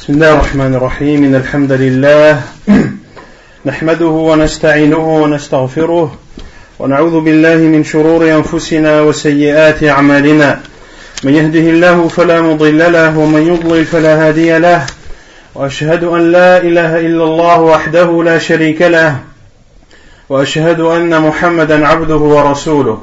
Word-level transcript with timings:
بسم 0.00 0.12
الله 0.12 0.32
الرحمن 0.32 0.74
الرحيم 0.74 1.24
إن 1.24 1.34
الحمد 1.34 1.72
لله 1.72 2.40
نحمده 3.66 4.06
ونستعينه 4.06 5.22
ونستغفره 5.22 6.14
ونعوذ 6.78 7.20
بالله 7.20 7.56
من 7.56 7.84
شرور 7.84 8.34
أنفسنا 8.34 9.00
وسيئات 9.02 9.84
أعمالنا 9.84 10.60
من 11.24 11.34
يهده 11.34 11.60
الله 11.70 12.08
فلا 12.08 12.40
مضل 12.40 12.92
له 12.92 13.18
ومن 13.18 13.42
يضلل 13.46 13.84
فلا 13.84 14.28
هادي 14.28 14.58
له 14.58 14.86
وأشهد 15.54 16.04
أن 16.04 16.32
لا 16.32 16.58
إله 16.58 17.00
إلا 17.00 17.24
الله 17.24 17.60
وحده 17.60 18.22
لا 18.22 18.38
شريك 18.38 18.82
له 18.82 19.16
وأشهد 20.28 20.80
أن 20.80 21.22
محمدا 21.22 21.86
عبده 21.86 22.16
ورسوله 22.16 23.02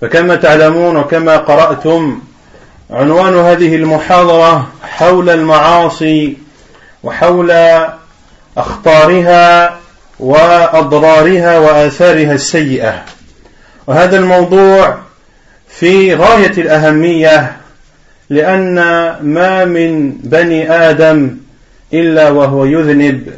فكما 0.00 0.36
تعلمون 0.36 0.96
وكما 0.96 1.36
قرأتم 1.36 2.20
عنوان 2.90 3.34
هذه 3.34 3.76
المحاضرة 3.76 4.68
حول 4.82 5.30
المعاصي 5.30 6.36
وحول 7.02 7.52
أخطارها 8.56 9.76
وأضرارها 10.20 11.58
وآثارها 11.58 12.32
السيئة. 12.32 13.04
وهذا 13.86 14.18
الموضوع 14.18 14.98
في 15.68 16.14
غاية 16.14 16.52
الأهمية 16.58 17.56
لأن 18.30 18.74
ما 19.22 19.64
من 19.64 20.12
بني 20.12 20.72
آدم 20.72 21.36
إلا 21.92 22.30
وهو 22.30 22.64
يذنب. 22.64 23.32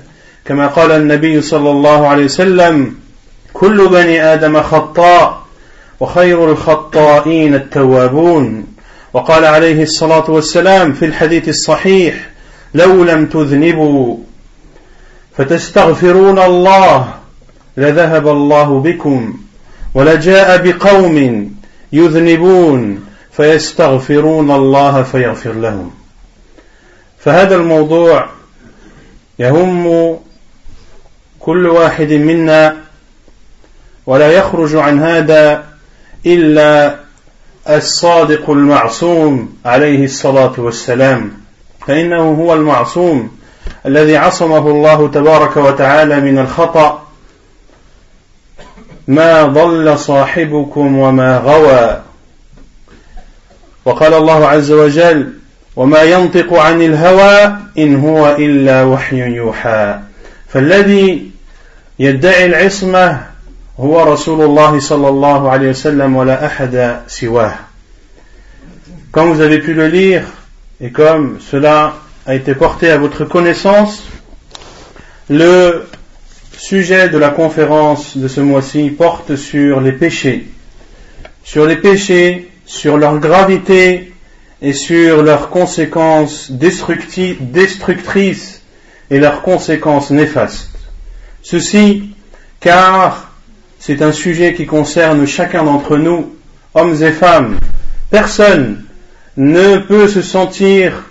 كما 0.44 0.66
قال 0.66 0.92
النبي 0.92 1.42
صلى 1.42 1.70
الله 1.70 2.08
عليه 2.08 2.24
وسلم 2.24 2.94
كل 3.52 3.88
بني 3.88 4.24
آدم 4.24 4.62
خطاء 4.62 5.39
وخير 6.00 6.50
الخطائين 6.52 7.54
التوابون. 7.54 8.66
وقال 9.12 9.44
عليه 9.44 9.82
الصلاة 9.82 10.30
والسلام 10.30 10.92
في 10.92 11.04
الحديث 11.04 11.48
الصحيح 11.48 12.30
لو 12.74 13.04
لم 13.04 13.26
تذنبوا 13.26 14.16
فتستغفرون 15.36 16.38
الله 16.38 17.14
لذهب 17.76 18.28
الله 18.28 18.80
بكم 18.80 19.34
ولجاء 19.94 20.62
بقوم 20.62 21.50
يذنبون 21.92 23.04
فيستغفرون 23.32 24.50
الله 24.50 25.02
فيغفر 25.02 25.52
لهم. 25.52 25.90
فهذا 27.18 27.56
الموضوع 27.56 28.26
يهم 29.38 30.16
كل 31.40 31.66
واحد 31.66 32.12
منا 32.12 32.76
ولا 34.06 34.30
يخرج 34.32 34.76
عن 34.76 35.00
هذا 35.00 35.69
إلا 36.26 36.96
الصادق 37.68 38.50
المعصوم 38.50 39.56
عليه 39.64 40.04
الصلاة 40.04 40.52
والسلام. 40.58 41.32
فإنه 41.86 42.30
هو 42.30 42.54
المعصوم 42.54 43.30
الذي 43.86 44.16
عصمه 44.16 44.70
الله 44.70 45.08
تبارك 45.08 45.56
وتعالى 45.56 46.20
من 46.20 46.38
الخطأ. 46.38 47.06
ما 49.08 49.42
ضل 49.42 49.98
صاحبكم 49.98 50.98
وما 50.98 51.38
غوى. 51.38 52.02
وقال 53.84 54.14
الله 54.14 54.46
عز 54.46 54.72
وجل 54.72 55.32
وما 55.76 56.02
ينطق 56.02 56.54
عن 56.54 56.82
الهوى 56.82 57.56
إن 57.78 57.96
هو 57.96 58.36
إلا 58.38 58.82
وحي 58.82 59.16
يوحى 59.16 59.98
فالذي 60.48 61.30
يدعي 61.98 62.46
العصمة 62.46 63.20
هو 63.79 64.03
رسول 64.03 64.41
الله 64.41 64.79
صلى 64.79 65.09
الله 65.09 65.51
عليه 65.51 65.69
وسلم 65.69 66.15
ولا 66.15 66.45
أحد 66.45 67.01
سواه 67.07 67.53
Comme 69.11 69.33
vous 69.33 69.41
avez 69.41 69.59
pu 69.59 69.73
le 69.73 69.87
lire 69.87 70.23
et 70.81 70.91
comme 70.91 71.39
cela 71.39 71.95
a 72.25 72.35
été 72.35 72.53
porté 72.53 72.91
à 72.91 72.97
votre 72.97 73.23
connaissance, 73.23 74.03
le 75.29 75.87
sujet 76.57 77.07
de 77.09 77.17
la 77.17 77.29
conférence 77.29 78.17
de 78.17 78.27
ce 78.27 78.41
mois-ci 78.41 78.89
porte 78.89 79.35
sur 79.35 79.81
les 79.81 79.93
péchés, 79.93 80.47
sur 81.43 81.65
les 81.65 81.77
péchés, 81.77 82.51
sur 82.65 82.97
leur 82.97 83.19
gravité 83.19 84.13
et 84.61 84.73
sur 84.73 85.23
leurs 85.23 85.49
conséquences 85.49 86.51
destructrices 86.51 88.61
et 89.09 89.19
leurs 89.19 89.41
conséquences 89.41 90.11
néfastes. 90.11 90.69
Ceci 91.41 92.11
car 92.59 93.28
c'est 93.80 94.02
un 94.02 94.12
sujet 94.12 94.52
qui 94.52 94.66
concerne 94.66 95.26
chacun 95.26 95.64
d'entre 95.64 95.96
nous, 95.96 96.36
hommes 96.74 97.02
et 97.02 97.12
femmes. 97.12 97.58
Personne 98.10 98.84
ne 99.38 99.78
peut 99.78 100.06
se 100.06 100.20
sentir 100.20 101.06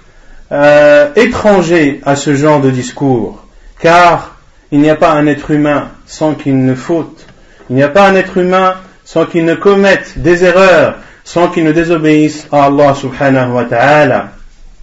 euh, 0.51 1.09
étranger 1.15 1.99
à 2.05 2.15
ce 2.15 2.35
genre 2.35 2.61
de 2.61 2.69
discours, 2.69 3.43
car 3.79 4.37
il 4.71 4.81
n'y 4.81 4.89
a 4.89 4.95
pas 4.95 5.13
un 5.13 5.25
être 5.25 5.49
humain 5.49 5.89
sans 6.05 6.35
qu'il 6.35 6.63
ne 6.63 6.75
faute, 6.75 7.25
il 7.71 7.75
n'y 7.75 7.83
a 7.83 7.89
pas 7.89 8.07
un 8.07 8.15
être 8.15 8.37
humain 8.37 8.75
sans 9.03 9.25
qu'il 9.25 9.45
ne 9.45 9.55
commette 9.55 10.19
des 10.19 10.43
erreurs, 10.43 10.97
sans 11.23 11.47
qu'il 11.47 11.63
ne 11.63 11.71
désobéisse 11.71 12.47
à 12.51 12.65
Allah 12.65 12.93
subhanahu 12.93 13.51
wa 13.51 13.63
ta'ala. 13.63 14.33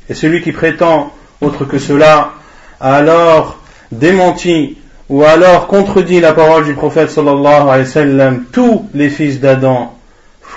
Et 0.09 0.15
celui 0.15 0.43
qui 0.43 0.51
prétend 0.51 1.13
autre 1.41 1.65
que 1.65 1.79
cela 1.79 2.33
a 2.81 2.97
alors 2.97 3.61
démenti 3.93 4.77
ou 5.09 5.23
alors 5.23 5.69
contredit 5.69 6.21
la 6.21 6.33
parole 6.33 6.65
du 6.65 6.75
prophète 6.75 7.11
sallallahu 7.11 7.69
alayhi 7.69 7.81
wa 7.81 7.85
sallam, 7.85 8.45
tous 8.51 8.89
les 8.95 9.09
fils 9.09 9.41
d'Adam 9.41 9.97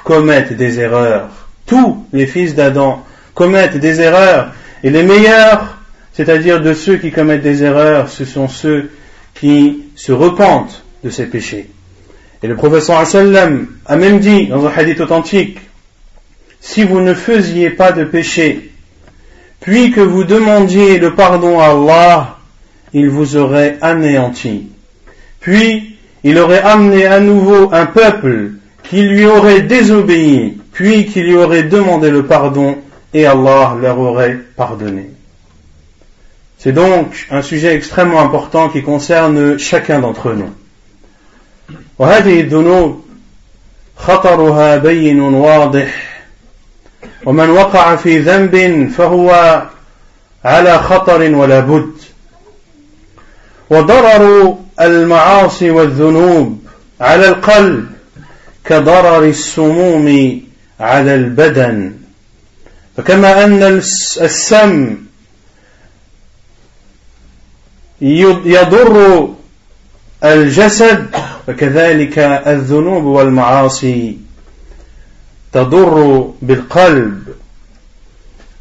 commettent 0.03 0.53
des 0.53 0.79
erreurs. 0.79 1.29
Tous 1.65 2.05
les 2.13 2.25
fils 2.25 2.55
d'Adam 2.55 3.03
commettent 3.35 3.77
des 3.77 4.01
erreurs. 4.01 4.53
Et 4.83 4.89
les 4.89 5.03
meilleurs, 5.03 5.77
c'est-à-dire 6.13 6.61
de 6.61 6.73
ceux 6.73 6.97
qui 6.97 7.11
commettent 7.11 7.43
des 7.43 7.63
erreurs, 7.63 8.09
ce 8.09 8.25
sont 8.25 8.47
ceux 8.47 8.89
qui 9.35 9.83
se 9.95 10.11
repentent 10.11 10.83
de 11.03 11.09
ces 11.09 11.25
péchés. 11.25 11.69
Et 12.41 12.47
le 12.47 12.55
professeur 12.55 13.05
sallam 13.05 13.67
a 13.85 13.95
même 13.97 14.19
dit 14.19 14.47
dans 14.47 14.65
un 14.65 14.71
hadith 14.75 14.99
authentique, 15.01 15.59
si 16.59 16.83
vous 16.83 17.01
ne 17.01 17.13
faisiez 17.13 17.69
pas 17.69 17.91
de 17.91 18.03
péché, 18.03 18.71
puis 19.59 19.91
que 19.91 20.01
vous 20.01 20.23
demandiez 20.23 20.97
le 20.97 21.13
pardon 21.13 21.59
à 21.59 21.67
Allah, 21.67 22.38
il 22.92 23.08
vous 23.10 23.36
aurait 23.36 23.78
anéanti. 23.80 24.68
Puis 25.40 25.96
il 26.22 26.38
aurait 26.38 26.62
amené 26.62 27.06
à 27.06 27.20
nouveau 27.20 27.70
un 27.72 27.86
peuple 27.86 28.52
qui 28.82 29.02
lui 29.02 29.26
aurait 29.26 29.62
désobéi, 29.62 30.58
puis 30.72 31.06
qui 31.06 31.22
lui 31.22 31.34
aurait 31.34 31.64
demandé 31.64 32.10
le 32.10 32.24
pardon, 32.24 32.78
et 33.12 33.26
Allah 33.26 33.76
leur 33.80 33.98
aurait 33.98 34.38
pardonné. 34.56 35.10
C'est 36.58 36.72
donc 36.72 37.26
un 37.30 37.42
sujet 37.42 37.74
extrêmement 37.74 38.20
important 38.20 38.68
qui 38.68 38.82
concerne 38.82 39.58
chacun 39.58 40.00
d'entre 40.00 40.32
nous. 40.32 40.50
وهذه 41.98 42.40
الذنوب 42.40 43.04
خطرها 43.96 44.76
بين 44.76 45.20
واضح 45.20 45.88
ومن 47.24 47.50
وقع 47.50 47.96
في 47.96 48.18
ذنب 48.18 48.88
فهو 48.90 49.62
على 50.44 50.78
خطر 50.78 51.34
ولا 51.34 51.60
بد 51.60 51.97
وضرر 53.69 54.57
المعاصي 54.81 55.69
والذنوب 55.69 56.63
على 57.01 57.29
القلب 57.29 57.89
كضرر 58.65 59.23
السموم 59.23 60.41
على 60.79 61.15
البدن. 61.15 61.93
فكما 62.97 63.45
أن 63.45 63.63
السم 64.21 64.97
يضر 68.01 69.29
الجسد 70.23 71.15
فكذلك 71.47 72.19
الذنوب 72.19 73.03
والمعاصي 73.03 74.17
تضر 75.51 76.27
بالقلب 76.41 77.23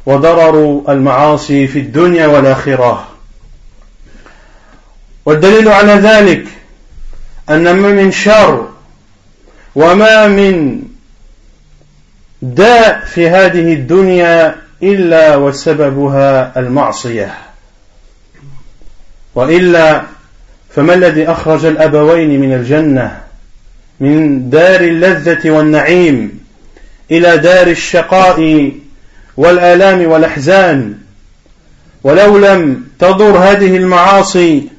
وضرر 0.05 0.83
المعاصي 0.89 1.67
في 1.67 1.79
الدنيا 1.79 2.27
والآخرة. 2.27 3.07
والدليل 5.25 5.67
على 5.67 5.93
ذلك 5.93 6.45
أن 7.49 7.71
ما 7.71 7.89
من 7.89 8.11
شر 8.11 8.69
وما 9.75 10.27
من 10.27 10.81
داء 12.41 13.05
في 13.05 13.29
هذه 13.29 13.73
الدنيا 13.73 14.55
إلا 14.83 15.35
وسببها 15.35 16.59
المعصية. 16.59 17.33
وإلا 19.35 20.01
فما 20.69 20.93
الذي 20.93 21.27
أخرج 21.31 21.65
الأبوين 21.65 22.41
من 22.41 22.53
الجنة 22.53 23.21
من 23.99 24.49
دار 24.49 24.81
اللذة 24.81 25.49
والنعيم 25.49 26.39
إلى 27.11 27.37
دار 27.37 27.67
الشقاء 27.67 28.71
والآلام 29.37 30.11
والأحزان؟ 30.11 30.97
ولو 32.03 32.37
لم 32.37 32.83
تضر 32.99 33.37
هذه 33.37 33.77
المعاصي 33.77 34.78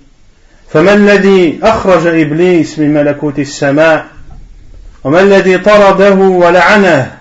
فما 0.73 0.95
الذي 0.95 1.59
أخرج 1.63 2.07
إبليس 2.07 2.79
من 2.79 2.95
ملكوت 2.95 3.39
السماء؟ 3.39 4.07
وما 5.05 5.21
الذي 5.21 5.59
طرده 5.59 6.15
ولعنه؟ 6.15 7.19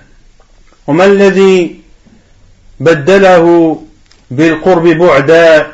وما 0.88 1.06
الذي 1.06 1.80
بدله 2.80 3.78
بالقرب 4.32 4.88
بعدا؟ 4.88 5.68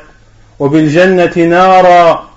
وبالجنة 0.59 1.33
نارا؟ 1.37 2.29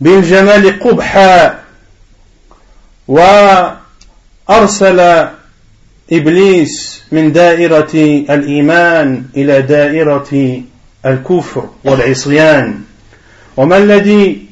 وبالجمال 0.00 0.80
قبحا؟ 0.80 1.58
وأرسل 3.08 3.78
إبليس 6.12 7.02
من 7.12 7.32
دائرة 7.32 7.94
الإيمان 8.30 9.24
إلى 9.36 9.62
دائرة 9.62 10.62
الكفر 11.05 11.69
والعصيان 11.83 12.81
وما 13.57 13.77
الذي 13.77 14.45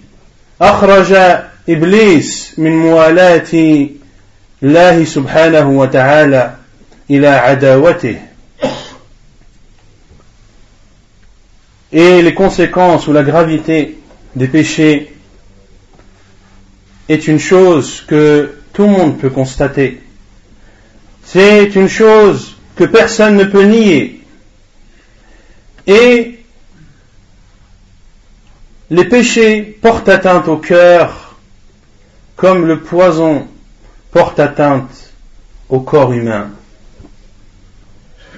أخرج 0.61 1.13
إبليس 1.69 2.53
من 2.57 2.77
موالاة 2.77 3.87
الله 4.63 5.05
سبحانه 5.05 5.69
وتعالى 5.69 6.55
إلى 7.09 7.27
عداوته 7.27 8.17
Et 11.91 12.21
les 12.21 12.35
conséquences 12.35 13.07
ou 13.07 13.13
la 13.13 13.23
gravité 13.23 13.97
des 14.35 14.47
péchés 14.47 15.11
est 17.07 17.27
une 17.27 17.39
chose 17.39 18.03
que 18.07 18.53
tout 18.73 18.83
le 18.83 18.89
monde 18.89 19.17
peut 19.17 19.31
constater. 19.31 19.99
C'est 21.23 21.75
une 21.75 21.87
chose 21.87 22.57
que 22.75 22.83
personne 22.83 23.37
ne 23.37 23.43
peut 23.43 23.63
nier. 23.63 24.21
Et 25.87 26.32
les 28.94 29.06
péchés 29.06 29.76
portent 29.82 30.08
atteinte 30.08 30.46
au 30.46 30.56
cœur 30.56 31.34
comme 32.36 32.64
le 32.64 32.80
poison 32.80 33.48
porte 34.12 34.38
atteinte 34.38 35.12
au 35.68 35.80
corps 35.80 36.12
humain. 36.12 36.50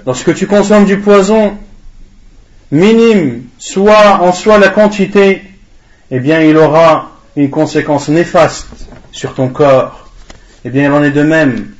Lorsque 0.06 0.34
tu 0.34 0.46
consommes 0.46 0.86
du 0.86 0.98
poison, 0.98 1.58
minime 2.70 3.42
soit 3.58 4.22
en 4.22 4.32
soi 4.32 4.56
la 4.56 4.70
quantité, 4.70 5.42
eh 6.10 6.20
bien 6.20 6.40
il 6.40 6.56
aura 6.56 7.10
une 7.36 7.50
conséquence 7.50 8.08
néfaste 8.08 8.88
sur 9.12 9.34
ton 9.34 9.48
corps. 9.48 10.08
Eh 10.64 10.70
bien 10.70 10.84
il 10.84 10.92
en 10.92 11.04
est 11.04 11.10
de 11.10 11.22
même 11.22 11.74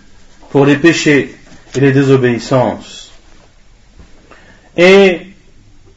pour 0.51 0.67
les 0.67 0.77
péchés 0.77 1.35
et 1.75 1.81
les 1.81 1.93
désobéissances. 1.93 3.11
Et 4.77 5.29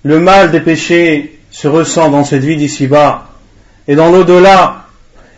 le 0.04 0.20
mal 0.22 0.52
des 0.52 0.62
péchés 0.62 1.39
se 1.60 1.68
ressent 1.68 2.10
dans 2.10 2.24
cette 2.24 2.46
vie 2.46 2.56
d'ici-bas. 2.56 3.28
Et 3.86 3.96
dans 3.98 4.10
l'au-delà, 4.10 4.86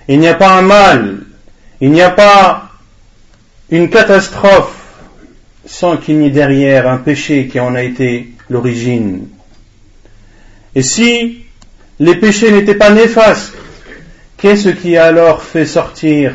il 0.07 0.19
n'y 0.19 0.27
a 0.27 0.35
pas 0.35 0.56
un 0.56 0.62
mal, 0.62 1.18
il 1.79 1.89
n'y 1.89 2.03
a 2.03 2.12
pas 2.12 2.69
une 3.71 3.89
catastrophe 3.89 4.75
sans 5.65 5.97
qu'il 5.97 6.19
n'y 6.19 6.27
ait 6.27 6.29
derrière 6.29 6.88
un 6.88 6.97
péché 6.97 7.47
qui 7.47 7.59
en 7.59 7.73
a 7.73 7.81
été 7.81 8.29
l'origine. 8.51 9.29
Et 10.75 10.83
si 10.83 11.44
les 12.00 12.13
péchés 12.13 12.51
n'étaient 12.51 12.75
pas 12.75 12.91
néfastes, 12.91 13.56
qu'est-ce 14.38 14.69
qui 14.69 14.97
a 14.97 15.06
alors 15.06 15.41
fait 15.41 15.65
sortir 15.65 16.33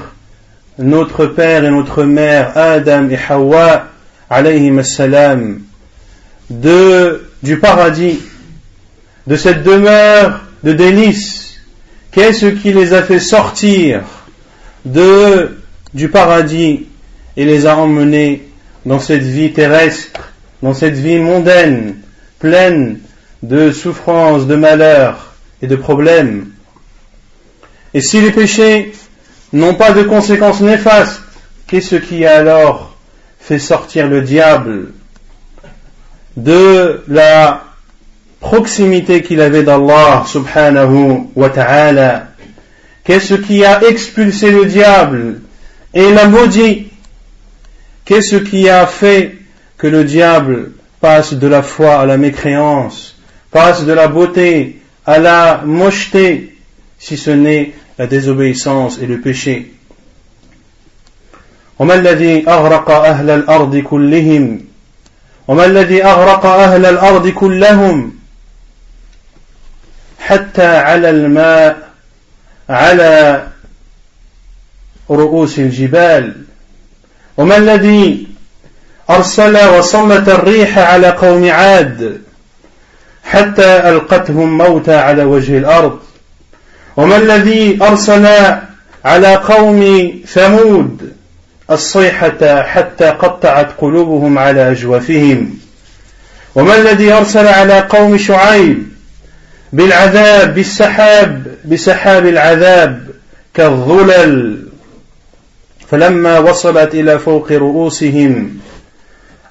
notre 0.79 1.27
père 1.27 1.65
et 1.65 1.71
notre 1.71 2.03
mère, 2.03 2.59
Adam 2.59 3.09
et 3.09 3.19
Hawa, 3.29 3.87
alayhim 4.29 4.83
salam, 4.83 5.61
du 6.51 7.59
paradis, 7.61 8.19
de 9.27 9.37
cette 9.37 9.63
demeure 9.63 10.41
de 10.63 10.73
délices, 10.73 11.61
qu'est-ce 12.13 12.47
qui 12.47 12.73
les 12.73 12.93
a 12.93 13.03
fait 13.03 13.21
sortir 13.21 14.03
de, 14.85 15.59
du 15.95 16.09
paradis 16.09 16.87
et 17.37 17.45
les 17.45 17.67
a 17.67 17.77
emmenés 17.77 18.49
dans 18.85 19.01
cette 19.01 19.23
vie 19.23 19.53
terrestre, 19.53 20.33
dans 20.63 20.75
cette 20.75 20.95
vie 20.95 21.19
mondaine, 21.19 21.97
pleine 22.39 23.01
de 23.43 23.73
souffrances, 23.73 24.47
de 24.47 24.55
malheurs 24.55 25.35
et 25.61 25.67
de 25.67 25.77
problèmes? 25.77 26.51
Et 27.95 28.01
si 28.01 28.21
les 28.21 28.31
péchés 28.31 28.93
n'ont 29.53 29.75
pas 29.75 29.93
de 29.93 30.03
conséquences 30.03 30.61
néfastes, 30.61 31.23
qu'est-ce 31.67 31.97
qui 31.97 32.25
a 32.27 32.37
alors 32.37 32.97
fait 33.41 33.59
sortir 33.59 34.09
le 34.09 34.23
diable 34.23 34.93
de 36.37 37.03
la 37.09 37.66
proximité 38.46 39.22
qu'il 39.22 39.42
avait 39.42 39.64
d'Allah 39.64 40.24
subhanahu 40.28 41.28
wa 41.36 41.50
ta'ala 41.50 42.28
Qu'est-ce 43.04 43.34
qui 43.34 43.66
a 43.66 43.84
expulsé 43.84 44.52
le 44.52 44.66
diable 44.66 45.42
et 45.94 46.12
l'a 46.12 46.28
maudit 46.28 46.88
Qu'est-ce 48.06 48.36
qui 48.38 48.70
a 48.70 48.86
fait 48.86 49.38
que 49.78 49.88
le 49.88 50.04
diable 50.04 50.72
passe 51.00 51.34
de 51.34 51.48
la 51.48 51.64
foi 51.64 52.00
à 52.00 52.06
la 52.06 52.18
mécréance 52.18 53.16
passe 53.52 53.86
de 53.86 53.94
la 53.94 54.08
beauté 54.08 54.82
à 55.06 55.20
la 55.20 55.62
mocheté, 55.66 56.56
si 57.00 57.18
ce 57.18 57.32
n'est 57.32 57.74
la 57.98 58.08
désobéissance 58.08 59.00
et 59.02 59.08
le 59.08 59.20
péché. 59.20 59.74
وما 61.80 61.94
الذي 61.96 62.48
أغرق 62.48 62.90
أهل 62.90 63.30
الأرض 63.30 63.78
كلهم 63.78 64.60
وما 65.48 65.66
الذي 65.66 66.04
أغرق 66.04 66.46
أهل 66.46 66.86
الأرض 66.86 67.28
كلهم 67.28 68.14
حتى 70.27 70.67
على 70.67 71.11
الماء 71.11 71.89
على 72.69 73.43
رؤوس 75.11 75.59
الجبال. 75.59 76.33
وما 77.37 77.57
الذي 77.57 78.27
أرسل 79.11 79.69
وصمت 79.69 80.29
الريح 80.29 80.79
على 80.79 81.11
قوم 81.11 81.51
عاد 81.51 82.23
حتى 83.25 83.89
ألقتهم 83.89 84.59
موتى 84.59 84.95
على 84.95 85.25
وجه 85.25 85.59
الأرض؟ 85.59 85.99
وما 86.97 87.17
الذي 87.17 87.79
أرسل 87.83 88.27
على 89.05 89.35
قوم 89.35 90.11
ثمود 90.27 91.13
الصيحة 91.71 92.63
حتى 92.63 93.05
قطعت 93.05 93.69
قلوبهم 93.79 94.39
على 94.39 94.71
أجوافهم؟ 94.71 95.59
وما 96.55 96.77
الذي 96.77 97.13
أرسل 97.13 97.47
على 97.47 97.81
قوم 97.81 98.19
شعيب 98.19 98.96
بالعذاب 99.73 100.55
بالسحاب 100.55 101.47
بسحاب 101.65 102.27
العذاب 102.27 103.07
كالظلل. 103.55 104.63
فلما 105.91 106.39
وصلت 106.39 106.95
إلى 106.95 107.19
فوق 107.19 107.53
رؤوسهم 107.53 108.59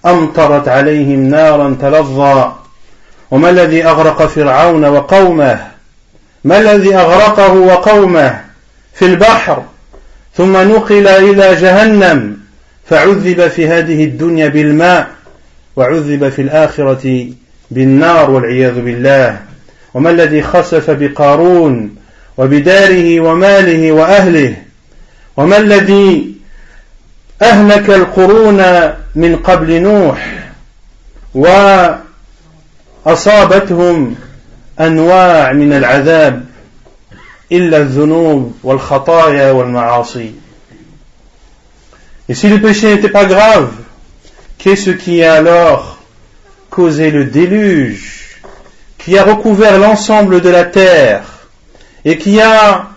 أمطرت 0.06 0.68
عليهم 0.68 1.24
نارا 1.24 1.78
تلظى. 1.82 2.54
وما 3.32 3.50
الذي 3.50 3.86
أغرق 3.86 4.26
فرعون 4.26 4.86
وقومه؟ 4.86 5.60
ما 6.44 6.58
الذي 6.58 6.96
أغرقه 6.96 7.54
وقومه؟ 7.54 8.42
في 8.94 9.06
البحر. 9.06 9.64
ثم 10.38 10.58
نقل 10.58 11.08
إلى 11.08 11.56
جهنم 11.56 12.38
فعذب 12.90 13.48
في 13.48 13.68
هذه 13.68 14.04
الدنيا 14.04 14.48
بالماء 14.48 15.08
وعذب 15.76 16.30
في 16.30 16.42
الآخرة 16.42 17.28
بالنار 17.72 18.32
والعياذ 18.32 18.82
بالله. 18.82 19.40
وما 19.96 20.10
الذي 20.10 20.42
خسف 20.42 20.90
بقارون 20.90 21.96
وبداره 22.38 23.20
وماله 23.20 23.92
وأهله؟ 23.92 24.56
وما 25.38 25.58
الذي 25.58 26.36
أهلك 27.42 27.90
القرون 27.90 28.64
من 29.16 29.36
قبل 29.36 29.82
نوح 29.82 30.50
و 31.36 31.48
أصابتهم 33.06 34.16
أنواع 34.80 35.54
من 35.54 35.74
العذاب 35.74 36.46
إلا 37.52 37.78
الذنوب 37.78 38.54
والخطايا 38.64 39.52
والمعاصي. 39.52 40.32
Et 42.28 42.34
si 42.34 42.50
le 42.50 42.60
péché 42.60 42.96
n'était 42.96 43.10
pas 43.10 43.26
grave, 43.26 43.72
qu'est-ce 44.58 44.90
qui 44.90 45.24
a 45.24 45.36
alors 45.36 46.00
causé 46.70 47.12
le 47.12 47.26
déluge, 47.26 48.15
qui 49.06 49.20
a 49.20 49.24
recouvert 49.24 49.78
l'ensemble 49.78 50.42
de 50.42 50.50
la 50.50 50.66
terre 50.66 51.22
et 52.04 52.18
qui 52.18 52.42
a 52.42 52.90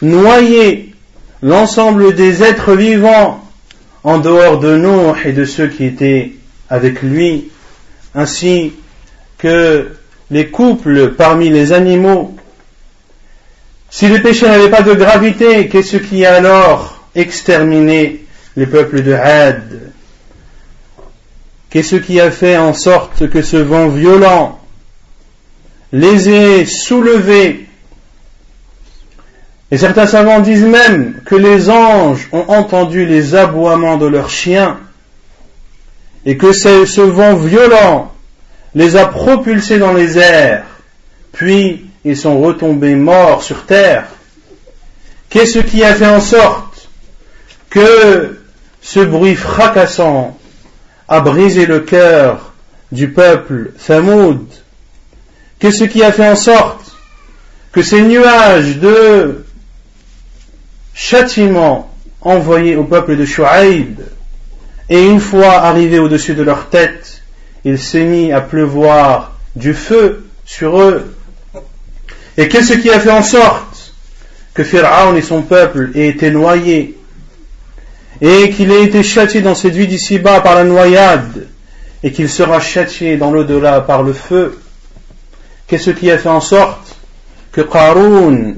noyé 0.00 0.94
l'ensemble 1.42 2.14
des 2.14 2.44
êtres 2.44 2.76
vivants 2.76 3.44
en 4.04 4.18
dehors 4.18 4.60
de 4.60 4.76
nous 4.76 5.12
et 5.24 5.32
de 5.32 5.44
ceux 5.44 5.66
qui 5.66 5.86
étaient 5.86 6.34
avec 6.70 7.02
lui, 7.02 7.50
ainsi 8.14 8.74
que 9.38 9.88
les 10.30 10.50
couples 10.50 11.14
parmi 11.14 11.50
les 11.50 11.72
animaux. 11.72 12.36
Si 13.90 14.06
le 14.06 14.22
péché 14.22 14.46
n'avait 14.46 14.70
pas 14.70 14.82
de 14.82 14.94
gravité, 14.94 15.66
qu'est-ce 15.66 15.96
qui 15.96 16.24
a 16.24 16.36
alors 16.36 17.02
exterminé 17.16 18.24
les 18.56 18.66
peuples 18.66 19.02
de 19.02 19.14
Had? 19.14 19.80
Qu'est-ce 21.70 21.96
qui 21.96 22.20
a 22.20 22.30
fait 22.30 22.56
en 22.56 22.72
sorte 22.72 23.28
que 23.28 23.42
ce 23.42 23.56
vent 23.56 23.88
violent 23.88 24.60
les 25.92 26.28
ait 26.28 26.64
soulevés. 26.66 27.66
Et 29.70 29.76
certains 29.76 30.06
savants 30.06 30.40
disent 30.40 30.64
même 30.64 31.20
que 31.26 31.34
les 31.34 31.68
anges 31.68 32.28
ont 32.32 32.44
entendu 32.48 33.04
les 33.04 33.34
aboiements 33.34 33.98
de 33.98 34.06
leurs 34.06 34.30
chiens 34.30 34.78
et 36.24 36.36
que 36.36 36.52
ce 36.52 37.00
vent 37.00 37.34
violent 37.34 38.12
les 38.74 38.96
a 38.96 39.06
propulsés 39.06 39.78
dans 39.78 39.92
les 39.92 40.18
airs, 40.18 40.64
puis 41.32 41.86
ils 42.04 42.16
sont 42.16 42.40
retombés 42.40 42.94
morts 42.94 43.42
sur 43.42 43.64
terre. 43.66 44.08
Qu'est-ce 45.30 45.58
qui 45.58 45.82
a 45.84 45.94
fait 45.94 46.06
en 46.06 46.20
sorte 46.20 46.88
que 47.70 48.38
ce 48.80 49.00
bruit 49.00 49.34
fracassant 49.34 50.38
a 51.08 51.20
brisé 51.20 51.66
le 51.66 51.80
cœur 51.80 52.52
du 52.92 53.10
peuple 53.10 53.72
Thamoud? 53.86 54.46
Qu'est-ce 55.58 55.84
qui 55.84 56.02
a 56.02 56.12
fait 56.12 56.28
en 56.28 56.36
sorte 56.36 56.96
que 57.72 57.82
ces 57.82 58.02
nuages 58.02 58.78
de 58.78 59.44
châtiment 60.94 61.92
envoyés 62.20 62.76
au 62.76 62.84
peuple 62.84 63.16
de 63.16 63.24
Shu'aib 63.24 64.00
et 64.88 65.04
une 65.04 65.20
fois 65.20 65.52
arrivés 65.52 65.98
au-dessus 65.98 66.34
de 66.34 66.42
leur 66.42 66.68
tête, 66.68 67.22
il 67.64 67.78
s'est 67.78 68.04
mis 68.04 68.32
à 68.32 68.40
pleuvoir 68.40 69.36
du 69.56 69.74
feu 69.74 70.24
sur 70.44 70.80
eux. 70.80 71.14
Et 72.36 72.48
qu'est-ce 72.48 72.74
qui 72.74 72.90
a 72.90 73.00
fait 73.00 73.10
en 73.10 73.22
sorte 73.22 73.94
que 74.54 74.64
Pharaon 74.64 75.16
et 75.16 75.22
son 75.22 75.42
peuple 75.42 75.90
aient 75.94 76.08
été 76.08 76.30
noyés 76.30 76.96
et 78.20 78.50
qu'il 78.50 78.72
ait 78.72 78.84
été 78.84 79.02
châtié 79.02 79.40
dans 79.40 79.54
cette 79.54 79.74
vie 79.74 79.86
d'ici-bas 79.86 80.40
par 80.40 80.54
la 80.54 80.64
noyade 80.64 81.46
et 82.02 82.12
qu'il 82.12 82.28
sera 82.28 82.60
châtié 82.60 83.16
dans 83.16 83.30
l'au-delà 83.30 83.80
par 83.80 84.02
le 84.02 84.12
feu? 84.12 84.58
Qu'est-ce 85.68 85.90
qui 85.90 86.10
a 86.10 86.18
fait 86.18 86.28
en 86.28 86.40
sorte 86.40 86.96
que 87.52 87.60
Qarun 87.60 88.54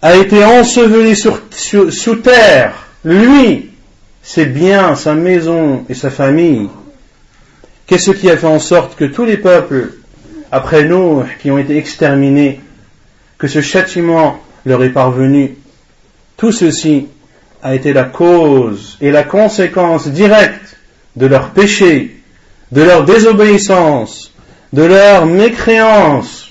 a 0.00 0.16
été 0.16 0.44
enseveli 0.44 1.16
sous 1.16 2.16
terre, 2.16 2.74
lui, 3.04 3.70
ses 4.22 4.46
biens, 4.46 4.94
sa 4.94 5.14
maison 5.14 5.84
et 5.88 5.94
sa 5.94 6.10
famille. 6.10 6.68
Qu'est-ce 7.86 8.12
qui 8.12 8.30
a 8.30 8.36
fait 8.36 8.46
en 8.46 8.60
sorte 8.60 8.96
que 8.96 9.04
tous 9.04 9.24
les 9.24 9.36
peuples, 9.36 9.94
après 10.52 10.84
nous, 10.84 11.24
qui 11.40 11.50
ont 11.50 11.58
été 11.58 11.76
exterminés, 11.76 12.60
que 13.38 13.48
ce 13.48 13.60
châtiment 13.60 14.40
leur 14.64 14.82
est 14.84 14.90
parvenu. 14.90 15.56
Tout 16.36 16.52
ceci 16.52 17.08
a 17.62 17.74
été 17.74 17.92
la 17.92 18.04
cause 18.04 18.96
et 19.00 19.10
la 19.10 19.24
conséquence 19.24 20.08
directe 20.08 20.76
de 21.16 21.26
leur 21.26 21.50
péché, 21.50 22.16
de 22.70 22.82
leur 22.82 23.04
désobéissance, 23.04 24.31
de 24.73 24.83
leur 24.83 25.25
mécréance 25.25 26.49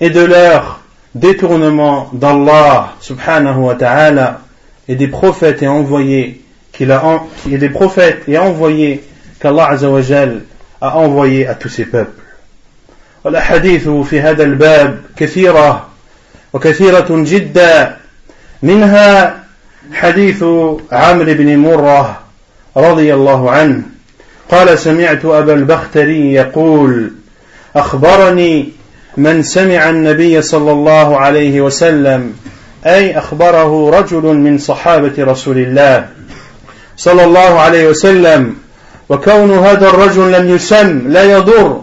et 0.00 0.10
de 0.10 0.20
leur 0.20 0.80
détournement 1.14 2.08
d'Allah 2.12 2.94
subhanahu 3.00 3.58
wa 3.58 3.74
ta'ala 3.74 4.40
et 4.88 4.94
des 4.94 5.08
prophètes 5.08 5.62
et 5.62 5.68
envoyés 5.68 6.42
qu'il 6.72 6.92
a, 6.92 7.22
et 7.50 7.58
des 7.58 7.68
prophètes 7.68 8.22
et 8.28 8.38
envoyés 8.38 9.04
qu'Allah 9.40 9.68
azawajal 9.70 10.42
a 10.80 10.96
envoyés 10.96 11.46
à 11.46 11.54
tous 11.54 11.68
ces 11.68 11.84
peuples. 11.84 12.20
والأحاديث 13.24 13.88
في 13.88 14.20
هذا 14.20 14.44
الباب 14.44 15.00
كثيرة 15.16 15.88
وكثيرة 16.52 17.06
جدا 17.10 17.96
منها 18.62 19.40
حديث 19.92 20.42
عمرو 20.92 21.34
بن 21.34 21.56
مرة 21.56 22.20
رضي 22.76 23.14
الله 23.14 23.50
عنه 23.50 23.82
قال 24.51 24.79
سمعت 24.79 25.25
أبا 25.25 25.53
البختري 25.53 26.33
يقول 26.33 27.11
أخبرني 27.75 28.69
من 29.17 29.43
سمع 29.43 29.89
النبي 29.89 30.41
صلى 30.41 30.71
الله 30.71 31.17
عليه 31.17 31.61
وسلم 31.61 32.33
أي 32.85 33.17
أخبره 33.17 33.89
رجل 33.89 34.21
من 34.21 34.57
صحابة 34.57 35.13
رسول 35.19 35.57
الله 35.57 36.07
صلى 36.97 37.23
الله 37.23 37.59
عليه 37.59 37.87
وسلم 37.87 38.55
وكون 39.09 39.51
هذا 39.51 39.89
الرجل 39.89 40.31
لم 40.31 40.55
يسم 40.55 41.07
لا 41.07 41.23
يضر 41.23 41.81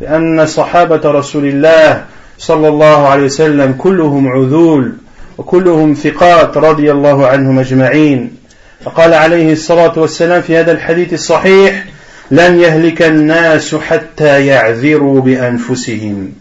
لأن 0.00 0.46
صحابة 0.46 1.10
رسول 1.10 1.44
الله 1.44 2.04
صلى 2.38 2.68
الله 2.68 3.08
عليه 3.08 3.24
وسلم 3.24 3.72
كلهم 3.72 4.28
عذول 4.28 4.92
وكلهم 5.38 5.94
ثقات 5.94 6.56
رضي 6.56 6.92
الله 6.92 7.26
عنهم 7.26 7.58
أجمعين. 7.58 8.36
فقال 8.84 9.14
عليه 9.14 9.52
الصلاة 9.52 9.92
والسلام 9.96 10.42
في 10.42 10.56
هذا 10.56 10.72
الحديث 10.72 11.12
الصحيح 11.12 11.84
لن 12.30 12.60
يهلك 12.60 13.02
الناس 13.02 13.74
حتى 13.74 14.46
يعذروا 14.46 15.20
بأنفسهم. 15.20 16.32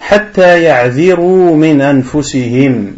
حتى 0.00 0.62
يعذروا 0.62 1.56
من 1.56 1.80
أنفسهم. 1.80 2.96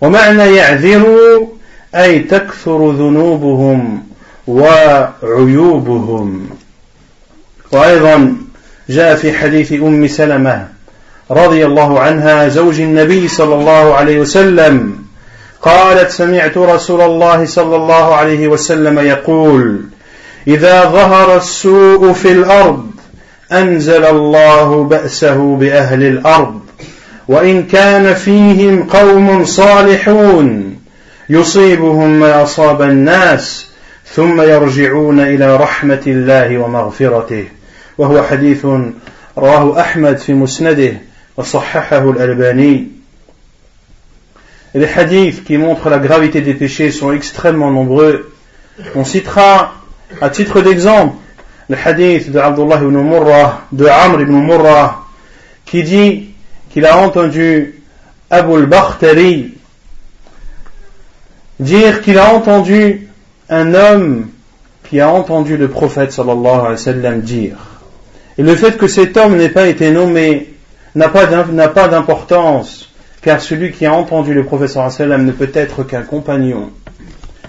ومعنى 0.00 0.56
يعذروا 0.56 1.46
أي 1.94 2.18
تكثر 2.18 2.90
ذنوبهم 2.90 4.02
وعيوبهم. 4.46 6.48
وأيضا 7.72 8.36
جاء 8.88 9.14
في 9.14 9.32
حديث 9.32 9.72
أم 9.72 10.06
سلمة 10.06 10.68
رضي 11.30 11.66
الله 11.66 12.00
عنها 12.00 12.48
زوج 12.48 12.80
النبي 12.80 13.28
صلى 13.28 13.54
الله 13.54 13.94
عليه 13.94 14.20
وسلم 14.20 14.98
قالت 15.62 16.10
سمعت 16.10 16.58
رسول 16.58 17.00
الله 17.00 17.46
صلى 17.46 17.76
الله 17.76 18.14
عليه 18.14 18.48
وسلم 18.48 18.98
يقول 18.98 19.80
إذا 20.48 20.84
ظهر 20.84 21.36
السوء 21.36 22.12
في 22.12 22.32
الأرض 22.32 22.90
أنزل 23.52 24.04
الله 24.04 24.84
بأسه 24.84 25.56
بأهل 25.56 26.02
الأرض. 26.02 26.60
وإن 27.28 27.66
كان 27.66 28.14
فيهم 28.14 28.82
قوم 28.82 29.44
صالحون 29.44 30.78
يصيبهم 31.28 32.20
ما 32.20 32.42
أصاب 32.42 32.82
الناس 32.82 33.66
ثم 34.14 34.40
يرجعون 34.40 35.20
إلى 35.20 35.56
رحمة 35.56 36.02
الله 36.06 36.58
ومغفرته. 36.58 37.44
وهو 37.98 38.22
حديث 38.22 38.66
رواه 39.38 39.80
أحمد 39.80 40.18
في 40.18 40.32
مسنده 40.32 40.92
وصححه 41.36 42.10
الألباني. 42.10 42.86
Les 44.74 44.86
hadiths 44.86 45.44
qui 45.44 45.56
montrent 45.56 45.88
la 45.88 45.98
gravité 45.98 46.40
des 46.40 46.54
péchés 46.54 46.90
sont 46.90 47.12
extrêmement 47.12 47.70
nombreux. 47.70 48.30
On 48.94 49.04
citera 49.04 49.72
à 50.20 50.30
titre 50.30 50.60
d'exemple 50.60 51.16
le 51.68 51.76
hadith 51.84 52.30
de 52.30 52.38
Abdullah 52.38 52.76
ibn 52.76 52.96
Murrah, 52.96 53.66
de 53.72 53.86
Amr 53.86 54.22
ibn 54.22 54.32
Murrah, 54.32 55.04
qui 55.66 55.82
dit 55.82 56.30
qu'il 56.70 56.86
a 56.86 56.96
entendu 56.98 57.82
Abu 58.30 58.54
al-Bakhtari 58.54 59.54
dire 61.60 62.02
qu'il 62.02 62.18
a 62.18 62.32
entendu 62.32 63.08
un 63.50 63.74
homme 63.74 64.28
qui 64.88 65.00
a 65.00 65.10
entendu 65.10 65.56
le 65.56 65.68
prophète 65.68 66.12
sallallahu 66.12 66.46
alayhi 66.46 66.70
wa 66.70 66.76
sallam 66.76 67.20
dire. 67.20 67.56
Et 68.38 68.42
le 68.42 68.54
fait 68.54 68.78
que 68.78 68.86
cet 68.86 69.16
homme 69.16 69.36
n'ait 69.36 69.48
pas 69.48 69.66
été 69.66 69.90
nommé 69.90 70.54
n'a 70.94 71.08
pas 71.08 71.88
d'importance, 71.88 72.90
car 73.20 73.40
celui 73.40 73.72
qui 73.72 73.84
a 73.84 73.92
entendu 73.92 74.32
le 74.32 74.44
prophète 74.44 74.70
sallallahu 74.70 74.94
alayhi 74.94 75.10
wa 75.10 75.16
sallam 75.16 75.26
ne 75.26 75.32
peut 75.32 75.50
être 75.52 75.82
qu'un 75.82 76.02
compagnon. 76.02 76.70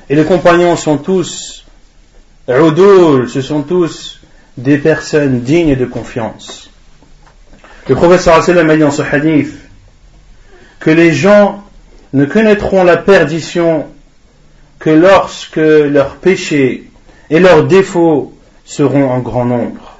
Et 0.09 0.15
les 0.15 0.25
compagnons 0.25 0.75
sont 0.75 0.97
tous 0.97 1.58
Udoul, 2.49 3.29
ce 3.29 3.41
sont 3.41 3.61
tous 3.61 4.19
des 4.57 4.79
personnes 4.79 5.41
dignes 5.41 5.75
de 5.75 5.85
confiance. 5.85 6.71
Le 7.87 7.95
prophète 7.95 8.21
sallallahu 8.21 8.71
a 8.71 8.75
dit 8.75 8.81
dans 8.81 8.91
ce 8.91 9.03
hadith 9.03 9.53
que 10.79 10.89
les 10.89 11.11
gens 11.11 11.63
ne 12.13 12.25
connaîtront 12.25 12.83
la 12.83 12.97
perdition 12.97 13.85
que 14.79 14.89
lorsque 14.89 15.57
leurs 15.57 16.15
péchés 16.15 16.89
et 17.29 17.39
leurs 17.39 17.65
défauts 17.65 18.33
seront 18.65 19.09
en 19.11 19.19
grand 19.19 19.45
nombre. 19.45 19.97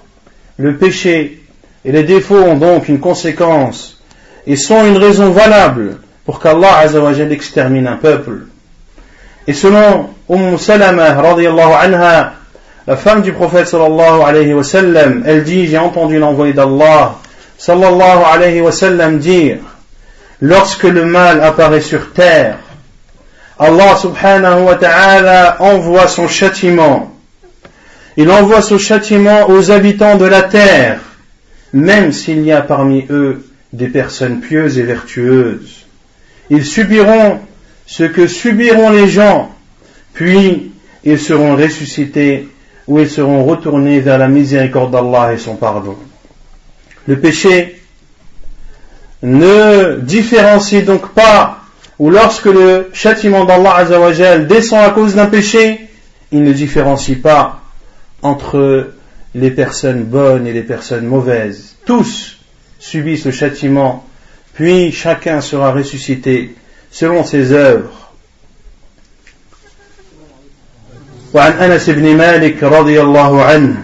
Le 0.57 0.75
péché 0.75 1.43
et 1.85 1.91
les 1.91 2.03
défauts 2.03 2.41
ont 2.41 2.57
donc 2.57 2.89
une 2.89 2.99
conséquence 2.99 4.01
et 4.47 4.55
sont 4.55 4.85
une 4.87 4.97
raison 4.97 5.31
valable 5.31 5.97
pour 6.25 6.39
qu'Allah 6.39 6.79
Azzawajal 6.79 7.31
extermine 7.31 7.87
un 7.87 7.97
peuple. 7.97 8.47
Et 9.47 9.53
selon 9.53 10.09
Umm 10.29 10.57
Salama 10.57 11.09
anha, 11.09 12.33
la 12.87 12.95
femme 12.95 13.21
du 13.21 13.33
prophète 13.33 13.67
sallallahu 13.67 14.21
alayhi 14.25 14.53
wa 14.53 14.63
sallam, 14.63 15.23
elle 15.25 15.43
dit, 15.43 15.67
j'ai 15.67 15.77
entendu 15.77 16.17
l'envoyé 16.17 16.53
d'Allah 16.53 17.15
sallallahu 17.57 18.23
alayhi 18.31 18.61
wa 18.61 18.71
sallam 18.71 19.19
dire, 19.19 19.57
lorsque 20.41 20.83
le 20.83 21.05
mal 21.05 21.41
apparaît 21.41 21.81
sur 21.81 22.13
terre, 22.13 22.57
Allah 23.59 23.97
subhanahu 23.97 24.63
wa 24.63 24.75
ta'ala 24.75 25.57
envoie 25.61 26.07
son 26.07 26.27
châtiment. 26.29 27.13
Il 28.15 28.31
envoie 28.31 28.61
son 28.61 28.77
châtiment 28.77 29.49
aux 29.49 29.71
habitants 29.71 30.15
de 30.15 30.25
la 30.25 30.43
terre, 30.43 30.99
même 31.73 32.11
s'il 32.11 32.41
y 32.45 32.51
a 32.51 32.61
parmi 32.61 33.05
eux 33.09 33.45
des 33.73 33.87
personnes 33.87 34.39
pieuses 34.39 34.79
et 34.79 34.83
vertueuses. 34.83 35.85
Ils 36.49 36.65
subiront 36.65 37.39
ce 37.85 38.03
que 38.03 38.27
subiront 38.27 38.89
les 38.91 39.09
gens, 39.09 39.51
puis 40.13 40.71
ils 41.03 41.19
seront 41.19 41.55
ressuscités 41.55 42.47
ou 42.89 42.99
ils 42.99 43.09
seront 43.09 43.45
retournés 43.45 43.99
vers 43.99 44.17
la 44.17 44.27
miséricorde 44.27 44.91
d'Allah 44.91 45.31
et 45.33 45.37
son 45.37 45.55
pardon. 45.55 45.95
Le 47.05 47.19
péché 47.19 47.79
ne 49.21 49.99
différencie 50.01 50.83
donc 50.83 51.09
pas, 51.09 51.59
ou 51.99 52.09
lorsque 52.09 52.45
le 52.45 52.89
châtiment 52.91 53.45
d'Allah 53.45 53.85
descend 54.39 54.83
à 54.83 54.89
cause 54.89 55.13
d'un 55.13 55.27
péché, 55.27 55.87
il 56.31 56.43
ne 56.43 56.51
différencie 56.51 57.17
pas 57.17 57.61
entre 58.23 58.87
les 59.35 59.51
personnes 59.51 60.03
bonnes 60.03 60.47
et 60.47 60.53
les 60.53 60.63
personnes 60.63 61.05
mauvaises. 61.05 61.75
Tous 61.85 62.39
subissent 62.79 63.25
le 63.25 63.31
châtiment, 63.31 64.03
puis 64.55 64.91
chacun 64.91 65.41
sera 65.41 65.71
ressuscité 65.71 66.55
selon 66.89 67.23
ses 67.23 67.51
œuvres. 67.51 68.08
وعن 71.33 71.51
أنس 71.51 71.89
بن 71.89 72.17
مالك 72.17 72.63
رضي 72.63 73.01
الله 73.01 73.43
عنه 73.43 73.75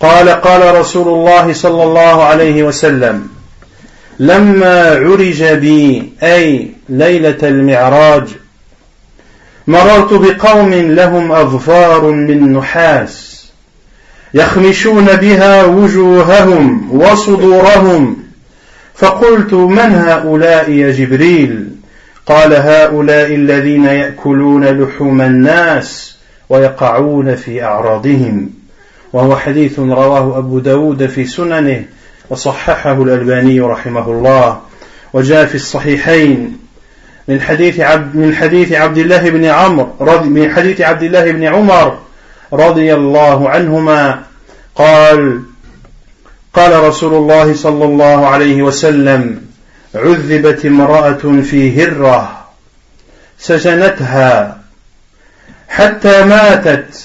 قال 0.00 0.28
قال 0.28 0.80
رسول 0.80 1.08
الله 1.08 1.52
صلى 1.52 1.82
الله 1.82 2.24
عليه 2.24 2.62
وسلم 2.62 3.28
لما 4.18 4.90
عرج 4.90 5.44
بي 5.44 6.12
أي 6.22 6.70
ليلة 6.88 7.38
المعراج 7.42 8.28
مررت 9.66 10.12
بقوم 10.12 10.74
لهم 10.74 11.32
أظفار 11.32 12.10
من 12.10 12.52
نحاس 12.52 13.46
يخمشون 14.34 15.04
بها 15.04 15.64
وجوههم 15.64 16.88
وصدورهم 17.00 18.16
فقلت 18.94 19.54
من 19.54 19.94
هؤلاء 19.94 20.70
يا 20.70 20.92
جبريل 20.92 21.68
قال 22.26 22.52
هؤلاء 22.52 23.34
الذين 23.34 23.84
يأكلون 23.84 24.64
لحوم 24.64 25.20
الناس 25.20 26.15
ويقعون 26.48 27.34
في 27.34 27.64
أعراضهم. 27.64 28.50
وهو 29.12 29.36
حديث 29.36 29.78
رواه 29.78 30.38
أبو 30.38 30.58
داود 30.58 31.06
في 31.06 31.24
سننه 31.24 31.84
وصححه 32.30 33.02
الألباني 33.02 33.60
رحمه 33.60 34.10
الله 34.10 34.60
وجاء 35.12 35.46
في 35.46 35.54
الصحيحين 35.54 36.58
من 37.28 37.40
حديث 37.40 37.80
عبد 37.80 38.16
من 38.16 38.34
حديث 38.34 38.72
عبد 38.72 38.98
الله 38.98 39.30
بن 39.30 39.44
عمرو 39.44 40.20
من 40.24 40.52
حديث 40.52 40.80
عبد 40.80 41.02
الله 41.02 41.32
بن 41.32 41.44
عمر 41.44 41.98
رضي 42.52 42.94
الله 42.94 43.48
عنهما 43.50 44.22
قال 44.74 45.42
قال 46.54 46.84
رسول 46.84 47.14
الله 47.14 47.54
صلى 47.54 47.84
الله 47.84 48.26
عليه 48.26 48.62
وسلم 48.62 49.42
عذبت 49.94 50.66
امرأة 50.66 51.42
في 51.42 51.82
هرة 51.82 52.46
سجنتها 53.38 54.55
حتى 55.75 56.23
ماتت 56.23 57.03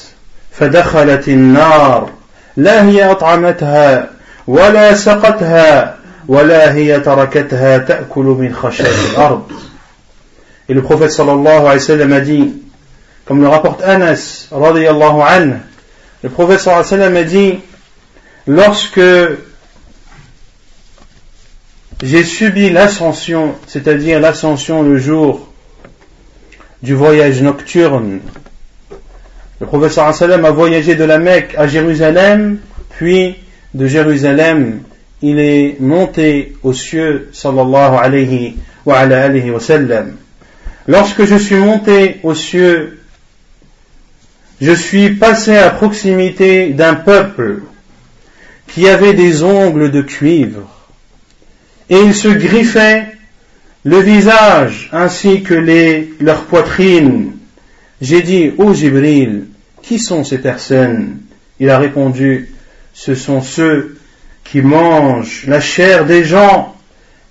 فدخلت 0.53 1.29
النار 1.29 2.11
لا 2.57 2.85
هي 2.85 3.11
اطعمتها 3.11 4.11
ولا 4.47 4.95
سقتها 4.95 5.97
ولا 6.29 6.75
هي 6.75 7.01
تركتها 7.01 7.79
تاكل 7.79 8.25
من 8.25 8.55
خشاش 8.55 9.11
الارض 9.11 9.53
Et 10.69 10.75
le 10.75 10.83
prophète 10.83 11.13
sallallahu 11.13 11.61
alayhi 11.61 11.79
wa 11.79 11.79
sallam 11.79 12.13
a 12.13 12.21
dit, 12.21 12.55
comme 13.25 13.41
le 13.41 13.47
rapporte 13.47 13.83
Anas 13.83 14.49
radiyallahu 14.51 15.21
anhu, 15.21 15.59
le 16.25 16.29
prophète 16.29 16.59
sallallahu 16.59 16.85
alayhi 16.87 17.03
wa 17.03 17.07
sallam 17.07 17.17
a 17.17 17.23
dit, 17.23 17.59
lorsque 18.49 19.01
j'ai 22.03 22.25
subi 22.25 22.71
l'ascension, 22.71 23.55
c'est-à-dire 23.69 24.19
l'ascension 24.19 24.83
le 24.83 24.99
jour 24.99 25.49
du 26.83 26.95
voyage 26.95 27.41
nocturne, 27.43 28.21
le 29.62 29.68
prophète 29.68 29.96
a 30.00 30.52
voyagé 30.52 30.96
de 30.96 31.04
la 31.04 31.20
Mecque 31.20 31.54
à 31.56 31.68
Jérusalem, 31.68 32.58
puis 32.98 33.36
de 33.76 33.86
Jérusalem, 33.86 34.82
il 35.22 35.38
est 35.38 35.80
monté 35.80 36.58
aux 36.64 36.74
cieux 36.74 37.30
sallallahu 37.32 37.96
alayhi 38.02 38.56
wa, 38.86 38.98
alayhi 38.98 39.52
wa. 39.52 39.60
Lorsque 40.88 41.26
je 41.26 41.36
suis 41.36 41.58
monté 41.58 42.18
aux 42.24 42.34
cieux, 42.34 43.02
je 44.60 44.72
suis 44.72 45.12
passé 45.12 45.56
à 45.56 45.70
proximité 45.70 46.70
d'un 46.70 46.96
peuple 46.96 47.62
qui 48.68 48.88
avait 48.88 49.14
des 49.14 49.44
ongles 49.44 49.92
de 49.92 50.02
cuivre, 50.02 50.68
et 51.88 52.00
ils 52.00 52.16
se 52.16 52.30
griffaient 52.30 53.10
le 53.84 54.00
visage 54.00 54.90
ainsi 54.92 55.44
que 55.44 55.54
les, 55.54 56.14
leurs 56.20 56.46
poitrines. 56.46 57.34
J'ai 58.02 58.24
dit, 58.24 58.52
ô 58.58 58.74
Jibril, 58.74 59.51
qui 59.82 60.00
sont 60.00 60.24
ces 60.24 60.40
personnes? 60.40 61.20
Il 61.60 61.70
a 61.70 61.78
répondu, 61.78 62.54
ce 62.94 63.16
sont 63.16 63.42
ceux 63.42 63.98
qui 64.44 64.62
mangent 64.62 65.46
la 65.48 65.62
chair 65.62 66.06
des 66.06 66.24
gens 66.24 66.76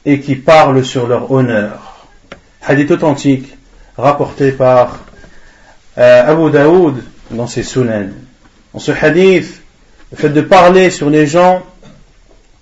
et 0.04 0.20
qui 0.20 0.36
parlent 0.36 0.84
sur 0.84 1.06
leur 1.06 1.30
honneur 1.30 1.90
hadith 2.62 2.90
authentique 2.90 3.56
rapporté 3.96 4.52
par 4.52 5.00
euh, 5.98 6.22
Abu 6.26 6.50
Daoud 6.50 7.02
dans 7.30 7.46
ses 7.46 7.62
sunan. 7.62 8.08
Dans 8.72 8.80
ce 8.80 8.92
hadith, 8.92 9.62
le 10.12 10.16
fait 10.16 10.28
de 10.28 10.40
parler 10.40 10.90
sur 10.90 11.10
les 11.10 11.26
gens, 11.26 11.62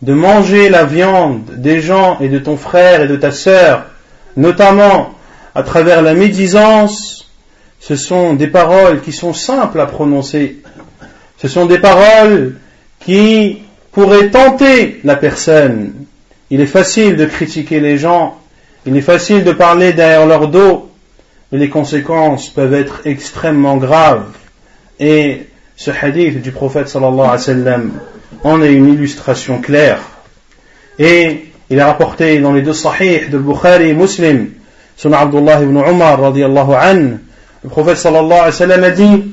de 0.03 0.12
manger 0.12 0.68
la 0.68 0.85
viande 0.85 1.44
des 1.57 1.81
gens 1.81 2.18
et 2.20 2.29
de 2.29 2.38
ton 2.38 2.57
frère 2.57 3.03
et 3.03 3.09
de 3.09 3.16
ta 3.16 3.33
sœur, 3.33 3.87
notamment 4.37 5.14
à 5.55 5.62
travers 5.62 6.03
la 6.03 6.14
médisance, 6.14 7.28
ce 7.81 7.97
sont 7.97 8.35
des 8.35 8.49
paroles 8.49 9.01
qui 9.01 9.12
sont 9.12 9.33
simples 9.33 9.81
à 9.81 9.87
prononcer. 9.87 10.59
Ce 11.38 11.49
sont 11.49 11.67
des 11.67 11.79
paroles 11.79 12.57
qui 13.01 13.59
pourraient 13.93 14.31
tenter 14.31 15.01
la 15.05 15.17
personne. 15.17 15.93
Il 16.51 16.61
est 16.61 16.67
facile 16.67 17.17
de 17.17 17.27
critiquer 17.27 17.81
les 17.81 17.99
gens 17.99 18.38
il 18.88 18.97
est 18.97 19.03
facile 19.03 19.45
de 19.45 19.53
parler 19.53 19.93
derrière 19.93 20.27
leur 20.27 20.49
dos, 20.49 20.91
mais 21.53 21.59
les 21.59 21.69
conséquences 21.69 22.49
peuvent 22.49 22.73
être 22.73 23.03
extrêmement 23.05 23.77
graves. 23.77 24.25
Et 24.99 25.47
ce 25.77 25.91
hadith 25.91 26.41
du 26.41 26.53
prophète 26.53 26.88
sallallahu 26.88 27.21
alayhi 27.21 27.31
wa 27.31 27.38
sallam 27.38 27.93
en 28.45 28.62
est 28.62 28.73
une 28.73 28.88
illustration 28.88 29.61
claire. 29.61 30.01
Et 30.99 31.51
il 31.69 31.79
est 31.79 31.83
rapporté 31.83 32.38
dans 32.38 32.53
les 32.53 32.62
deux 32.62 32.73
sahih 32.73 33.29
de 33.29 33.37
Bukhari 33.37 33.91
et 33.91 33.93
Muslim, 33.93 34.53
son 34.97 35.12
Abdullah 35.12 35.62
ibn 35.62 35.77
Umar 35.77 36.19
radiallahu 36.21 36.73
an, 36.73 37.19
le 37.69 37.71
prophète 37.71 37.99
sallallahu 37.99 38.33
alayhi 38.33 38.47
wa 38.47 38.53
sallam 38.53 38.85
a 38.85 38.91
dit, 38.91 39.25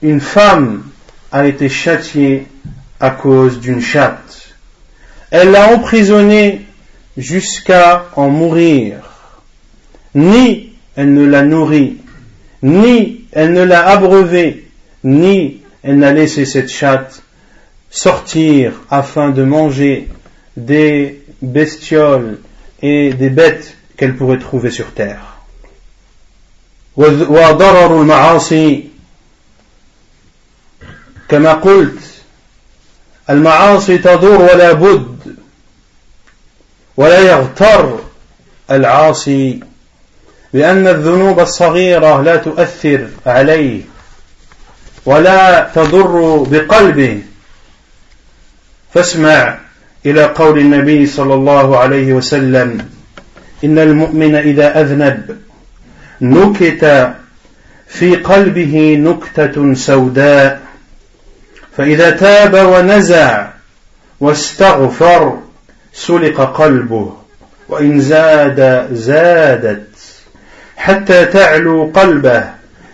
une 0.00 0.20
femme 0.20 0.84
a 1.30 1.46
été 1.46 1.68
châtiée 1.68 2.46
à 2.98 3.10
cause 3.10 3.60
d'une 3.60 3.82
chatte. 3.82 4.54
Elle 5.30 5.50
l'a 5.50 5.74
emprisonnée 5.74 6.62
jusqu'à 7.18 8.06
en 8.16 8.30
mourir. 8.30 9.00
Ni 10.14 10.72
elle 10.96 11.12
ne 11.12 11.26
l'a 11.26 11.42
nourri, 11.42 11.98
ni 12.62 13.26
elle 13.32 13.52
ne 13.52 13.64
l'a 13.64 13.86
abreuvé, 13.86 14.66
ni 15.04 15.60
elle 15.82 15.98
n'a 15.98 16.14
laissé 16.14 16.46
cette 16.46 16.70
chatte 16.70 17.22
sortir 17.90 18.80
afin 18.90 19.28
de 19.28 19.42
manger 19.42 20.08
des 20.56 21.20
bestioles 21.42 22.38
et 22.80 23.12
des 23.12 23.28
bêtes 23.28 23.76
qu'elle 23.98 24.16
pourrait 24.16 24.38
trouver 24.38 24.70
sur 24.70 24.94
terre. 24.94 25.31
كما 31.28 31.52
قلت 31.52 31.98
المعاصي 33.30 33.98
تضر 33.98 34.40
ولا 34.40 34.72
بد 34.72 35.36
ولا 36.96 37.18
يغتر 37.18 37.98
العاصي 38.70 39.60
بأن 40.52 40.86
الذنوب 40.88 41.40
الصغيرة 41.40 42.22
لا 42.22 42.36
تؤثر 42.36 43.08
عليه 43.26 43.80
ولا 45.06 45.70
تضر 45.74 46.46
بقلبه. 46.50 47.22
فاسمع 48.94 49.58
إلى 50.06 50.24
قول 50.24 50.58
النبي 50.58 51.06
صلى 51.06 51.34
الله 51.34 51.78
عليه 51.78 52.12
وسلم 52.12 52.88
إن 53.64 53.78
المؤمن 53.78 54.34
إذا 54.34 54.80
أذنب 54.80 55.38
نكت 56.22 57.12
في 57.88 58.16
قلبه 58.16 58.96
نكتة 59.00 59.74
سوداء 59.74 60.60
فإذا 61.76 62.10
تاب 62.10 62.54
ونزع 62.54 63.46
واستغفر 64.20 65.38
سلق 65.92 66.40
قلبه 66.40 67.12
وإن 67.68 68.00
زاد 68.00 68.88
زادت 68.92 69.88
حتى 70.76 71.24
تعلو 71.24 71.90
قلبه 71.94 72.44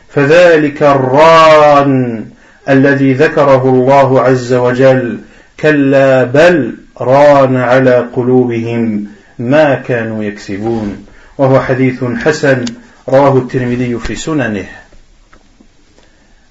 فذلك 0.09 0.83
الران 0.83 2.25
الذي 2.69 3.13
ذكره 3.13 3.63
الله 3.65 4.21
عز 4.21 4.53
وجل 4.53 5.19
كلا 5.61 6.25
بل 6.25 6.75
ران 7.01 7.57
على 7.57 8.09
قلوبهم 8.13 9.07
ما 9.39 9.75
كانوا 9.75 10.25
يكسبون. 10.25 11.07
وهو 11.39 11.61
حديث 11.61 12.05
حسن 12.05 12.65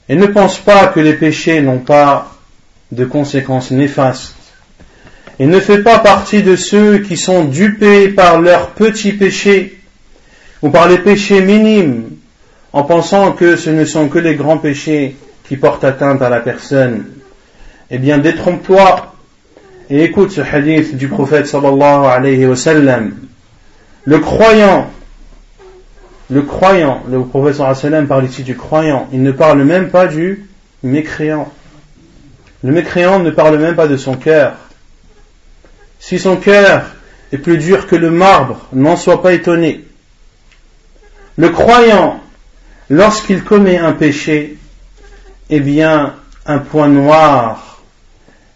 Et 0.09 0.15
ne 0.15 0.25
pense 0.25 0.57
pas 0.57 0.87
que 0.87 0.99
les 0.99 1.13
péchés 1.13 1.61
n'ont 1.61 1.79
pas 1.79 2.31
de 2.91 3.05
conséquences 3.05 3.71
néfastes. 3.71 4.35
Et 5.39 5.45
ne 5.45 5.59
fais 5.59 5.83
pas 5.83 5.99
partie 5.99 6.41
de 6.41 6.55
ceux 6.55 6.99
qui 6.99 7.15
sont 7.15 7.43
dupés 7.43 8.09
par 8.09 8.41
leurs 8.41 8.71
petits 8.71 9.13
péchés 9.13 9.79
ou 10.63 10.69
par 10.69 10.87
les 10.87 10.97
péchés 10.97 11.41
minimes 11.41 12.09
en 12.73 12.83
pensant 12.83 13.33
que 13.33 13.55
ce 13.55 13.69
ne 13.69 13.85
sont 13.85 14.07
que 14.07 14.17
les 14.17 14.35
grands 14.35 14.57
péchés 14.57 15.15
qui 15.47 15.57
portent 15.57 15.83
atteinte 15.83 16.21
à 16.21 16.29
la 16.29 16.39
personne. 16.39 17.05
Eh 17.91 17.99
bien, 17.99 18.17
détrompe-toi 18.17 19.13
et 19.89 20.03
écoute 20.03 20.31
ce 20.31 20.41
hadith 20.41 20.97
du 20.97 21.07
prophète 21.07 21.47
sallallahu 21.47 22.05
alayhi 22.05 22.45
wa 22.45 22.55
sallam. 22.55 23.13
Le 24.05 24.19
croyant 24.19 24.89
le 26.29 26.41
croyant, 26.41 27.03
le 27.09 27.19
wa 27.19 27.75
sallam 27.75 28.07
parle 28.07 28.25
ici 28.25 28.43
du 28.43 28.55
croyant, 28.55 29.07
il 29.13 29.23
ne 29.23 29.31
parle 29.31 29.63
même 29.63 29.89
pas 29.89 30.07
du 30.07 30.49
mécréant. 30.83 31.51
Le 32.63 32.71
mécréant 32.71 33.19
ne 33.19 33.29
parle 33.29 33.57
même 33.57 33.75
pas 33.75 33.87
de 33.87 33.97
son 33.97 34.15
cœur. 34.15 34.55
Si 35.99 36.19
son 36.19 36.35
cœur 36.35 36.83
est 37.31 37.37
plus 37.37 37.57
dur 37.57 37.87
que 37.87 37.95
le 37.95 38.11
marbre, 38.11 38.67
n'en 38.73 38.97
sois 38.97 39.21
pas 39.21 39.33
étonné. 39.33 39.85
Le 41.37 41.49
croyant, 41.49 42.19
lorsqu'il 42.89 43.43
commet 43.43 43.77
un 43.77 43.93
péché, 43.93 44.57
eh 45.49 45.59
bien, 45.59 46.15
un 46.45 46.57
point 46.59 46.87
noir 46.87 47.81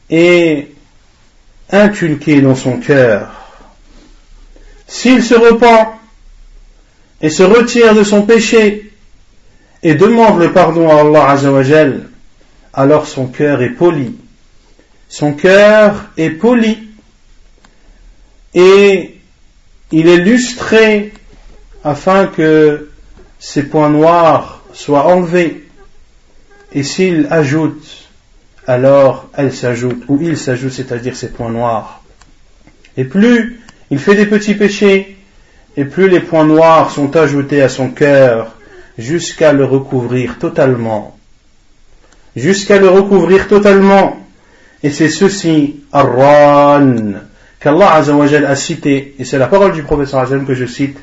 est 0.09 0.69
inculqué 1.71 2.41
dans 2.41 2.55
son 2.55 2.79
cœur. 2.79 3.29
S'il 4.87 5.23
se 5.23 5.35
repent 5.35 6.00
et 7.21 7.29
se 7.29 7.43
retire 7.43 7.93
de 7.93 8.03
son 8.03 8.23
péché 8.23 8.91
et 9.83 9.95
demande 9.95 10.39
le 10.39 10.51
pardon 10.51 10.89
à 10.89 11.01
Allah 11.01 11.29
Azzawajal, 11.29 12.09
alors 12.73 13.07
son 13.07 13.27
cœur 13.27 13.61
est 13.61 13.69
poli. 13.69 14.15
Son 15.09 15.33
cœur 15.33 16.05
est 16.17 16.29
poli 16.29 16.89
et 18.53 19.17
il 19.91 20.07
est 20.07 20.17
lustré 20.17 21.13
afin 21.83 22.27
que 22.27 22.89
ces 23.39 23.63
points 23.63 23.89
noirs 23.89 24.63
soient 24.73 25.05
enlevés. 25.05 25.67
Et 26.73 26.83
s'il 26.83 27.27
ajoute, 27.29 28.07
alors 28.67 29.29
elle 29.35 29.53
s'ajoute, 29.53 30.03
ou 30.07 30.19
il 30.21 30.37
s'ajoute, 30.37 30.71
c'est-à-dire 30.71 31.15
ces 31.15 31.29
points 31.29 31.51
noirs. 31.51 32.03
Et 32.95 33.03
plus 33.03 33.59
il 33.89 33.99
fait 33.99 34.15
des 34.15 34.25
petits 34.25 34.55
péchés, 34.55 35.17
et 35.77 35.85
plus 35.85 36.09
les 36.09 36.19
points 36.19 36.45
noirs 36.45 36.91
sont 36.91 37.15
ajoutés 37.15 37.61
à 37.61 37.69
son 37.69 37.89
cœur, 37.89 38.55
jusqu'à 38.97 39.53
le 39.53 39.65
recouvrir 39.65 40.37
totalement. 40.39 41.17
Jusqu'à 42.35 42.79
le 42.79 42.89
recouvrir 42.89 43.47
totalement. 43.47 44.17
Et 44.83 44.89
c'est 44.89 45.09
ceci, 45.09 45.81
Arran, 45.91 46.95
qu'Allah 47.59 47.93
a 47.93 48.55
cité, 48.55 49.15
et 49.19 49.23
c'est 49.23 49.37
la 49.37 49.47
parole 49.47 49.73
du 49.73 49.83
professeur 49.83 50.21
Azam 50.21 50.45
que 50.45 50.53
je 50.53 50.65
cite, 50.65 50.97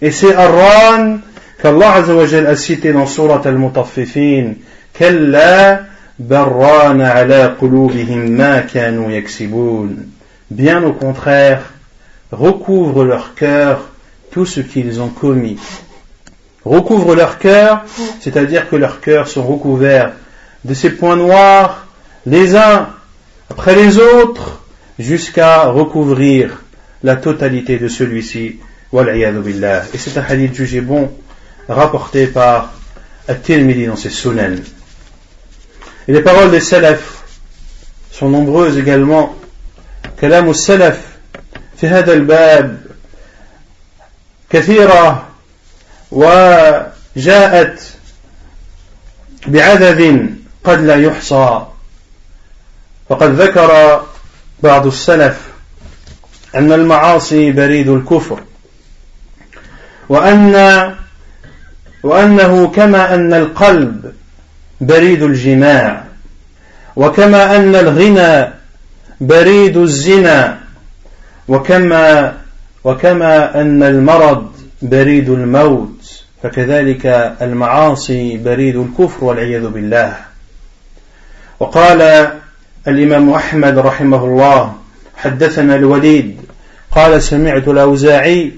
et 0.00 0.10
c'est 0.10 0.34
Arran 0.34 1.18
qu'Allah 1.60 1.94
Azzawajal 1.94 2.46
a 2.46 2.56
cité 2.56 2.92
dans 2.92 3.06
Surat 3.06 3.42
al-Mutaffifin, 3.44 4.54
Kalla 4.92 5.80
barrana 6.18 7.10
ala 7.10 7.48
qulubihim 7.58 8.28
ma 8.36 8.62
kanu. 8.62 9.24
Bien 10.50 10.84
au 10.84 10.92
contraire, 10.92 11.62
recouvre 12.30 13.04
leur 13.04 13.34
cœur 13.34 13.93
tout 14.33 14.45
ce 14.45 14.59
qu'ils 14.59 15.01
ont 15.01 15.09
commis. 15.09 15.57
Recouvre 16.65 17.15
leur 17.15 17.39
cœur, 17.39 17.83
c'est-à-dire 18.19 18.69
que 18.69 18.75
leurs 18.75 19.01
cœurs 19.01 19.27
sont 19.27 19.43
recouverts 19.43 20.13
de 20.65 20.73
ces 20.73 20.91
points 20.91 21.15
noirs, 21.15 21.87
les 22.25 22.55
uns 22.55 22.89
après 23.49 23.75
les 23.75 23.97
autres, 23.97 24.61
jusqu'à 24.99 25.65
recouvrir 25.65 26.61
la 27.03 27.15
totalité 27.15 27.79
de 27.79 27.87
celui-ci. 27.87 28.59
Et 28.93 29.97
c'est 29.97 30.17
un 30.17 30.23
hadith 30.27 30.53
jugé 30.53 30.81
bon, 30.81 31.11
rapporté 31.67 32.27
par 32.27 32.73
At-Tirmidhi 33.27 33.85
dans 33.85 33.95
ses 33.95 34.09
sunan. 34.09 34.55
Et 36.07 36.11
les 36.11 36.21
paroles 36.21 36.51
des 36.51 36.59
salaf 36.59 37.23
sont 38.11 38.29
nombreuses 38.29 38.77
également. 38.77 39.35
كلام 40.21 40.49
السلف 40.49 40.99
في 41.77 41.87
هذا 41.87 42.13
الباب 42.13 42.77
كثيرة 44.54 45.26
وجاءت 46.10 47.80
بعدد 49.46 50.30
قد 50.64 50.80
لا 50.80 50.96
يحصى. 50.96 51.66
فقد 53.08 53.40
ذكر 53.40 54.02
بعض 54.62 54.86
السلف 54.86 55.40
أن 56.54 56.72
المعاصي 56.72 57.52
بريد 57.52 57.88
الكفر 57.88 58.40
وأن 60.08 60.54
وأنه 62.02 62.68
كما 62.68 63.14
أن 63.14 63.34
القلب 63.34 64.12
بريد 64.80 65.22
الجماع 65.22 66.04
وكما 66.96 67.56
أن 67.56 67.74
الغنى 67.74 68.52
بريد 69.20 69.76
الزنا 69.76 70.58
وكما 71.48 72.34
وكما 72.84 73.60
أن 73.60 73.82
المرض 73.82 74.52
بريد 74.82 75.30
الموت 75.30 76.22
فكذلك 76.42 77.34
المعاصي 77.42 78.36
بريد 78.36 78.76
الكفر 78.76 79.24
والعياذ 79.24 79.68
بالله. 79.68 80.16
وقال 81.60 82.28
الإمام 82.88 83.30
أحمد 83.30 83.78
رحمه 83.78 84.24
الله 84.24 84.74
حدثنا 85.16 85.76
الوليد 85.76 86.36
قال 86.90 87.22
سمعت 87.22 87.68
الأوزاعي 87.68 88.52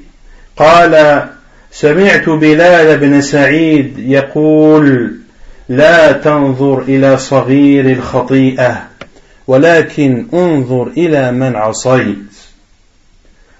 قال 0.56 1.24
سمعت 1.70 2.28
بلال 2.28 2.98
بن 2.98 3.20
سعيد 3.20 3.98
يقول 3.98 5.16
لا 5.68 6.12
تنظر 6.12 6.82
إلى 6.82 7.18
صغير 7.18 7.90
الخطيئة 7.90 8.82
ولكن 9.46 10.26
انظر 10.34 10.86
إلى 10.86 11.32
من 11.32 11.56
عصيت. 11.56 12.35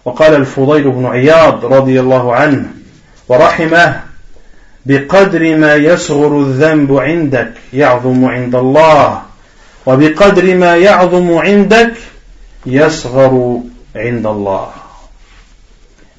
وقال 0.06 0.36
الفضيل 0.36 0.92
بن 0.92 1.06
عياض 1.06 1.66
رضي 1.66 2.00
الله 2.00 2.36
عنه 2.36 2.66
ورحمه 3.30 4.02
بقدر 4.86 5.56
ما 5.56 5.76
يصغر 5.76 6.40
الذنب 6.42 6.98
عندك 6.98 7.54
يعظم 7.74 8.26
عند 8.26 8.56
الله 8.56 9.22
وبقدر 9.86 10.56
ما 10.56 10.76
يعظم 10.76 11.38
عندك 11.38 11.94
يصغر 12.66 13.60
عند 13.96 14.28
الله 14.28 14.72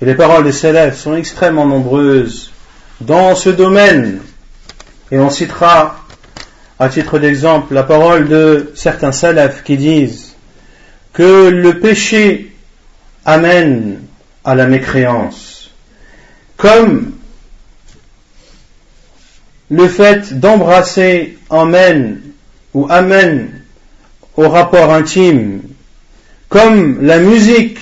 Et 0.01 0.05
les 0.05 0.15
paroles 0.15 0.43
des 0.43 0.53
salafs 0.53 0.99
sont 0.99 1.15
extrêmement 1.15 1.65
nombreuses 1.65 2.51
dans 3.01 3.37
ce 3.37 3.51
domaine. 3.51 4.19
Et 5.13 5.19
on 5.21 5.31
citera, 5.31 5.95
à 6.81 6.89
titre 6.89 7.21
d'exemple, 7.21 7.73
la 7.73 7.85
parole 7.85 8.27
de 8.27 8.73
certains 8.75 9.13
salafs 9.13 9.63
qui 9.63 9.77
disent 9.77 10.35
que 11.13 11.49
le 11.51 11.79
péché 11.79 12.46
amène 13.28 14.00
à 14.44 14.56
la 14.56 14.66
mécréance. 14.66 15.70
Comme 16.56 17.12
le 19.70 19.88
fait 19.88 20.40
d'embrasser 20.40 21.38
emmène 21.50 22.22
ou 22.74 22.88
amène 22.90 23.62
au 24.38 24.48
rapport 24.48 24.94
intime, 24.94 25.62
comme 26.48 27.06
la 27.06 27.20
musique 27.20 27.80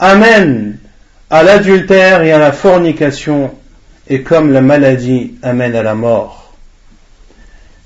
amène 0.00 0.78
à 1.30 1.44
l'adultère 1.44 2.22
et 2.22 2.32
à 2.32 2.38
la 2.38 2.52
fornication, 2.52 3.54
et 4.08 4.22
comme 4.22 4.52
la 4.52 4.60
maladie 4.60 5.34
amène 5.42 5.76
à 5.76 5.82
la 5.84 5.94
mort. 5.94 6.54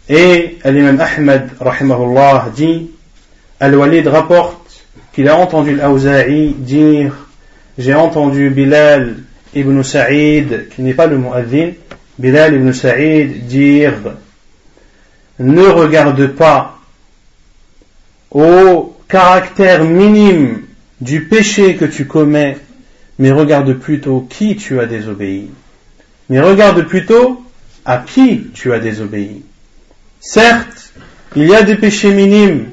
Et 0.09 0.57
l'imam 0.65 0.99
Ahmed, 0.99 1.51
rahimahullah, 1.61 2.49
dit, 2.57 2.91
Al-Walid 3.61 4.07
rapporte 4.09 4.66
qu'il 5.17 5.31
a 5.31 5.37
entendu 5.37 5.75
l'Aouza'i 5.75 6.51
dire 6.51 7.27
J'ai 7.79 7.95
entendu 7.95 8.51
Bilal 8.51 9.17
ibn 9.55 9.83
Sa'id, 9.83 10.69
qui 10.69 10.83
n'est 10.83 10.93
pas 10.93 11.07
le 11.07 11.17
mu'adhin, 11.17 11.71
Bilal 12.19 12.55
ibn 12.55 12.71
Sa'id 12.73 13.47
dire 13.47 13.95
Ne 15.39 15.63
regarde 15.63 16.27
pas 16.27 16.79
au 18.31 18.95
caractère 19.09 19.85
minime 19.85 20.65
du 21.01 21.25
péché 21.25 21.77
que 21.77 21.87
tu 21.87 22.07
commets, 22.07 22.59
mais 23.19 23.31
regarde 23.31 23.73
plutôt 23.73 24.21
qui 24.21 24.57
tu 24.57 24.79
as 24.81 24.87
désobéi. 24.87 25.51
Mais 26.29 26.41
regarde 26.41 26.83
plutôt 26.83 27.43
à 27.87 28.05
qui 28.07 28.49
tu 28.53 28.71
as 28.75 28.81
désobéi. 28.81 29.43
Certes, 30.21 30.93
il 31.35 31.47
y 31.47 31.55
a 31.55 31.63
des 31.63 31.77
péchés 31.77 32.13
minimes, 32.13 32.67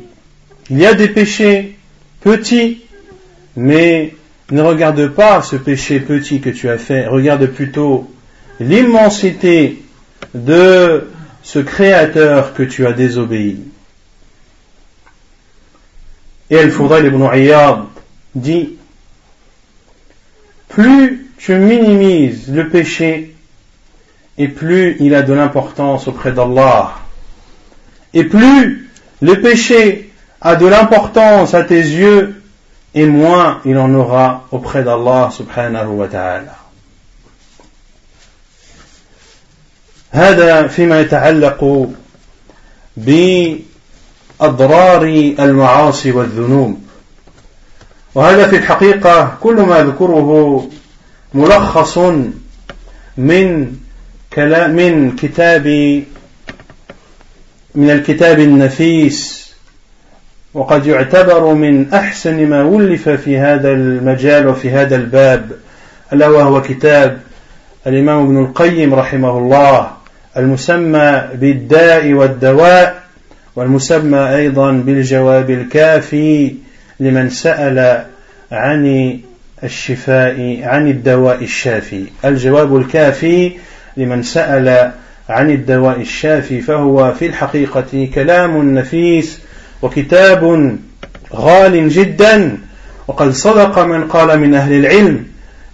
il 0.69 0.79
y 0.79 0.85
a 0.85 0.93
des 0.93 1.07
péchés 1.07 1.77
petits, 2.23 2.81
mais 3.55 4.15
ne 4.51 4.61
regarde 4.61 5.07
pas 5.09 5.41
ce 5.41 5.55
péché 5.55 5.99
petit 5.99 6.41
que 6.41 6.49
tu 6.49 6.69
as 6.69 6.77
fait, 6.77 7.07
regarde 7.07 7.45
plutôt 7.47 8.09
l'immensité 8.59 9.83
de 10.33 11.07
ce 11.43 11.59
créateur 11.59 12.53
que 12.53 12.63
tu 12.63 12.85
as 12.87 12.93
désobéi. 12.93 13.59
Et 16.49 16.55
el 16.55 16.71
faudrait 16.71 17.05
ibn 17.05 17.23
Iyad 17.33 17.85
dit, 18.35 18.75
plus 20.69 21.27
tu 21.37 21.55
minimises 21.55 22.51
le 22.51 22.69
péché, 22.69 23.35
et 24.37 24.47
plus 24.47 24.97
il 24.99 25.13
a 25.15 25.21
de 25.21 25.33
l'importance 25.33 26.07
auprès 26.07 26.31
d'Allah. 26.31 26.95
Et 28.13 28.23
plus 28.23 28.89
le 29.21 29.41
péché 29.41 30.12
a 30.42 30.56
de 30.56 30.66
l'importance 30.66 31.54
à 31.54 31.64
tes 31.64 31.80
yeux, 31.80 32.42
et 32.94 33.06
moins 33.06 33.60
il 33.64 33.78
en 33.78 33.92
aura 33.94 34.44
auprès 34.50 34.82
d'Allah 34.82 35.30
subhanahu 35.32 35.88
wa 35.88 36.08
ta'ala. 36.08 36.54
هذا 40.10 40.66
فيما 40.66 41.00
يتعلق 41.00 41.90
بأضرار 42.96 43.62
المعاصي 45.38 46.12
والذنوب 46.12 46.80
وهذا 48.14 48.48
في 48.48 48.56
الحقيقة 48.56 49.36
كل 49.40 49.54
ما 49.54 49.80
أذكره 49.80 50.70
ملخص 51.34 51.98
من 53.16 53.76
كلام 54.32 54.70
من 54.70 55.16
كتاب 55.16 55.66
من 57.74 57.90
الكتاب 57.90 58.40
النفيس 58.40 59.41
وقد 60.53 60.85
يعتبر 60.85 61.53
من 61.53 61.93
أحسن 61.93 62.47
ما 62.47 62.63
ولف 62.63 63.09
في 63.09 63.37
هذا 63.37 63.71
المجال 63.71 64.47
وفي 64.47 64.69
هذا 64.69 64.95
الباب 64.95 65.51
ألا 66.13 66.27
وهو 66.27 66.61
كتاب 66.61 67.17
الإمام 67.87 68.25
ابن 68.25 68.43
القيم 68.43 68.93
رحمه 68.93 69.37
الله 69.37 69.91
المسمى 70.37 71.21
بالداء 71.33 72.13
والدواء 72.13 73.03
والمسمى 73.55 74.35
أيضا 74.35 74.71
بالجواب 74.71 75.49
الكافي 75.49 76.55
لمن 76.99 77.29
سأل 77.29 78.05
عن 78.51 79.19
الشفاء 79.63 80.59
عن 80.63 80.87
الدواء 80.87 81.43
الشافي. 81.43 82.05
الجواب 82.25 82.77
الكافي 82.77 83.51
لمن 83.97 84.23
سأل 84.23 84.91
عن 85.29 85.51
الدواء 85.51 86.01
الشافي 86.01 86.61
فهو 86.61 87.13
في 87.13 87.25
الحقيقة 87.25 88.09
كلام 88.15 88.75
نفيس 88.77 89.39
وكتاب 89.83 90.77
غال 91.33 91.89
جدا. 91.89 92.57
وقد 93.07 93.31
صدق 93.31 93.79
من 93.79 94.03
قال 94.03 94.39
من 94.39 94.53
أهل 94.53 94.73
العلم 94.73 95.25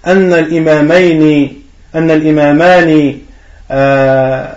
أن 0.07 0.33
الإمامين 0.33 1.53
أن 1.95 2.11
الإمامان 2.11 3.15
آه 3.71 4.55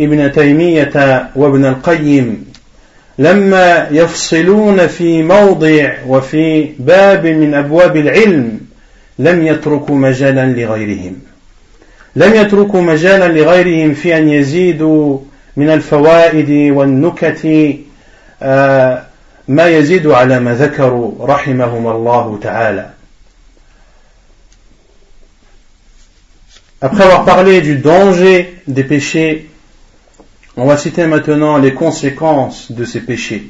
ابن 0.00 0.32
تيمية 0.32 1.28
وابن 1.36 1.64
القيم 1.64 2.44
لما 3.18 3.88
يفصلون 3.90 4.86
في 4.86 5.22
موضع 5.22 5.92
وفي 6.06 6.68
باب 6.78 7.26
من 7.26 7.54
أبواب 7.54 7.96
العلم 7.96 8.60
لم 9.18 9.46
يتركوا 9.46 9.96
مجالا 9.96 10.46
لغيرهم. 10.46 11.16
لم 12.16 12.34
يتركوا 12.34 12.80
مجالا 12.80 13.28
لغيرهم 13.28 13.94
في 13.94 14.16
أن 14.18 14.28
يزيدوا 14.28 15.18
من 15.56 15.70
الفوائد 15.70 16.72
والنكت 16.72 17.74
ما 19.47 19.67
يزيد 19.67 20.07
على 20.07 20.39
ما 20.39 20.55
ذكروا 20.55 21.27
رحمهم 21.27 21.87
الله 21.87 22.39
تعالى 22.41 22.89
Après 26.81 27.03
avoir 27.03 27.25
parlé 27.25 27.61
du 27.61 27.77
danger 27.77 28.61
des 28.67 28.83
péchés, 28.83 29.49
on 30.57 30.65
va 30.65 30.77
citer 30.77 31.07
maintenant 31.07 31.57
les 31.57 31.73
conséquences 31.73 32.71
de 32.71 32.85
ces 32.85 32.99
péchés. 32.99 33.49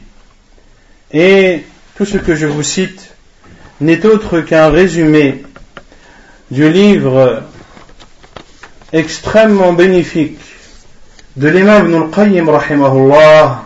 Et 1.12 1.64
tout 1.96 2.06
ce 2.06 2.18
que 2.18 2.36
je 2.36 2.46
vous 2.46 2.64
cite 2.64 3.16
n'est 3.82 4.06
autre 4.06 4.40
qu'un 4.42 4.70
résumé 4.70 5.44
du 6.52 6.72
livre 6.72 7.44
extrêmement 8.94 9.74
bénéfique 9.74 10.40
de 11.36 11.50
l'imam 11.50 11.88
Ibn 11.88 12.04
al-Qayyim 12.04 12.48
rahimahullah 12.48 13.66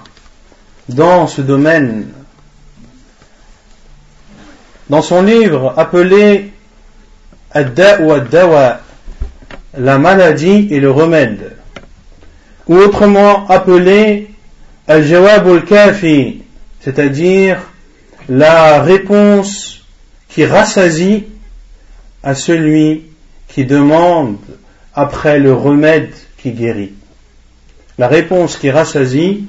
dans 0.88 1.26
ce 1.26 1.40
domaine. 1.40 2.08
Dans 4.90 5.02
son 5.02 5.22
livre 5.22 5.74
appelé 5.76 6.52
Ad-Da 7.52 8.00
ou 8.02 8.12
Ad-Dawa, 8.12 8.80
la 9.76 9.98
maladie 9.98 10.68
et 10.70 10.80
le 10.80 10.90
remède, 10.90 11.56
ou 12.66 12.76
autrement 12.76 13.48
appelé 13.48 14.30
Al-Jawab 14.86 15.48
al-Kafi, 15.48 16.42
c'est-à-dire 16.80 17.60
la 18.28 18.82
réponse 18.82 19.82
qui 20.28 20.44
rassasie 20.44 21.24
à 22.22 22.34
celui 22.34 23.04
qui 23.48 23.64
demande 23.64 24.36
après 24.94 25.38
le 25.38 25.52
remède 25.52 26.12
qui 26.38 26.50
guérit. 26.52 26.92
La 27.98 28.08
réponse 28.08 28.56
qui 28.56 28.70
rassasie 28.70 29.46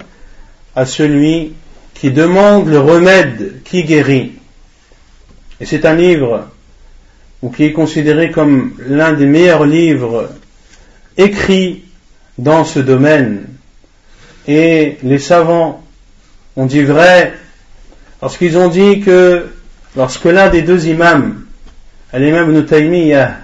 à 0.76 0.86
celui 0.86 1.54
qui 1.94 2.12
demande 2.12 2.68
le 2.68 2.80
remède 2.80 3.62
qui 3.64 3.84
guérit. 3.84 4.34
Et 5.60 5.66
c'est 5.66 5.86
un 5.86 5.96
livre 5.96 6.50
qui 7.56 7.64
est 7.64 7.74
considéré 7.74 8.32
comme 8.32 8.74
l'un 8.80 9.14
des 9.14 9.26
meilleurs 9.26 9.66
livres 9.66 10.30
écrits 11.18 11.84
dans 12.38 12.66
ce 12.66 12.80
domaine. 12.80 13.46
Et 14.48 14.98
les 15.04 15.20
savants 15.20 15.84
ont 16.56 16.66
dit 16.66 16.84
vrai 16.84 17.34
lorsqu'ils 18.22 18.58
ont 18.58 18.70
dit 18.70 19.02
que 19.02 19.48
lorsque 19.96 20.26
l'un 20.26 20.50
des 20.50 20.62
deux 20.62 20.88
imams, 20.88 21.46
l'imam 22.14 22.50
Ibn 22.52 22.66
Taymiyyah, 22.66 23.38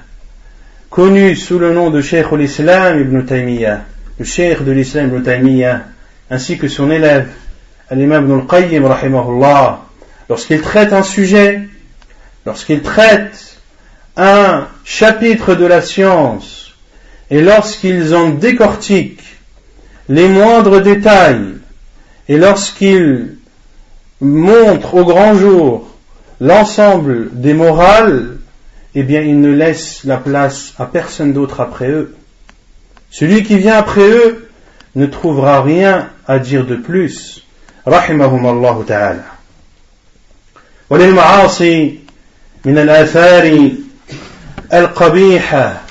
connu 0.89 1.35
sous 1.35 1.59
le 1.59 1.73
nom 1.73 1.89
de 1.89 2.01
Cheikh 2.01 2.31
l'Islam 2.31 2.99
Ibn 2.99 3.25
Taymiyyah, 3.25 3.81
le 4.19 4.25
Cheikh 4.25 4.63
de 4.63 4.71
l'Islam 4.71 5.07
Ibn 5.07 5.23
Taymiyyah, 5.23 5.81
ainsi 6.31 6.57
que 6.57 6.69
son 6.69 6.89
élève, 6.89 7.27
l'imam 7.91 8.23
Ibn 8.23 8.39
al-Qayyim, 8.39 8.87
lorsqu'il 10.29 10.61
traite 10.61 10.93
un 10.93 11.03
sujet, 11.03 11.67
lorsqu'il 12.45 12.81
traite 12.81 13.57
un 14.15 14.67
chapitre 14.85 15.55
de 15.55 15.65
la 15.65 15.81
science, 15.81 16.73
et 17.29 17.41
lorsqu'ils 17.41 18.15
en 18.15 18.29
décortiquent 18.29 19.37
les 20.07 20.29
moindres 20.29 20.81
détails, 20.81 21.55
et 22.29 22.37
lorsqu'ils 22.37 23.35
montrent 24.21 24.95
au 24.95 25.03
grand 25.03 25.35
jour 25.35 25.89
l'ensemble 26.39 27.29
des 27.33 27.53
morales, 27.53 28.37
eh 28.95 29.03
bien, 29.03 29.21
ils 29.21 29.39
ne 29.39 29.51
laissent 29.51 30.05
la 30.05 30.17
place 30.17 30.73
à 30.77 30.85
personne 30.85 31.33
d'autre 31.33 31.59
après 31.59 31.89
eux. 31.89 32.15
Celui 33.09 33.43
qui 33.43 33.57
vient 33.57 33.75
après 33.75 34.09
eux 34.09 34.47
ne 34.95 35.05
trouvera 35.05 35.61
rien 35.61 36.09
à 36.31 36.39
dire 36.39 36.65
de 36.65 36.75
plus. 36.75 37.43
رحمهم 37.87 38.45
الله 38.45 38.85
تعالى. 38.87 39.23
وللمعاصي 40.89 41.99
من 42.65 42.77
الآثار 42.77 43.71
القبيحة 44.73 45.81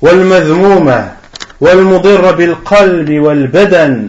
والمذمومة 0.00 1.12
والمضرة 1.60 2.30
بالقلب 2.30 3.10
والبدن 3.10 4.08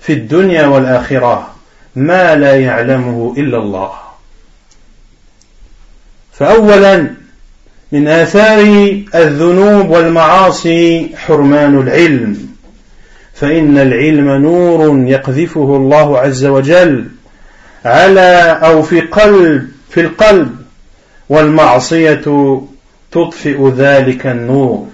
في 0.00 0.12
الدنيا 0.12 0.66
والآخرة 0.66 1.54
ما 1.96 2.34
لا 2.36 2.56
يعلمه 2.56 3.34
إلا 3.36 3.58
الله. 3.58 3.92
فأولا 6.32 7.10
من 7.92 8.08
آثار 8.08 8.60
الذنوب 9.14 9.90
والمعاصي 9.90 11.10
حرمان 11.16 11.78
العلم 11.78 12.50
فإن 13.40 13.78
العلم 13.78 14.30
نور 14.30 15.08
يقذفه 15.08 15.76
الله 15.76 16.18
عز 16.18 16.44
وجل 16.44 17.04
على 17.84 18.58
أو 18.62 18.82
في 18.82 19.00
قلب 19.00 19.68
في 19.90 20.00
القلب 20.00 20.56
والمعصية 21.28 22.60
تطفئ 23.12 23.70
ذلك 23.76 24.26
النور. 24.26 24.86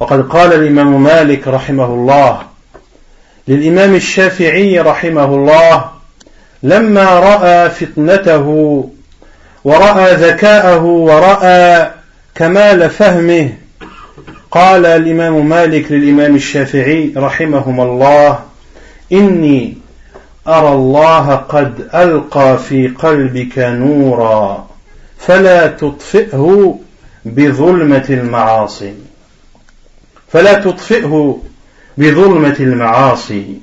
وقد 0.00 0.28
قال 0.28 0.52
الإمام 0.52 1.02
مالك 1.02 1.48
رحمه 1.48 1.84
الله 1.84 2.42
للإمام 3.48 3.94
الشافعي 3.94 4.80
رحمه 4.80 5.24
الله 5.24 5.84
لما 6.62 7.04
رأى 7.04 7.70
فتنته 7.70 8.88
ورأى 9.64 10.14
ذكاءه 10.14 10.84
ورأى 10.84 11.90
كمال 12.34 12.90
فهمه 12.90 13.52
قال 14.50 14.86
الإمام 14.86 15.48
مالك 15.48 15.92
للإمام 15.92 16.34
الشافعي 16.36 17.12
رحمهما 17.16 17.82
الله 17.82 18.44
إني 19.12 19.76
أرى 20.48 20.72
الله 20.72 21.34
قد 21.34 21.88
ألقى 21.94 22.58
في 22.58 22.88
قلبك 22.88 23.58
نورا 23.58 24.66
فلا 25.18 25.66
تطفئه 25.66 26.78
بظلمة 27.24 28.04
المعاصي. 28.10 28.94
فلا 30.32 30.54
تطفئه 30.54 31.42
بظلمة 31.98 32.56
المعاصي. 32.60 33.60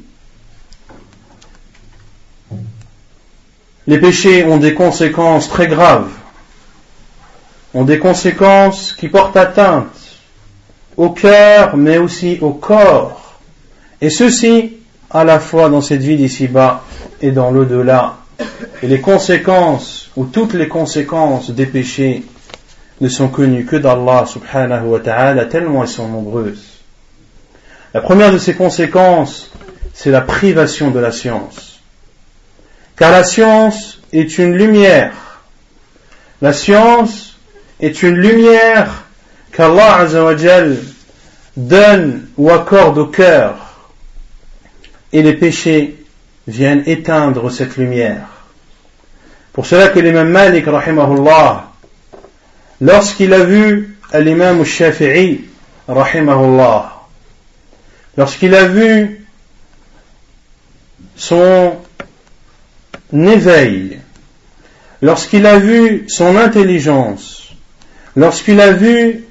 Les 3.87 3.99
péchés 3.99 4.43
ont 4.43 4.57
des 4.57 4.73
conséquences 4.73 5.49
très 5.49 5.67
graves, 5.67 6.11
ont 7.73 7.85
des 7.85 7.99
conséquences 7.99 8.93
qui 8.93 9.07
portent 9.07 9.37
atteinte 9.37 10.06
au 10.97 11.11
cœur, 11.11 11.77
mais 11.77 11.99
aussi 11.99 12.39
au 12.41 12.51
corps. 12.51 13.39
Et 14.01 14.09
ceci, 14.09 14.73
à 15.09 15.23
la 15.23 15.39
fois 15.39 15.69
dans 15.69 15.81
cette 15.81 16.01
vie 16.01 16.17
d'ici-bas 16.17 16.83
et 17.21 17.31
dans 17.31 17.51
l'au-delà. 17.51 18.17
Et 18.81 18.87
les 18.87 18.99
conséquences, 18.99 20.09
ou 20.15 20.25
toutes 20.25 20.53
les 20.53 20.67
conséquences 20.67 21.51
des 21.51 21.65
péchés, 21.65 22.23
ne 22.99 23.09
sont 23.09 23.29
connues 23.29 23.65
que 23.65 23.75
d'Allah 23.75 24.25
subhanahu 24.25 24.87
wa 24.87 24.99
ta'ala, 24.99 25.45
tellement 25.45 25.83
elles 25.83 25.89
sont 25.89 26.07
nombreuses. 26.07 26.81
La 27.93 28.01
première 28.01 28.31
de 28.31 28.37
ces 28.37 28.55
conséquences, 28.55 29.51
c'est 29.93 30.11
la 30.11 30.21
privation 30.21 30.91
de 30.91 30.99
la 30.99 31.11
science. 31.11 31.79
Car 32.95 33.11
la 33.11 33.23
science 33.23 33.99
est 34.11 34.37
une 34.39 34.53
lumière. 34.53 35.13
La 36.41 36.53
science 36.53 37.37
est 37.79 38.03
une 38.03 38.15
lumière 38.15 39.06
qu'Allah 39.51 40.07
donne 41.55 42.27
ou 42.37 42.51
accorde 42.51 42.97
au 42.97 43.07
cœur 43.07 43.55
et 45.11 45.21
les 45.21 45.33
péchés 45.33 46.03
viennent 46.47 46.83
éteindre 46.85 47.51
cette 47.51 47.77
lumière. 47.77 48.27
Pour 49.53 49.65
cela 49.65 49.89
que 49.89 49.99
l'imam 49.99 50.29
Malik, 50.29 50.65
rahimahullah, 50.67 51.71
lorsqu'il 52.79 53.33
a 53.33 53.43
vu 53.43 53.97
l'imam 54.13 54.63
Shafi'i, 54.63 55.45
rahimahullah, 55.87 56.93
lorsqu'il 58.17 58.53
a 58.53 58.65
vu 58.65 59.25
son 61.15 61.77
éveil, 63.11 63.99
lorsqu'il 65.01 65.45
a 65.45 65.57
vu 65.57 66.05
son 66.07 66.37
intelligence, 66.37 67.51
lorsqu'il 68.15 68.61
a 68.61 68.71
vu 68.73 69.26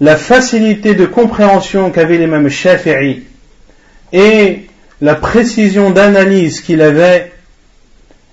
la 0.00 0.16
facilité 0.16 0.94
de 0.94 1.04
compréhension 1.04 1.90
qu'avait 1.90 2.16
l'imam 2.16 2.48
Shafi'i 2.48 3.24
et 4.12 4.66
la 5.00 5.14
précision 5.14 5.90
d'analyse 5.90 6.60
qu'il 6.60 6.80
avait, 6.82 7.32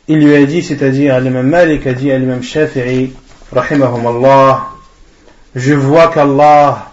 il 0.08 0.20
lui 0.20 0.36
a 0.36 0.46
dit, 0.46 0.64
c'est-à-dire 0.64 1.20
l'imam 1.20 1.48
Malik 1.48 1.86
a 1.86 1.94
dit 1.94 2.12
à 2.12 2.18
l'imam 2.18 2.42
Shafi'i, 2.42 3.14
rahimahumallah, 3.52 4.70
je 5.56 5.74
vois 5.74 6.08
qu'Allah 6.08 6.92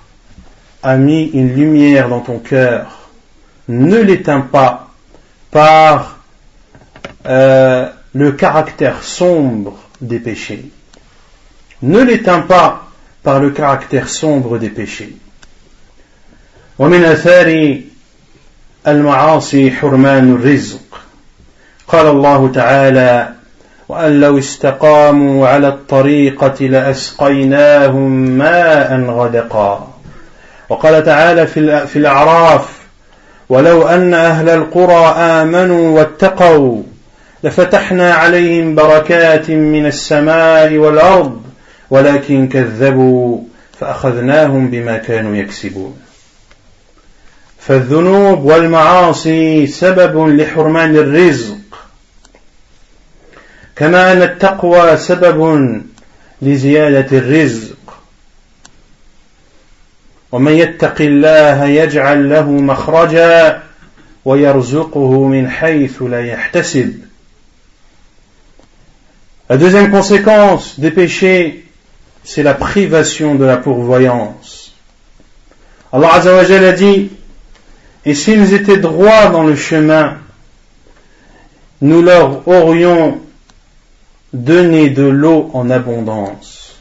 a 0.82 0.96
mis 0.96 1.24
une 1.26 1.54
lumière 1.54 2.08
dans 2.08 2.20
ton 2.20 2.38
cœur. 2.38 3.10
Ne 3.68 4.00
l'éteins 4.00 4.40
pas 4.40 4.90
par 5.50 6.18
euh, 7.26 7.88
le 8.12 8.32
caractère 8.32 9.02
sombre 9.02 9.78
des 10.00 10.18
péchés. 10.18 10.66
Ne 11.82 12.00
l'éteins 12.00 12.40
pas 12.40 12.83
par 13.24 13.40
le 13.40 13.50
caractère 13.50 14.08
sombre 14.08 14.58
des 14.58 14.70
péchés. 14.70 15.16
المعاصي 18.86 19.70
حرمان 19.70 20.34
الرزق 20.34 21.00
قال 21.88 22.06
الله 22.06 22.52
تعالى 22.54 23.28
وأن 23.88 24.20
لو 24.20 24.38
استقاموا 24.38 25.48
على 25.48 25.68
الطريقة 25.68 26.64
لأسقيناهم 26.66 28.10
ماء 28.12 29.00
غدقا 29.00 29.88
وقال 30.68 31.04
تعالى 31.04 31.46
في 31.86 31.96
الأعراف 31.96 32.68
ولو 33.48 33.88
أن 33.88 34.14
أهل 34.14 34.48
القرى 34.48 35.14
آمنوا 35.18 35.98
واتقوا 35.98 36.82
لفتحنا 37.44 38.14
عليهم 38.14 38.74
بركات 38.74 39.50
من 39.50 39.86
السماء 39.86 40.76
والأرض 40.76 41.43
ولكن 41.94 42.48
كذبوا 42.48 43.40
فأخذناهم 43.80 44.70
بما 44.70 44.98
كانوا 44.98 45.36
يكسبون. 45.36 45.98
فالذنوب 47.58 48.44
والمعاصي 48.44 49.66
سبب 49.66 50.28
لحرمان 50.28 50.96
الرزق. 50.96 51.56
كما 53.76 54.12
أن 54.12 54.22
التقوى 54.22 54.96
سبب 54.96 55.80
لزيادة 56.42 57.18
الرزق. 57.18 57.76
ومن 60.32 60.52
يتق 60.52 61.00
الله 61.00 61.64
يجعل 61.64 62.30
له 62.30 62.50
مخرجا 62.50 63.62
ويرزقه 64.24 65.26
من 65.26 65.50
حيث 65.50 66.02
لا 66.02 66.26
يحتسب. 66.26 66.92
La 69.48 69.56
deuxième 69.58 69.90
conséquence 69.90 70.80
des 70.80 70.90
péchés, 70.90 71.64
c'est 72.24 72.42
la 72.42 72.54
privation 72.54 73.34
de 73.34 73.44
la 73.44 73.58
pourvoyance. 73.58 74.72
Allah 75.92 76.14
Azza 76.14 76.34
wa 76.34 76.44
Jalla 76.44 76.72
dit 76.72 77.10
Et 78.04 78.14
s'ils 78.14 78.54
étaient 78.54 78.78
droits 78.78 79.28
dans 79.28 79.44
le 79.44 79.54
chemin, 79.54 80.16
nous 81.80 82.02
leur 82.02 82.48
aurions 82.48 83.20
donné 84.32 84.88
de 84.88 85.04
l'eau 85.04 85.50
en 85.52 85.70
abondance, 85.70 86.80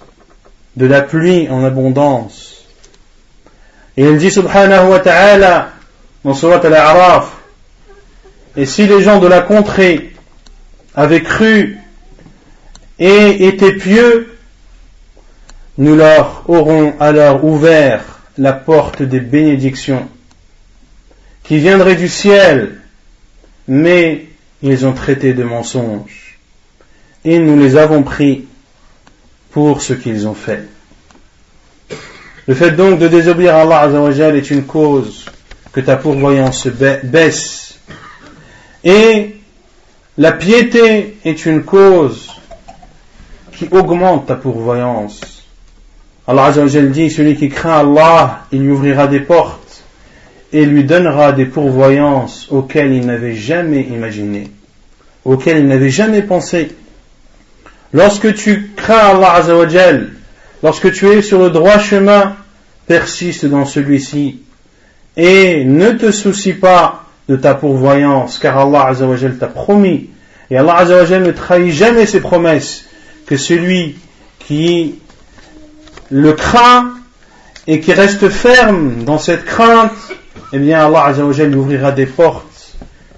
de 0.75 0.85
la 0.85 1.01
pluie 1.01 1.47
en 1.49 1.63
abondance. 1.63 2.65
Et 3.95 4.03
il 4.05 4.17
dit 4.17 4.31
subhanahu 4.31 4.89
wa 4.89 4.99
ta'ala 4.99 5.69
dans 6.23 6.33
al-A'raf, 6.33 7.31
et 8.55 8.65
si 8.65 8.87
les 8.87 9.01
gens 9.01 9.19
de 9.19 9.27
la 9.27 9.41
contrée 9.41 10.13
avaient 10.95 11.21
cru 11.21 11.77
et 12.97 13.47
étaient 13.47 13.73
pieux, 13.73 14.32
nous 15.77 15.95
leur 15.95 16.43
aurons 16.47 16.93
alors 16.99 17.43
ouvert 17.43 18.19
la 18.37 18.53
porte 18.53 19.01
des 19.01 19.19
bénédictions 19.19 20.07
qui 21.43 21.57
viendraient 21.59 21.95
du 21.95 22.07
ciel, 22.07 22.81
mais 23.67 24.27
ils 24.61 24.85
ont 24.85 24.93
traité 24.93 25.33
de 25.33 25.43
mensonges. 25.43 26.39
Et 27.25 27.39
nous 27.39 27.59
les 27.59 27.77
avons 27.77 28.03
pris 28.03 28.45
pour 29.51 29.81
ce 29.81 29.93
qu'ils 29.93 30.27
ont 30.27 30.33
fait. 30.33 30.63
Le 32.47 32.55
fait 32.55 32.71
donc 32.71 32.99
de 32.99 33.07
désobéir 33.07 33.55
à 33.55 33.61
Allah 33.61 34.35
est 34.35 34.51
une 34.51 34.63
cause 34.63 35.25
que 35.71 35.79
ta 35.79 35.95
pourvoyance 35.95 36.67
baisse. 36.67 37.79
Et 38.83 39.35
la 40.17 40.33
piété 40.33 41.17
est 41.23 41.45
une 41.45 41.63
cause 41.63 42.29
qui 43.53 43.67
augmente 43.71 44.27
ta 44.27 44.35
pourvoyance. 44.35 45.32
Allah 46.27 46.45
Azzawajal 46.45 46.91
dit, 46.91 47.09
celui 47.09 47.35
qui 47.35 47.49
craint 47.49 47.79
Allah, 47.79 48.45
il 48.51 48.61
lui 48.61 48.71
ouvrira 48.71 49.07
des 49.07 49.19
portes 49.19 49.83
et 50.53 50.65
lui 50.65 50.85
donnera 50.85 51.33
des 51.33 51.45
pourvoyances 51.45 52.47
auxquelles 52.49 52.93
il 52.93 53.05
n'avait 53.05 53.35
jamais 53.35 53.81
imaginé, 53.81 54.49
auxquelles 55.25 55.59
il 55.59 55.67
n'avait 55.67 55.89
jamais 55.89 56.21
pensé. 56.21 56.69
Lorsque 57.91 58.33
tu 58.35 58.71
crains 58.75 59.15
Allah 59.15 59.33
Azzawajal, 59.33 60.11
lorsque 60.61 60.91
tu 60.93 61.07
es 61.07 61.21
sur 61.21 61.39
le 61.39 61.49
droit 61.49 61.79
chemin, 61.79 62.35
persiste 62.87 63.45
dans 63.45 63.65
celui-ci 63.65 64.39
et 65.17 65.63
ne 65.65 65.91
te 65.91 66.11
soucie 66.11 66.53
pas 66.53 67.05
de 67.27 67.35
ta 67.35 67.53
pourvoyance, 67.53 68.39
car 68.39 68.57
Allah 68.57 68.87
Azzawajal 68.87 69.37
t'a 69.37 69.47
promis, 69.47 70.09
et 70.49 70.57
Allah 70.57 70.77
Azzawajal 70.77 71.23
ne 71.23 71.31
trahit 71.31 71.71
jamais 71.71 72.05
ses 72.05 72.21
promesses, 72.21 72.85
que 73.25 73.35
celui 73.35 73.95
qui 74.39 74.95
le 76.12 76.32
craint 76.32 76.94
et 77.66 77.80
qui 77.80 77.92
reste 77.92 78.28
ferme 78.28 79.04
dans 79.04 79.18
cette 79.18 79.44
crainte, 79.44 79.92
eh 80.52 80.58
bien 80.58 80.86
Allah 80.86 81.04
Azzawajal 81.06 81.50
lui 81.50 81.56
ouvrira 81.56 81.92
des 81.92 82.06
portes 82.06 82.76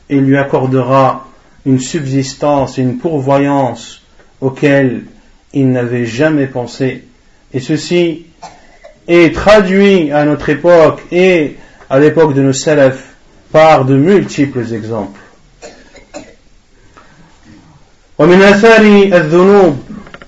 et 0.08 0.16
lui 0.16 0.36
accordera 0.36 1.28
une 1.66 1.78
subsistance 1.78 2.78
et 2.78 2.82
une 2.82 2.98
pourvoyance 2.98 4.02
auxquels 4.40 5.04
il 5.52 5.70
n'avait 5.70 6.06
jamais 6.06 6.46
pensé. 6.46 7.04
Et 7.52 7.60
ceci 7.60 8.26
est 9.06 9.34
traduit 9.34 10.12
à 10.12 10.24
notre 10.24 10.48
époque 10.48 11.02
et 11.12 11.56
à 11.88 11.98
l'époque 11.98 12.34
de 12.34 12.42
nos 12.42 12.52
salafs 12.52 13.14
par 13.52 13.84
de 13.84 13.96
multiples 13.96 14.72
exemples. 14.72 15.20
ومن 18.20 18.42
آثار 18.42 18.80
الذنوب 19.12 19.78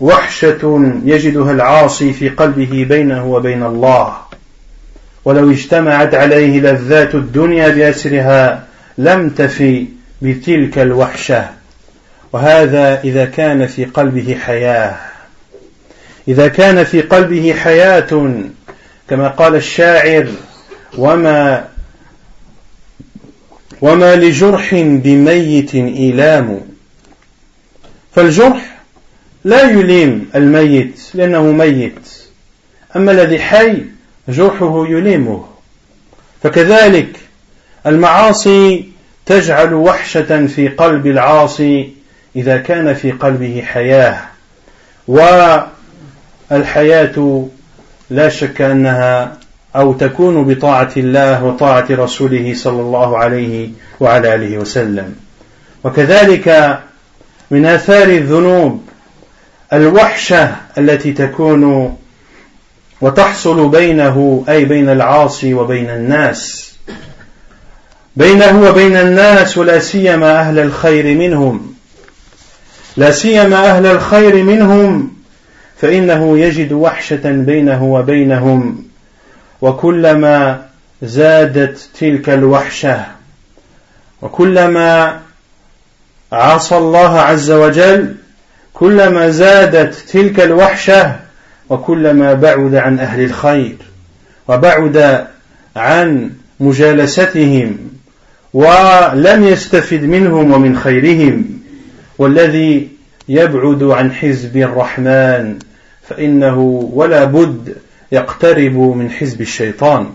وحشة 0.02 0.94
يجدها 1.06 1.52
العاصي 1.52 2.14
في 2.14 2.30
قلبه 2.30 2.86
بينه 2.90 3.26
وبين 3.26 3.64
الله. 3.64 4.18
ولو 5.26 5.52
اجتمعت 5.52 6.16
عليه 6.16 6.60
لذات 6.60 7.16
الدنيا 7.16 7.68
بأسرها 7.68 8.64
لم 8.98 9.30
تفي 9.30 9.86
بتلك 10.22 10.78
الوحشة. 10.80 11.50
وهذا 12.34 13.02
إذا 13.04 13.26
كان 13.26 13.68
في 13.68 13.86
قلبه 13.86 14.38
حياة. 14.46 14.96
إذا 16.28 16.48
كان 16.48 16.84
في 16.84 17.02
قلبه 17.02 17.54
حياة 17.54 18.34
كما 19.10 19.28
قال 19.28 19.56
الشاعر 19.56 20.28
وما 20.98 21.66
وما 23.82 24.16
لجرح 24.16 24.76
بميت 24.76 25.76
إيلام. 25.76 26.62
فالجرح 28.16 28.67
لا 29.48 29.62
يليم 29.62 30.30
الميت 30.36 31.02
لأنه 31.14 31.42
ميت. 31.42 32.10
أما 32.96 33.12
الذي 33.12 33.40
حي 33.40 33.84
جرحه 34.30 34.86
يليمه. 34.88 35.46
فكذلك 36.44 37.20
المعاصي 37.86 38.90
تجعل 39.26 39.74
وحشة 39.74 40.48
في 40.48 40.68
قلب 40.68 41.08
العاصي 41.08 41.94
إذا 42.36 42.58
كان 42.58 42.94
في 42.94 43.12
قلبه 43.12 43.64
حياة. 43.66 44.22
والحياة 45.08 45.88
لا 48.10 48.30
شك 48.30 48.62
أنها 48.62 49.38
أو 49.76 49.94
تكون 49.94 50.44
بطاعة 50.44 50.92
الله 50.98 51.44
وطاعة 51.44 51.86
رسوله 51.90 52.54
صلى 52.54 52.82
الله 52.82 53.18
عليه 53.18 53.70
وعلى 54.00 54.36
آله 54.36 54.58
وسلم. 54.58 55.16
وكذلك 55.84 56.80
من 57.52 57.66
آثار 57.66 58.08
الذنوب 58.08 58.88
الوحشة 59.74 60.56
التي 60.78 61.12
تكون 61.12 61.96
وتحصل 63.02 63.70
بينه 63.70 64.46
أي 64.50 64.66
بين 64.66 64.90
العاصي 64.90 65.54
وبين 65.54 65.90
الناس. 65.90 66.74
بينه 68.16 68.62
وبين 68.70 68.98
الناس 68.98 69.58
ولا 69.58 69.80
سيما 69.80 70.40
أهل 70.40 70.60
الخير 70.60 71.18
منهم. 71.18 71.74
لا 72.98 73.12
سيما 73.12 73.70
أهل 73.70 73.86
الخير 73.86 74.44
منهم 74.44 75.14
فإنه 75.82 76.40
يجد 76.40 76.72
وحشة 76.72 77.32
بينه 77.32 77.84
وبينهم. 77.84 78.88
وكلما 79.62 80.66
زادت 81.02 81.90
تلك 82.00 82.30
الوحشة 82.30 83.06
وكلما 84.22 85.20
عصى 86.32 86.78
الله 86.78 87.20
عز 87.20 87.52
وجل 87.52 88.16
كلما 88.80 89.30
زادت 89.30 89.94
تلك 89.94 90.40
الوحشة 90.40 91.16
وكلما 91.70 92.34
بعد 92.34 92.76
عن 92.76 93.00
أهل 93.00 93.24
الخير 93.24 93.76
وبعد 94.48 95.28
عن 95.76 96.32
مجالستهم 96.60 97.78
ولم 98.54 99.44
يستفد 99.44 100.04
منهم 100.04 100.52
ومن 100.52 100.78
خيرهم 100.78 101.60
والذي 102.18 102.90
يبعد 103.30 103.84
عن 103.84 104.12
حزب 104.12 104.58
الرحمن 104.58 105.60
فإنه 106.10 106.60
ولا 106.94 107.24
بد 107.24 107.76
يقترب 108.12 108.78
من 108.78 109.12
حزب 109.12 109.42
الشيطان. 109.42 110.08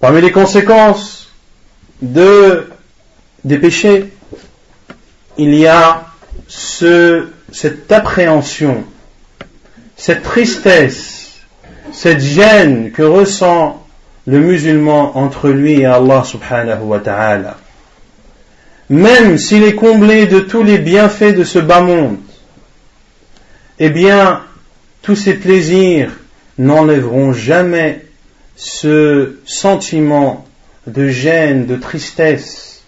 Parmi 0.00 0.20
les 0.20 0.30
conséquences 0.30 1.28
de, 2.02 2.68
des 3.44 3.58
péchés, 3.58 4.12
il 5.38 5.54
y 5.54 5.66
a 5.66 6.06
ce, 6.48 7.28
cette 7.52 7.90
appréhension, 7.92 8.84
cette 9.96 10.22
tristesse, 10.22 11.40
cette 11.92 12.20
gêne 12.20 12.90
que 12.90 13.02
ressent 13.02 13.86
le 14.26 14.40
musulman 14.40 15.16
entre 15.16 15.48
lui 15.48 15.80
et 15.80 15.86
Allah 15.86 16.24
subhanahu 16.24 16.82
wa 16.82 16.98
ta'ala. 16.98 17.56
Même 18.90 19.38
s'il 19.38 19.64
est 19.64 19.74
comblé 19.74 20.26
de 20.26 20.40
tous 20.40 20.62
les 20.62 20.78
bienfaits 20.78 21.34
de 21.36 21.44
ce 21.44 21.58
bas 21.58 21.80
monde, 21.80 22.18
eh 23.78 23.90
bien, 23.90 24.42
tous 25.02 25.14
ces 25.14 25.34
plaisirs 25.34 26.10
n'enlèveront 26.58 27.32
jamais 27.32 28.04
ce 28.56 29.38
sentiment 29.46 30.44
de 30.86 31.08
gêne, 31.08 31.66
de 31.66 31.76
tristesse 31.76 32.82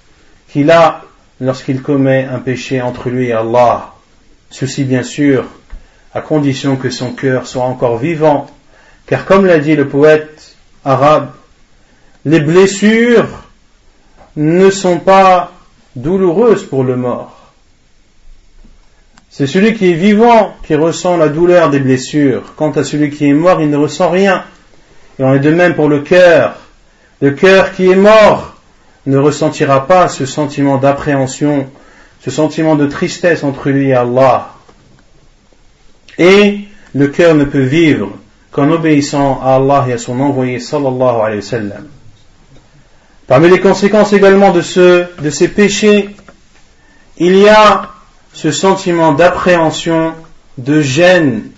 qu'il 0.48 0.70
a 0.70 1.05
lorsqu'il 1.41 1.82
commet 1.82 2.24
un 2.24 2.38
péché 2.38 2.80
entre 2.80 3.09
lui 3.09 3.28
et 3.28 3.32
Allah. 3.32 3.95
Ceci 4.51 4.84
bien 4.84 5.03
sûr 5.03 5.47
à 6.12 6.20
condition 6.20 6.76
que 6.76 6.91
son 6.91 7.12
cœur 7.12 7.47
soit 7.47 7.64
encore 7.64 7.99
vivant, 7.99 8.51
car 9.07 9.24
comme 9.24 9.47
l'a 9.47 9.59
dit 9.59 9.76
le 9.76 9.88
poète 9.88 10.57
arabe, 10.84 11.30
les 12.24 12.41
blessures 12.41 13.28
ne 14.36 14.70
sont 14.70 14.99
pas 14.99 15.53
douloureuses 15.97 16.64
pour 16.64 16.84
le 16.84 16.97
mort. 16.97 17.53
C'est 19.30 19.47
celui 19.47 19.74
qui 19.74 19.93
est 19.93 19.95
vivant 19.95 20.55
qui 20.66 20.74
ressent 20.74 21.16
la 21.16 21.28
douleur 21.28 21.70
des 21.70 21.78
blessures. 21.78 22.55
Quant 22.57 22.72
à 22.72 22.82
celui 22.82 23.11
qui 23.11 23.28
est 23.28 23.32
mort, 23.32 23.61
il 23.61 23.70
ne 23.70 23.76
ressent 23.76 24.11
rien. 24.11 24.45
Et 25.18 25.22
on 25.22 25.32
est 25.32 25.38
de 25.38 25.51
même 25.51 25.74
pour 25.74 25.88
le 25.88 26.01
cœur. 26.01 26.57
Le 27.20 27.30
cœur 27.30 27.72
qui 27.72 27.88
est 27.88 27.97
mort 27.97 28.49
ne 29.07 29.16
ressentira 29.16 29.86
pas 29.86 30.09
ce 30.09 30.26
sentiment 30.26 30.78
d'appréhension, 30.78 31.68
ce 32.20 32.30
sentiment 32.30 32.76
de 32.76 32.86
tristesse 32.86 33.44
entre 33.44 33.70
lui 33.70 33.88
et 33.88 33.94
Allah. 33.94 34.51
Et 36.18 36.61
le 36.94 37.09
cœur 37.09 37.34
ne 37.34 37.44
peut 37.44 37.62
vivre 37.62 38.11
qu'en 38.51 38.70
obéissant 38.70 39.40
à 39.42 39.55
Allah 39.57 39.86
et 39.88 39.92
à 39.92 39.98
son 39.98 40.20
envoyé 40.20 40.59
sallallahu 40.59 41.20
alayhi 41.20 41.36
wa 41.36 41.42
sallam. 41.42 41.86
Parmi 43.26 43.48
les 43.48 43.61
conséquences 43.61 44.12
également 44.12 44.51
de, 44.51 44.61
ce, 44.61 45.07
de 45.22 45.30
ces 45.30 45.48
péchés, 45.48 46.11
il 47.16 47.36
y 47.36 47.48
a 47.48 47.90
ce 48.32 48.51
sentiment 48.51 49.12
d'appréhension, 49.12 50.14
de 50.59 50.80
gêne 50.80 51.51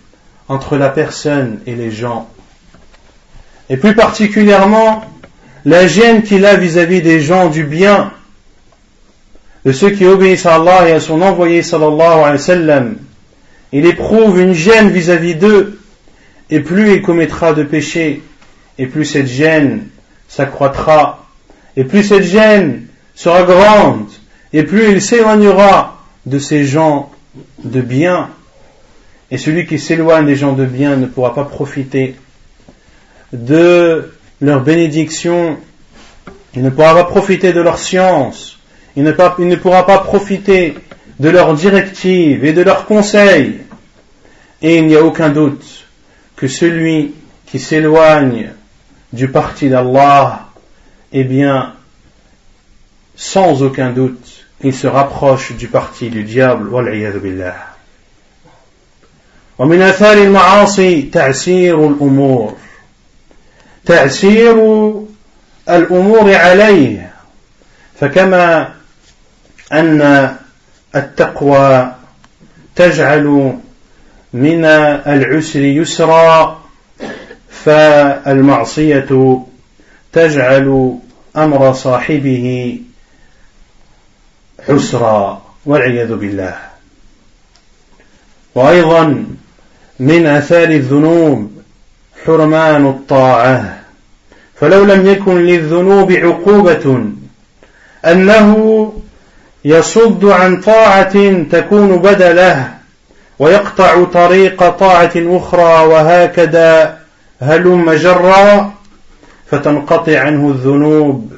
entre 0.48 0.76
la 0.76 0.90
personne 0.90 1.60
et 1.66 1.74
les 1.74 1.90
gens. 1.90 2.28
Et 3.70 3.76
plus 3.76 3.94
particulièrement, 3.94 5.02
la 5.64 5.86
gêne 5.86 6.22
qu'il 6.22 6.44
a 6.44 6.56
vis-à-vis 6.56 7.02
des 7.02 7.20
gens 7.20 7.48
du 7.48 7.64
bien, 7.64 8.12
de 9.64 9.72
ceux 9.72 9.90
qui 9.90 10.04
obéissent 10.06 10.46
à 10.46 10.56
Allah 10.56 10.88
et 10.88 10.92
à 10.92 11.00
son 11.00 11.22
envoyé 11.22 11.62
sallallahu 11.62 12.24
alayhi 12.24 12.66
wa. 12.66 12.82
Il 13.72 13.86
éprouve 13.86 14.40
une 14.40 14.52
gêne 14.52 14.90
vis-à-vis 14.90 15.36
d'eux, 15.36 15.78
et 16.50 16.60
plus 16.60 16.94
il 16.94 17.02
commettra 17.02 17.54
de 17.54 17.62
péchés, 17.62 18.22
et 18.78 18.86
plus 18.86 19.04
cette 19.04 19.28
gêne 19.28 19.86
s'accroîtra, 20.28 21.26
et 21.76 21.84
plus 21.84 22.02
cette 22.02 22.24
gêne 22.24 22.86
sera 23.14 23.44
grande, 23.44 24.08
et 24.52 24.64
plus 24.64 24.90
il 24.90 25.00
s'éloignera 25.00 26.02
de 26.26 26.38
ces 26.38 26.64
gens 26.64 27.10
de 27.64 27.80
bien. 27.80 28.28
Et 29.30 29.38
celui 29.38 29.66
qui 29.66 29.78
s'éloigne 29.78 30.26
des 30.26 30.36
gens 30.36 30.52
de 30.52 30.66
bien 30.66 30.96
ne 30.96 31.06
pourra 31.06 31.34
pas 31.34 31.44
profiter 31.44 32.16
de 33.32 34.12
leur 34.41 34.61
bénédiction, 34.61 35.57
il 36.53 36.63
ne 36.63 36.69
pourra 36.69 36.93
pas 36.93 37.03
profiter 37.05 37.53
de 37.53 37.61
leur 37.61 37.79
science, 37.79 38.59
il 38.95 39.03
ne, 39.03 39.13
il 39.39 39.47
ne 39.47 39.55
pourra 39.55 39.85
pas 39.85 39.99
profiter 39.99 40.75
de 41.19 41.29
leurs 41.29 41.53
directives 41.53 42.45
et 42.45 42.53
de 42.53 42.61
leurs 42.61 42.85
conseils. 42.85 43.57
Et 44.61 44.77
il 44.77 44.87
n'y 44.87 44.95
a 44.95 45.03
aucun 45.03 45.29
doute 45.29 45.85
que 46.35 46.47
celui 46.47 47.13
qui 47.45 47.59
s'éloigne 47.59 48.51
du 49.13 49.27
parti 49.29 49.69
d'Allah, 49.69 50.47
eh 51.13 51.23
bien, 51.23 51.73
sans 53.15 53.63
aucun 53.63 53.91
doute, 53.91 54.45
il 54.63 54.73
se 54.73 54.87
rapproche 54.87 55.53
du 55.53 55.67
parti 55.67 56.09
du 56.09 56.23
diable 56.23 56.69
والعياذ 56.69 57.19
بالله 57.19 57.55
ومن 59.59 59.81
آثار 59.81 60.17
المعاصي 60.17 61.01
تعسير 61.01 61.87
الأمور 61.87 62.55
تعسير 63.86 64.56
الأمور 65.68 66.34
عليه. 66.34 67.12
فكما 68.00 68.72
أن 69.72 70.34
التقوى 70.96 71.92
تجعل 72.76 73.58
من 74.32 74.64
العسر 74.64 75.60
يسرا 75.60 76.62
فالمعصية 77.64 79.42
تجعل 80.12 80.98
أمر 81.36 81.72
صاحبه 81.72 82.78
عسرا 84.68 85.42
والعياذ 85.66 86.14
بالله. 86.14 86.56
وأيضا 88.54 89.26
من 89.98 90.26
آثار 90.26 90.68
الذنوب 90.68 91.51
حرمان 92.26 92.86
الطاعة. 92.86 93.78
فلو 94.54 94.84
لم 94.84 95.06
يكن 95.06 95.38
للذنوب 95.38 96.12
عقوبة 96.12 97.04
أنه 98.06 98.92
يصد 99.64 100.24
عن 100.24 100.60
طاعة 100.60 101.42
تكون 101.42 101.96
بدلة 101.96 102.68
ويقطع 103.38 104.04
طريق 104.04 104.68
طاعة 104.68 105.12
أخرى 105.16 105.86
وهكذا 105.86 106.98
هلم 107.40 107.92
جرا 107.92 108.72
فتنقطع 109.46 110.20
عنه 110.20 110.48
الذنوب 110.48 111.32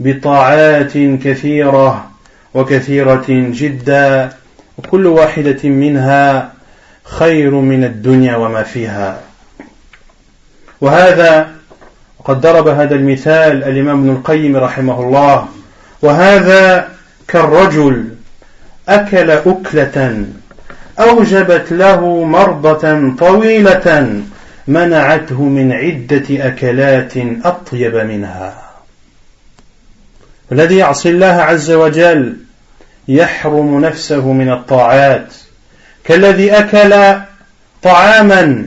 بطاعات 0.00 0.92
كثيرة 1.24 2.10
وكثيرة 2.54 3.24
جدا 3.28 4.32
وكل 4.78 5.06
واحدة 5.06 5.68
منها 5.68 6.52
خير 7.04 7.50
من 7.50 7.84
الدنيا 7.84 8.36
وما 8.36 8.62
فيها. 8.62 9.20
وهذا 10.82 11.50
وقد 12.18 12.40
ضرب 12.40 12.68
هذا 12.68 12.94
المثال 12.94 13.64
الإمام 13.64 13.98
ابن 13.98 14.10
القيم 14.10 14.56
رحمه 14.56 15.00
الله. 15.00 15.48
وهذا 16.02 16.88
كالرجل 17.28 18.04
أكل 18.88 19.30
أكلة 19.30 20.26
أوجبت 20.98 21.72
له 21.72 22.24
مرضة 22.24 23.14
طويلة 23.18 24.22
منعته 24.68 25.42
من 25.42 25.72
عدة 25.72 26.46
أكلات 26.46 27.12
أطيب 27.44 27.96
منها. 27.96 28.62
الذي 30.52 30.76
يعصي 30.76 31.10
الله 31.10 31.26
عز 31.26 31.70
وجل 31.70 32.36
يحرم 33.08 33.80
نفسه 33.80 34.32
من 34.32 34.52
الطاعات. 34.52 35.34
كالذي 36.04 36.52
أكل 36.52 37.20
طعاما 37.82 38.66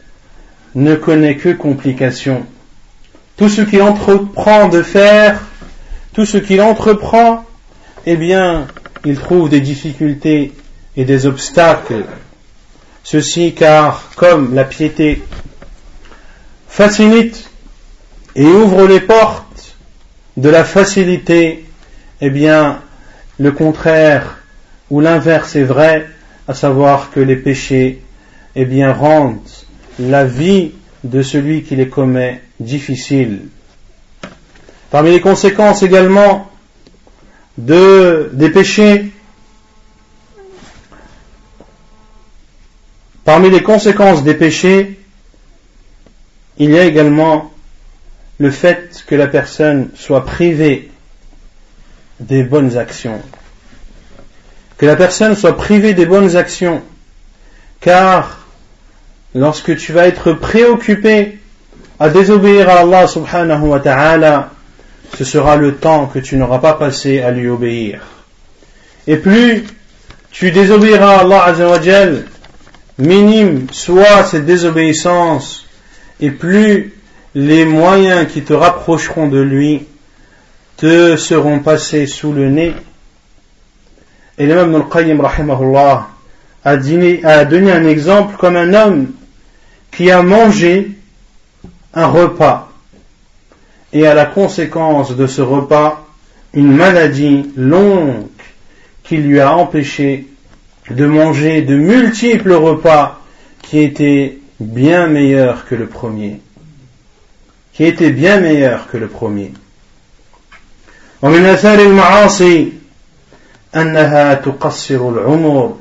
ne 0.75 0.95
connaît 0.95 1.35
que 1.35 1.49
complications. 1.49 2.45
Tout 3.37 3.49
ce 3.49 3.61
qu'il 3.61 3.81
entreprend 3.81 4.69
de 4.69 4.81
faire, 4.81 5.41
tout 6.13 6.25
ce 6.25 6.37
qu'il 6.37 6.61
entreprend, 6.61 7.45
eh 8.05 8.15
bien, 8.15 8.67
il 9.05 9.17
trouve 9.17 9.49
des 9.49 9.61
difficultés 9.61 10.53
et 10.95 11.05
des 11.05 11.25
obstacles. 11.25 12.05
Ceci 13.03 13.53
car, 13.53 14.11
comme 14.15 14.53
la 14.53 14.63
piété 14.63 15.23
facilite 16.67 17.49
et 18.35 18.45
ouvre 18.45 18.87
les 18.87 18.99
portes 18.99 19.75
de 20.37 20.49
la 20.49 20.63
facilité, 20.63 21.65
eh 22.21 22.29
bien, 22.29 22.79
le 23.39 23.51
contraire 23.51 24.37
ou 24.89 25.01
l'inverse 25.01 25.55
est 25.55 25.63
vrai, 25.63 26.07
à 26.47 26.53
savoir 26.53 27.11
que 27.11 27.19
les 27.19 27.35
péchés, 27.35 28.01
eh 28.55 28.65
bien, 28.65 28.93
rendent 28.93 29.39
la 29.99 30.25
vie 30.25 30.71
de 31.03 31.21
celui 31.21 31.63
qui 31.63 31.75
les 31.75 31.89
commet 31.89 32.41
difficile. 32.59 33.47
Parmi 34.89 35.11
les 35.11 35.21
conséquences 35.21 35.83
également 35.83 36.51
de, 37.57 38.29
des 38.33 38.49
péchés, 38.49 39.11
parmi 43.23 43.49
les 43.49 43.63
conséquences 43.63 44.23
des 44.23 44.33
péchés, 44.33 44.99
il 46.57 46.71
y 46.71 46.77
a 46.77 46.85
également 46.85 47.51
le 48.37 48.51
fait 48.51 49.03
que 49.07 49.15
la 49.15 49.27
personne 49.27 49.89
soit 49.95 50.25
privée 50.25 50.91
des 52.19 52.43
bonnes 52.43 52.77
actions. 52.77 53.21
Que 54.77 54.85
la 54.85 54.95
personne 54.95 55.35
soit 55.35 55.55
privée 55.55 55.93
des 55.93 56.05
bonnes 56.05 56.35
actions. 56.35 56.81
Car 57.79 58.40
lorsque 59.35 59.75
tu 59.77 59.93
vas 59.93 60.07
être 60.07 60.33
préoccupé 60.33 61.39
à 61.99 62.09
désobéir 62.09 62.69
à 62.69 62.79
Allah 62.79 63.07
subhanahu 63.07 63.67
wa 63.67 63.79
ta'ala, 63.79 64.51
ce 65.17 65.23
sera 65.23 65.55
le 65.55 65.75
temps 65.75 66.07
que 66.07 66.19
tu 66.19 66.37
n'auras 66.37 66.59
pas 66.59 66.73
passé 66.73 67.21
à 67.21 67.31
lui 67.31 67.47
obéir. 67.47 68.01
Et 69.07 69.17
plus 69.17 69.65
tu 70.31 70.51
désobéiras 70.51 71.17
à 71.17 71.19
Allah 71.21 72.11
minime 72.97 73.67
soit 73.71 74.23
cette 74.23 74.45
désobéissance, 74.45 75.65
et 76.19 76.31
plus 76.31 76.93
les 77.35 77.65
moyens 77.65 78.27
qui 78.31 78.43
te 78.43 78.53
rapprocheront 78.53 79.27
de 79.27 79.39
lui 79.39 79.85
te 80.77 81.15
seront 81.15 81.59
passés 81.59 82.05
sous 82.05 82.33
le 82.33 82.49
nez. 82.49 82.73
Et 84.37 84.45
l'imam 84.45 84.75
al-Qayyim 84.75 85.21
rahimahullah 85.21 86.07
a 86.63 86.77
donné 86.77 87.21
un 87.23 87.85
exemple 87.85 88.37
comme 88.37 88.55
un 88.55 88.73
homme 88.73 89.11
qui 89.90 90.10
a 90.10 90.22
mangé 90.22 90.90
un 91.94 92.06
repas 92.06 92.72
et 93.92 94.06
à 94.06 94.14
la 94.14 94.26
conséquence 94.26 95.16
de 95.16 95.26
ce 95.26 95.42
repas 95.42 96.06
une 96.52 96.72
maladie 96.72 97.50
longue 97.56 98.26
qui 99.04 99.18
lui 99.18 99.40
a 99.40 99.56
empêché 99.56 100.26
de 100.90 101.06
manger 101.06 101.62
de 101.62 101.76
multiples 101.76 102.52
repas 102.52 103.20
qui 103.62 103.80
étaient 103.80 104.38
bien 104.60 105.06
meilleur 105.06 105.66
que 105.66 105.74
le 105.74 105.86
premier, 105.86 106.40
qui 107.72 107.84
était 107.84 108.10
bien 108.10 108.40
meilleur 108.40 108.88
que 108.88 108.96
le 108.96 109.08
premier. 109.08 109.52
ومن 111.22 111.44
أثار 111.44 111.78
المعاصي 111.78 112.72
أنها 113.76 114.34
تقصر 114.34 115.08
العمر 115.08 115.76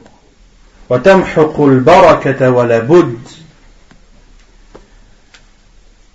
وتمحق 0.89 1.61
البركة 1.61 2.51
ولا 2.51 2.79
بد 2.79 3.17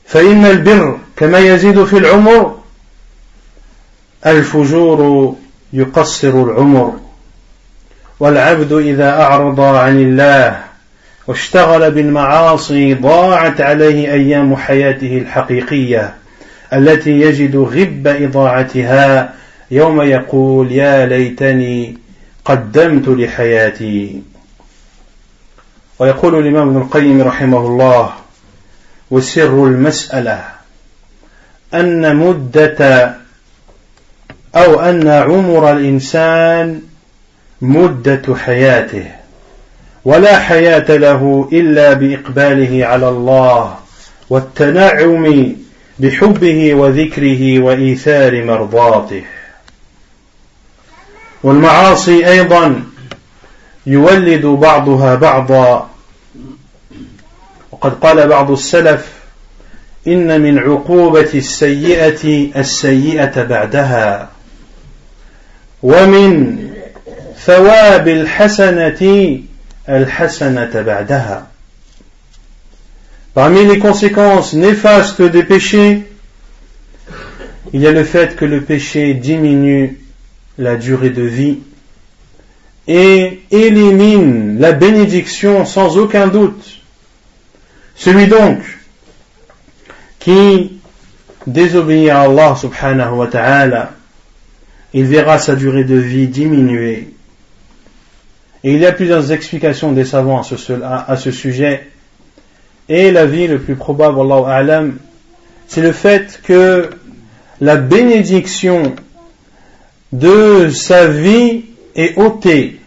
فإن 0.07 0.45
البر 0.45 0.97
كما 1.17 1.39
يزيد 1.39 1.83
في 1.83 1.97
العمر 1.97 2.55
الفجور 4.25 5.35
يقصر 5.73 6.43
العمر. 6.43 6.93
والعبد 8.19 8.73
إذا 8.73 9.21
أعرض 9.21 9.59
عن 9.59 9.99
الله 10.01 10.59
واشتغل 11.27 11.91
بالمعاصي 11.91 12.93
ضاعت 12.93 13.61
عليه 13.61 14.13
أيام 14.13 14.55
حياته 14.55 15.17
الحقيقية 15.17 16.13
التي 16.73 17.11
يجد 17.11 17.55
غب 17.55 18.07
إضاعتها 18.07 19.33
يوم 19.71 20.01
يقول 20.01 20.71
يا 20.71 21.05
ليتني 21.05 21.97
قدمت 22.45 23.07
لحياتي. 23.07 24.21
ويقول 25.99 26.39
الإمام 26.39 26.69
ابن 26.69 26.77
القيم 26.77 27.21
رحمه 27.21 27.67
الله 27.67 28.13
وسر 29.11 29.65
المسألة 29.67 30.43
أن 31.73 32.15
مدة 32.15 33.15
أو 34.55 34.79
أن 34.79 35.07
عمر 35.07 35.71
الإنسان 35.71 36.81
مدة 37.61 38.35
حياته 38.35 39.05
ولا 40.05 40.39
حياة 40.39 40.97
له 40.97 41.49
إلا 41.51 41.93
بإقباله 41.93 42.85
على 42.85 43.09
الله 43.09 43.75
والتنعم 44.29 45.55
بحبه 45.99 46.73
وذكره 46.73 47.59
وإيثار 47.59 48.43
مرضاته. 48.43 49.23
والمعاصي 51.43 52.27
أيضا 52.27 52.83
يولد 53.85 54.45
بعضها 54.45 55.15
بعضا 55.15 55.89
وقد 57.84 57.94
قال 57.94 58.28
بعض 58.28 58.50
السلف 58.50 59.08
إن 60.06 60.40
من 60.40 60.58
عقوبة 60.58 61.30
السيئة 61.34 62.50
السيئة 62.56 63.42
بعدها 63.42 64.30
ومن 65.82 66.58
ثواب 67.46 68.08
الحسنة 68.08 69.40
Parmi 73.34 73.64
les 73.64 73.78
conséquences 73.78 74.52
néfastes 74.52 75.22
des 75.22 75.42
péchés, 75.42 76.02
il 77.72 77.80
y 77.80 77.86
a 77.88 77.92
le 77.92 78.04
fait 78.04 78.36
que 78.36 78.44
le 78.44 78.60
péché 78.60 79.14
diminue 79.14 79.98
la 80.58 80.76
durée 80.76 81.10
de 81.10 81.22
vie 81.22 81.58
et 82.86 83.42
élimine 83.50 84.60
la 84.60 84.72
bénédiction 84.72 85.64
sans 85.64 85.96
aucun 85.98 86.28
doute. 86.28 86.80
Celui 87.95 88.27
donc 88.27 88.59
qui 90.19 90.79
désobéit 91.47 92.09
à 92.09 92.21
Allah 92.21 92.55
subhanahu 92.55 93.15
wa 93.15 93.27
ta'ala, 93.27 93.91
il 94.93 95.05
verra 95.05 95.37
sa 95.39 95.55
durée 95.55 95.83
de 95.83 95.95
vie 95.95 96.27
diminuer. 96.27 97.09
Et 98.63 98.73
il 98.73 98.79
y 98.79 98.85
a 98.85 98.91
plusieurs 98.91 99.31
explications 99.31 99.91
des 99.91 100.05
savants 100.05 100.41
à 100.41 101.15
ce, 101.17 101.31
sujet. 101.31 101.87
Et 102.89 103.11
la 103.11 103.25
vie 103.25 103.47
le 103.47 103.59
plus 103.59 103.75
probable, 103.75 104.19
Allah 104.31 104.83
c'est 105.67 105.81
le 105.81 105.91
fait 105.91 106.39
que 106.43 106.89
la 107.61 107.75
bénédiction 107.75 108.95
de 110.11 110.69
sa 110.69 111.07
vie 111.07 111.65
est 111.95 112.17
ôtée 112.17 112.79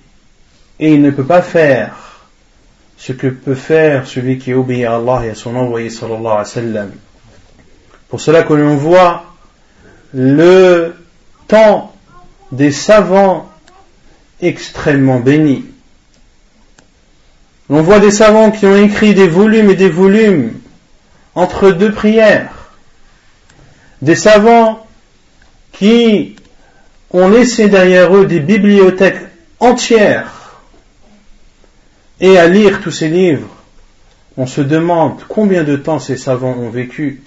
et 0.81 0.93
il 0.93 1.03
ne 1.03 1.11
peut 1.11 1.25
pas 1.25 1.43
faire 1.43 2.08
ce 2.99 3.13
que 3.13 3.29
peut 3.29 3.55
faire 3.55 4.07
celui 4.07 4.39
qui 4.39 4.53
obéit 4.53 4.85
à 4.85 4.97
Allah 4.97 5.27
et 5.27 5.31
à 5.31 5.35
son 5.35 5.57
envoyé 5.57 5.89
sallallahu 5.89 6.27
alayhi 6.27 6.39
wa 6.39 6.45
sallam. 6.45 6.91
Pour 8.09 8.21
cela 8.21 8.43
que 8.43 8.53
l'on 8.53 8.77
voit 8.77 9.25
le 10.13 10.95
temps 11.47 11.95
des 12.53 12.73
savants 12.73 13.51
extrêmement 14.41 15.21
bénis. 15.21 15.65
On 17.71 17.83
voit 17.83 18.01
des 18.01 18.11
savants 18.11 18.51
qui 18.51 18.67
ont 18.67 18.77
écrit 18.77 19.15
des 19.15 19.29
volumes 19.29 19.71
et 19.71 19.75
des 19.75 19.91
volumes 19.91 20.53
entre 21.35 21.71
deux 21.71 21.93
prières. 21.93 22.71
Des 24.01 24.15
savants 24.15 24.87
qui 25.73 26.37
ont 27.11 27.29
laissé 27.29 27.69
derrière 27.69 28.15
eux 28.15 28.27
des 28.27 28.41
bibliothèques 28.41 29.21
entières. 29.61 30.38
Et 32.21 32.37
à 32.37 32.49
lire 32.49 32.81
tous 32.83 32.91
ces 32.91 33.09
livres, 33.09 33.49
on 34.37 34.47
se 34.47 34.61
demande 34.61 35.23
combien 35.29 35.65
de 35.65 35.77
temps 35.77 35.99
ces 35.99 36.17
savants 36.17 36.57
ont 36.59 36.71
vécu. 36.71 37.23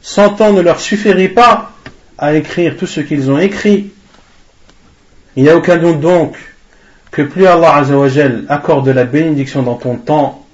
Cent 0.00 0.40
ans 0.40 0.52
ne 0.52 0.60
leur 0.60 0.80
suffirait 0.80 1.28
pas 1.28 1.72
à 2.18 2.34
écrire 2.34 2.76
tout 2.76 2.86
ce 2.86 3.00
qu'ils 3.00 3.30
ont 3.30 3.38
écrit. 3.38 3.90
Il 5.36 5.44
n'y 5.44 5.48
a 5.48 5.56
aucun 5.56 5.76
doute 5.76 6.00
donc 6.00 6.36
que 7.10 7.22
plus 7.22 7.46
Allah 7.46 7.76
Azzawajal 7.76 8.44
accorde 8.48 8.88
la 8.88 9.04
bénédiction 9.04 9.62
dans 9.62 9.76
ton 9.76 9.96
temps, 9.96 10.46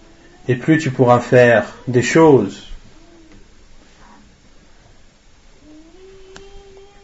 et 0.49 0.55
plus 0.55 0.79
tu 0.79 0.91
pourras 0.91 1.21
faire 1.21 1.75
des 1.89 2.03
choses. 2.03 2.65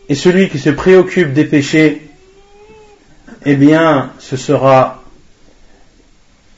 Et 0.09 0.14
celui 0.14 0.48
qui 0.48 0.59
se 0.59 0.70
préoccupe 0.70 1.32
des 1.32 1.44
péchés, 1.44 2.09
eh 3.44 3.57
bien, 3.57 4.12
ce 4.18 4.36
sera 4.36 5.01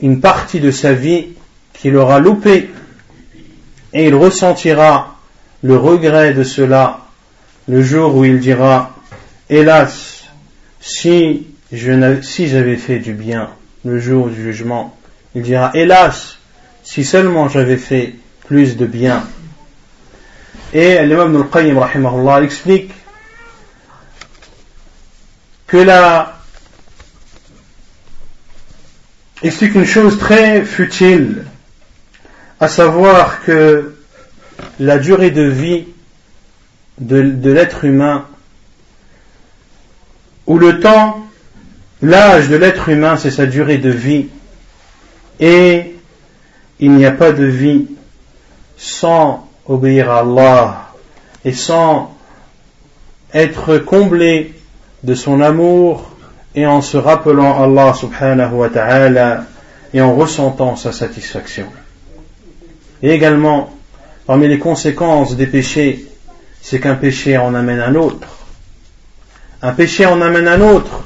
une 0.05 0.20
partie 0.20 0.61
de 0.61 0.70
sa 0.70 0.92
vie 0.92 1.28
qu'il 1.72 1.96
aura 1.96 2.20
loupée, 2.20 2.70
et 3.94 4.07
il 4.07 4.14
ressentira 4.14 5.16
le 5.62 5.78
regret 5.78 6.34
de 6.34 6.44
cela 6.44 7.00
le 7.66 7.82
jour 7.82 8.14
où 8.14 8.22
il 8.26 8.38
dira, 8.38 8.94
hélas, 9.48 10.24
si 10.78 11.46
si 11.72 12.48
j'avais 12.48 12.76
fait 12.76 12.98
du 12.98 13.14
bien 13.14 13.48
le 13.84 13.98
jour 13.98 14.28
du 14.28 14.42
jugement, 14.42 14.94
il 15.34 15.40
dira, 15.40 15.70
hélas, 15.72 16.36
si 16.82 17.02
seulement 17.02 17.48
j'avais 17.48 17.78
fait 17.78 18.14
plus 18.46 18.76
de 18.76 18.84
bien. 18.84 19.24
Et 20.74 21.02
l'imam 21.07 21.34
al-Qayyim, 21.34 21.80
explique 22.42 22.92
que 25.66 25.78
la, 25.78 26.34
explique 29.45 29.74
une 29.74 29.86
chose 29.86 30.18
très 30.18 30.62
futile, 30.62 31.45
à 32.61 32.68
savoir 32.68 33.42
que 33.45 33.95
la 34.80 34.99
durée 34.99 35.30
de 35.30 35.42
vie 35.42 35.86
de 36.99 37.51
l'être 37.51 37.84
humain, 37.84 38.26
ou 40.47 40.59
le 40.59 40.80
temps 40.80 41.24
L'âge 42.05 42.51
de 42.51 42.57
l'être 42.57 42.90
humain, 42.90 43.16
c'est 43.16 43.30
sa 43.30 43.47
durée 43.47 43.78
de 43.78 43.88
vie. 43.88 44.26
Et 45.40 45.95
il 46.78 46.90
n'y 46.90 47.07
a 47.07 47.12
pas 47.12 47.32
de 47.32 47.47
vie 47.47 47.86
sans 48.76 49.49
obéir 49.66 50.11
à 50.11 50.18
Allah 50.18 50.92
et 51.47 51.55
sans 51.55 52.14
être 53.32 53.78
comblé 53.78 54.53
de 55.03 55.14
son 55.14 55.40
amour 55.40 56.13
et 56.55 56.66
en 56.66 56.82
se 56.82 56.96
rappelant 56.96 57.62
Allah 57.62 57.94
subhanahu 57.94 58.55
wa 58.55 58.68
ta'ala 58.68 59.44
et 59.92 60.00
en 60.00 60.14
ressentant 60.14 60.76
sa 60.76 60.92
satisfaction. 60.92 61.66
Et 63.02 63.11
également, 63.11 63.70
parmi 64.26 64.48
les 64.48 64.59
conséquences 64.59 65.36
des 65.36 65.46
péchés, 65.46 66.07
c'est 66.61 66.80
qu'un 66.80 66.94
péché 66.94 67.36
en 67.36 67.55
amène 67.55 67.80
un 67.80 67.94
autre. 67.94 68.28
Un 69.62 69.72
péché 69.72 70.07
en 70.07 70.20
amène 70.20 70.48
un 70.48 70.61
autre. 70.61 71.05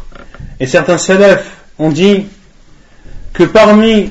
Et 0.61 0.66
certains 0.66 0.99
salafs 0.99 1.51
ont 1.78 1.90
dit 1.90 2.26
que 3.32 3.44
parmi 3.44 4.11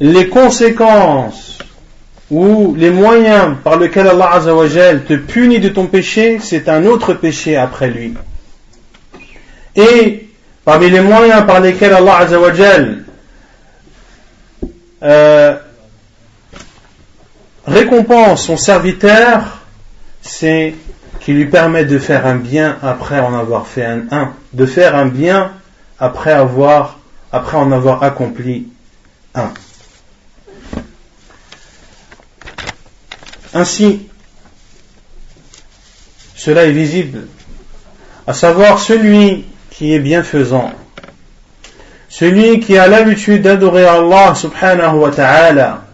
les 0.00 0.28
conséquences 0.28 1.58
ou 2.30 2.74
les 2.76 2.90
moyens 2.90 3.56
par 3.62 3.78
lesquels 3.78 4.08
Allah 4.08 4.40
te 5.06 5.14
punit 5.14 5.60
de 5.60 5.68
ton 5.68 5.86
péché, 5.86 6.38
c'est 6.42 6.68
un 6.68 6.84
autre 6.84 7.14
péché 7.14 7.56
après 7.56 7.90
lui. 7.90 8.14
Et 9.76 10.28
parmi 10.64 10.90
les 10.90 11.00
moyens 11.00 11.44
par 11.46 11.60
lesquels 11.60 11.92
Allah 11.92 12.16
Azzawajal 12.18 13.04
euh, 15.02 15.56
récompense 17.66 18.46
son 18.46 18.56
serviteur, 18.56 19.60
c'est 20.22 20.74
qui 21.20 21.32
lui 21.32 21.46
permet 21.46 21.84
de 21.84 21.98
faire 21.98 22.26
un 22.26 22.36
bien 22.36 22.78
après 22.82 23.18
en 23.18 23.34
avoir 23.34 23.66
fait 23.66 23.84
un, 23.84 24.04
un 24.10 24.32
de 24.52 24.66
faire 24.66 24.94
un 24.94 25.06
bien 25.06 25.52
après 25.98 26.32
avoir, 26.32 26.98
après 27.32 27.56
en 27.56 27.72
avoir 27.72 28.02
accompli 28.02 28.68
un. 29.34 29.52
Ainsi, 33.52 34.08
cela 36.34 36.64
est 36.64 36.72
visible, 36.72 37.26
à 38.26 38.34
savoir 38.34 38.78
celui 38.78 39.44
qui 39.76 39.92
est 39.92 39.98
bienfaisant, 39.98 40.70
celui 42.08 42.60
qui 42.60 42.78
a 42.78 42.86
l'habitude 42.86 43.42
d'adorer 43.42 43.84
Allah 43.84 44.34
subhanahu 44.36 44.98
wa 44.98 45.10
ta'ala 45.10 45.84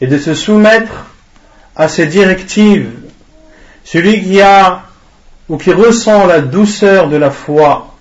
et 0.00 0.06
de 0.06 0.18
se 0.18 0.34
soumettre 0.34 1.06
à 1.74 1.88
ses 1.88 2.06
directives 2.06 2.90
celui 3.84 4.22
qui 4.22 4.40
a 4.40 4.82
ou 5.48 5.56
qui 5.56 5.72
ressent 5.72 6.26
la 6.26 6.40
douceur 6.40 7.08
de 7.08 7.16
la 7.16 7.32
foi 7.32 7.96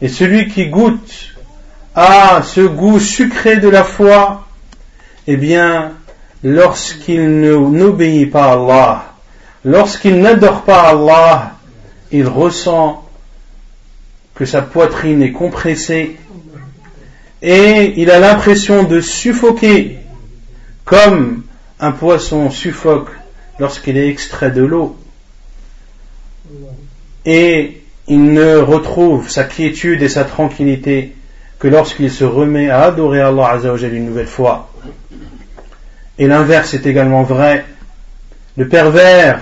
et 0.00 0.06
celui 0.06 0.48
qui 0.48 0.68
goûte 0.68 1.34
à 1.96 2.42
ce 2.44 2.60
goût 2.60 3.00
sucré 3.00 3.56
de 3.56 3.68
la 3.68 3.82
foi, 3.82 4.46
eh 5.26 5.36
bien, 5.36 5.94
lorsqu'il 6.44 7.40
n'obéit 7.40 8.30
pas 8.30 8.44
à 8.44 8.52
Allah, 8.52 9.04
lorsqu'il 9.64 10.20
n'adore 10.20 10.62
pas 10.62 10.90
Allah, 10.90 11.52
il 12.12 12.28
ressent 12.28 13.05
que 14.36 14.44
sa 14.44 14.62
poitrine 14.62 15.22
est 15.22 15.32
compressée 15.32 16.16
et 17.42 17.94
il 17.96 18.10
a 18.10 18.18
l'impression 18.18 18.84
de 18.84 19.00
suffoquer 19.00 19.98
comme 20.84 21.42
un 21.80 21.92
poisson 21.92 22.50
suffoque 22.50 23.10
lorsqu'il 23.58 23.96
est 23.96 24.08
extrait 24.08 24.50
de 24.50 24.62
l'eau. 24.62 24.96
Et 27.24 27.82
il 28.08 28.32
ne 28.32 28.56
retrouve 28.56 29.28
sa 29.28 29.44
quiétude 29.44 30.02
et 30.02 30.08
sa 30.08 30.24
tranquillité 30.24 31.14
que 31.58 31.68
lorsqu'il 31.68 32.10
se 32.10 32.24
remet 32.24 32.70
à 32.70 32.84
adorer 32.84 33.20
Allah 33.20 33.48
Azzawajal 33.48 33.94
une 33.94 34.06
nouvelle 34.06 34.26
fois. 34.26 34.70
Et 36.18 36.26
l'inverse 36.26 36.74
est 36.74 36.86
également 36.86 37.22
vrai. 37.24 37.64
Le 38.56 38.68
pervers 38.68 39.40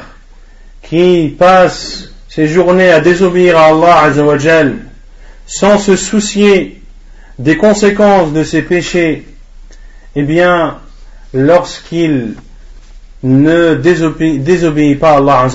qui 0.83 1.35
passe 1.39 2.14
ses 2.35 2.49
journées 2.49 2.91
à 2.91 3.01
désobéir 3.01 3.57
à 3.57 3.67
Allah 3.67 4.11
sans 5.47 5.79
se 5.79 5.95
soucier 5.95 6.83
des 7.39 7.57
conséquences 7.57 8.33
de 8.33 8.43
ses 8.43 8.63
péchés, 8.63 9.25
eh 10.17 10.23
bien, 10.23 10.79
lorsqu'il 11.33 12.35
ne 13.23 13.75
désobéit, 13.75 14.99
pas 14.99 15.13
à 15.13 15.17
Allah 15.19 15.47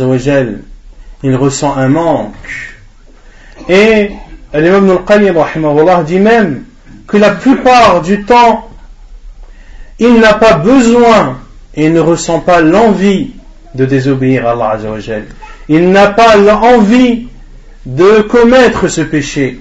il 1.22 1.36
ressent 1.36 1.76
un 1.76 1.90
manque. 1.90 2.34
Et 3.68 4.12
l'imam 4.54 4.90
al-Qayyim 5.06 6.04
dit 6.06 6.20
même 6.20 6.64
que 7.08 7.18
la 7.18 7.32
plupart 7.32 8.02
du 8.02 8.24
temps, 8.24 8.70
il 10.00 10.22
n'a 10.22 10.34
pas 10.34 10.54
besoin 10.54 11.40
et 11.76 11.90
ne 11.90 12.00
ressent 12.00 12.40
pas 12.40 12.62
l'envie 12.62 13.32
de 13.76 13.84
désobéir 13.84 14.48
à 14.48 14.52
Allah 14.52 14.80
Il 15.69 15.91
n'a 15.91 16.09
pas 16.09 16.37
l'envie 16.37 17.29
de 17.87 18.23
commettre 18.23 18.89
ce 18.89 19.01
péché, 19.01 19.61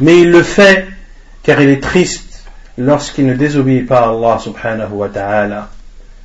mais 0.00 0.20
il 0.20 0.30
le 0.30 0.42
fait 0.42 0.86
car 1.42 1.60
il 1.60 1.68
est 1.68 1.82
triste 1.82 2.44
lorsqu'il 2.78 3.26
ne 3.26 3.34
désobéit 3.34 3.86
pas 3.86 4.00
à 4.00 4.10
Allah 4.10 4.38
subhanahu 4.38 4.92
wa 4.92 5.08
ta'ala. 5.08 5.70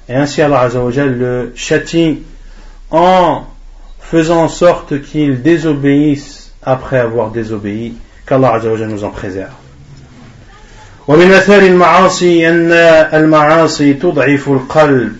Et 0.09 0.15
ainsi 0.15 0.41
Allah 0.41 0.61
azawajal 0.61 1.17
le 1.17 1.53
châtie 1.55 2.19
en 2.89 3.43
faisant 3.99 4.43
en 4.43 4.49
sorte 4.49 5.01
qu'il 5.01 5.41
désobéisse 5.41 6.51
après 6.63 6.99
avoir 6.99 7.31
désobéi, 7.31 7.95
qu'Allah 8.25 8.53
azawajal 8.55 8.89
nous 8.89 9.03
en 9.03 9.09
préserve. 9.09 9.53
ومن 11.07 11.31
أثار 11.31 11.61
المعاصي 11.61 12.49
أن 12.49 12.71
المعاصي 13.13 13.93
تضعف 13.93 14.49
القلب 14.49 15.17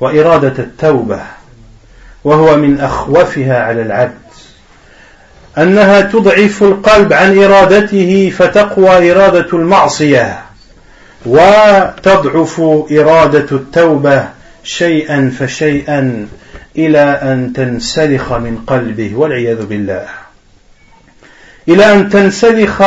وإرادة 0.00 0.54
التوبة 0.58 1.20
وهو 2.23 2.57
من 2.57 2.79
أخوفها 2.79 3.63
على 3.63 3.81
العبد. 3.81 4.23
أنها 5.57 6.01
تضعف 6.01 6.63
القلب 6.63 7.13
عن 7.13 7.43
إرادته 7.43 8.33
فتقوى 8.37 9.11
إرادة 9.11 9.47
المعصية 9.53 10.39
وتضعف 11.25 12.61
إرادة 12.91 13.45
التوبة 13.51 14.27
شيئا 14.63 15.33
فشيئا 15.39 16.27
إلى 16.77 16.99
أن 16.99 17.53
تنسلخ 17.53 18.33
من 18.33 18.57
قلبه 18.67 19.15
والعياذ 19.15 19.65
بالله. 19.65 20.05
إلى 21.69 21.93
أن 21.93 22.09
تنسلخ 22.09 22.81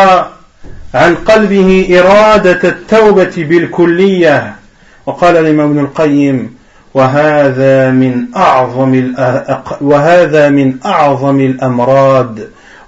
عن 0.94 1.14
قلبه 1.14 1.98
إرادة 2.00 2.68
التوبة 2.68 3.32
بالكلية. 3.36 4.54
وقال 5.06 5.36
الإمام 5.36 5.70
ابن 5.70 5.78
القيم 5.78 6.55
وهذا 6.96 7.90
من 7.90 8.26
أعظم 8.36 9.14
وهذا 9.80 10.48
من 10.48 10.76
أعظم 10.86 11.40
الأمراض 11.40 12.38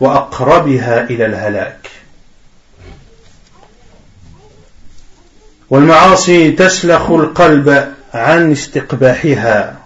وأقربها 0.00 1.04
إلى 1.10 1.26
الهلاك. 1.26 1.90
والمعاصي 5.70 6.52
تسلخ 6.52 7.10
القلب 7.10 7.88
عن 8.14 8.52
استقباحها 8.52 9.76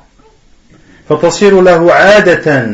فتصير 1.09 1.61
له 1.61 1.93
عادة 1.93 2.71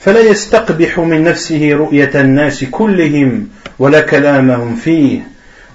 فلا 0.00 0.20
يستقبح 0.20 0.98
من 0.98 1.24
نفسه 1.24 1.72
رؤية 1.72 2.10
الناس 2.14 2.64
كلهم 2.64 3.48
ولا 3.78 4.00
كلامهم 4.00 4.76
فيه. 4.76 5.20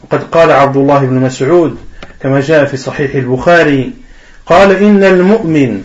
وقد 0.04 0.24
قال 0.24 0.52
عبد 0.52 0.78
الله 0.78 1.00
بن 1.00 1.16
مسعود 1.16 1.78
كما 2.22 2.40
جاء 2.42 2.66
في 2.66 2.78
صحيح 2.78 3.16
البخاري 3.16 4.05
قال 4.46 4.84
إن 4.84 5.04
المؤمن 5.04 5.84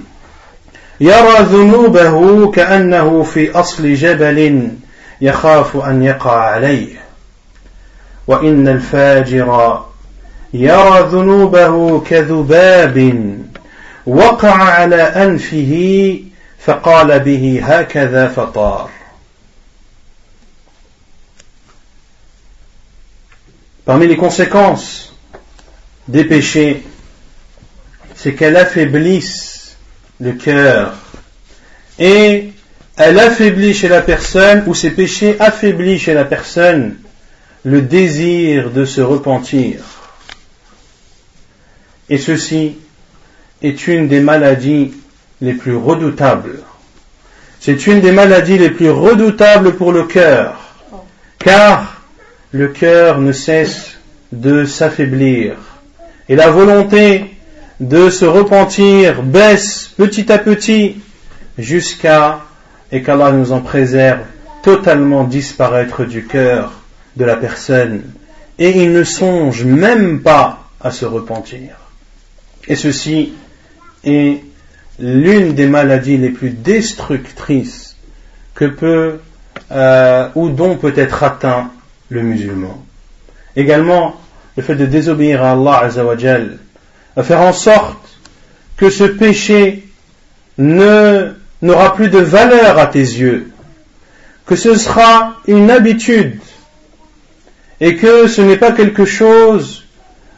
يرى 1.00 1.38
ذنوبه 1.40 2.50
كأنه 2.50 3.22
في 3.22 3.50
أصل 3.50 3.94
جبل 3.94 4.70
يخاف 5.20 5.76
أن 5.76 6.02
يقع 6.02 6.40
عليه. 6.40 7.00
وإن 8.26 8.68
الفاجر 8.68 9.80
يرى 10.52 11.08
ذنوبه 11.12 12.00
كذباب 12.00 13.38
وقع 14.06 14.54
على 14.54 15.02
أنفه 15.02 16.18
فقال 16.58 17.20
به 17.20 17.61
هكذا 17.64 18.28
فطار. 18.28 18.90
Parmi 23.84 24.06
les 24.06 24.16
conséquences 24.16 25.12
des 26.06 26.24
péchés, 26.24 26.82
c'est 28.22 28.34
qu'elle 28.34 28.56
affaiblisse 28.58 29.76
le 30.20 30.32
cœur 30.32 30.94
et 31.98 32.50
elle 32.98 33.18
affaiblit 33.18 33.72
chez 33.72 33.88
la 33.88 34.02
personne, 34.02 34.64
ou 34.66 34.74
ces 34.74 34.90
péchés 34.90 35.36
affaiblissent 35.40 36.02
chez 36.02 36.12
la 36.12 36.26
personne 36.26 36.96
le 37.64 37.80
désir 37.80 38.70
de 38.72 38.84
se 38.84 39.00
repentir. 39.00 39.80
Et 42.10 42.18
ceci 42.18 42.76
est 43.62 43.86
une 43.86 44.06
des 44.06 44.20
maladies 44.20 44.92
les 45.40 45.54
plus 45.54 45.76
redoutables. 45.76 46.60
C'est 47.58 47.86
une 47.86 48.00
des 48.00 48.12
maladies 48.12 48.58
les 48.58 48.70
plus 48.70 48.90
redoutables 48.90 49.76
pour 49.76 49.92
le 49.92 50.04
cœur, 50.04 50.58
car 51.38 52.02
le 52.52 52.68
cœur 52.68 53.18
ne 53.18 53.32
cesse 53.32 53.92
de 54.30 54.66
s'affaiblir 54.66 55.56
et 56.28 56.36
la 56.36 56.50
volonté 56.50 57.39
de 57.80 58.10
se 58.10 58.24
repentir 58.24 59.22
baisse 59.22 59.90
petit 59.96 60.30
à 60.30 60.38
petit 60.38 61.00
jusqu'à, 61.58 62.40
et 62.92 63.02
qu'Allah 63.02 63.32
nous 63.32 63.52
en 63.52 63.60
préserve, 63.60 64.20
totalement 64.62 65.24
disparaître 65.24 66.04
du 66.04 66.26
cœur 66.26 66.72
de 67.16 67.24
la 67.24 67.36
personne 67.36 68.02
et 68.60 68.82
il 68.82 68.92
ne 68.92 69.04
songe 69.04 69.64
même 69.64 70.20
pas 70.20 70.68
à 70.80 70.90
se 70.90 71.06
repentir. 71.06 71.76
Et 72.68 72.76
ceci 72.76 73.32
est 74.04 74.42
l'une 74.98 75.54
des 75.54 75.66
maladies 75.66 76.18
les 76.18 76.28
plus 76.28 76.50
destructrices 76.50 77.96
que 78.54 78.66
peut 78.66 79.18
euh, 79.72 80.28
ou 80.34 80.50
dont 80.50 80.76
peut 80.76 80.92
être 80.94 81.22
atteint 81.22 81.70
le 82.10 82.22
musulman. 82.22 82.84
Également, 83.56 84.20
le 84.56 84.62
fait 84.62 84.76
de 84.76 84.84
désobéir 84.84 85.42
à 85.42 85.52
Allah 85.52 85.78
Azzawajal, 85.84 86.58
à 87.16 87.22
faire 87.22 87.40
en 87.40 87.52
sorte 87.52 88.18
que 88.76 88.90
ce 88.90 89.04
péché 89.04 89.84
n'aura 90.58 91.94
plus 91.94 92.08
de 92.08 92.18
valeur 92.18 92.78
à 92.78 92.86
tes 92.86 92.98
yeux, 92.98 93.50
que 94.46 94.56
ce 94.56 94.74
sera 94.76 95.36
une 95.46 95.70
habitude 95.70 96.40
et 97.80 97.96
que 97.96 98.26
ce 98.26 98.42
n'est 98.42 98.56
pas 98.56 98.72
quelque 98.72 99.04
chose 99.04 99.84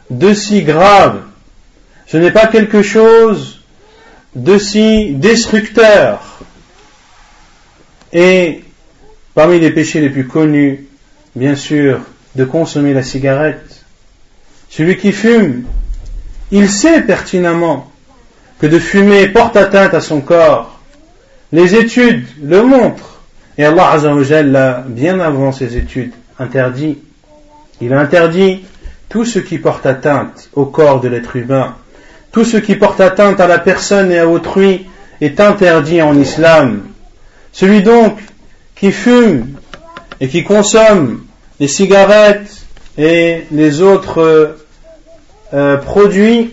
de 0.09 0.33
si 0.33 0.63
grave, 0.63 1.21
ce 2.07 2.17
n'est 2.17 2.31
pas 2.31 2.47
quelque 2.47 2.81
chose 2.81 3.61
de 4.35 4.57
si 4.57 5.13
destructeur. 5.13 6.21
Et 8.11 8.63
parmi 9.33 9.59
les 9.59 9.71
péchés 9.71 10.01
les 10.01 10.09
plus 10.09 10.27
connus, 10.27 10.87
bien 11.35 11.55
sûr, 11.55 12.01
de 12.35 12.45
consommer 12.45 12.93
la 12.93 13.03
cigarette. 13.03 13.83
Celui 14.69 14.97
qui 14.97 15.11
fume, 15.11 15.65
il 16.53 16.69
sait 16.69 17.01
pertinemment 17.01 17.91
que 18.61 18.67
de 18.67 18.77
fumer 18.77 19.27
porte 19.27 19.57
atteinte 19.57 19.95
à 19.95 20.01
son 20.01 20.21
corps. 20.21 20.79
Les 21.51 21.75
études 21.75 22.25
le 22.41 22.61
montrent. 22.61 23.21
Et 23.57 23.65
Allah 23.65 23.89
Azzawajal 23.89 24.51
l'a, 24.51 24.83
bien 24.87 25.19
avant 25.19 25.51
ces 25.51 25.77
études, 25.77 26.13
interdit. 26.37 26.99
Il 27.81 27.91
a 27.91 27.99
interdit 27.99 28.63
tout 29.09 29.25
ce 29.25 29.39
qui 29.39 29.57
porte 29.57 29.87
atteinte 29.87 30.49
au 30.53 30.65
corps 30.65 31.01
de 31.01 31.07
l'être 31.07 31.35
humain. 31.35 31.75
Tout 32.31 32.45
ce 32.45 32.57
qui 32.57 32.75
porte 32.75 33.01
atteinte 33.01 33.39
à 33.39 33.47
la 33.47 33.57
personne 33.57 34.11
et 34.11 34.19
à 34.19 34.27
autrui 34.27 34.85
est 35.21 35.39
interdit 35.39 36.03
en 36.03 36.15
islam. 36.15 36.83
Celui 37.51 37.81
donc 37.81 38.19
qui 38.75 38.91
fume 38.91 39.55
et 40.21 40.27
qui 40.27 40.43
consomme 40.43 41.23
les 41.59 41.67
cigarettes 41.67 42.65
et 42.97 43.45
les 43.51 43.81
autres 43.81 44.57
euh, 45.53 45.77
produits 45.77 46.51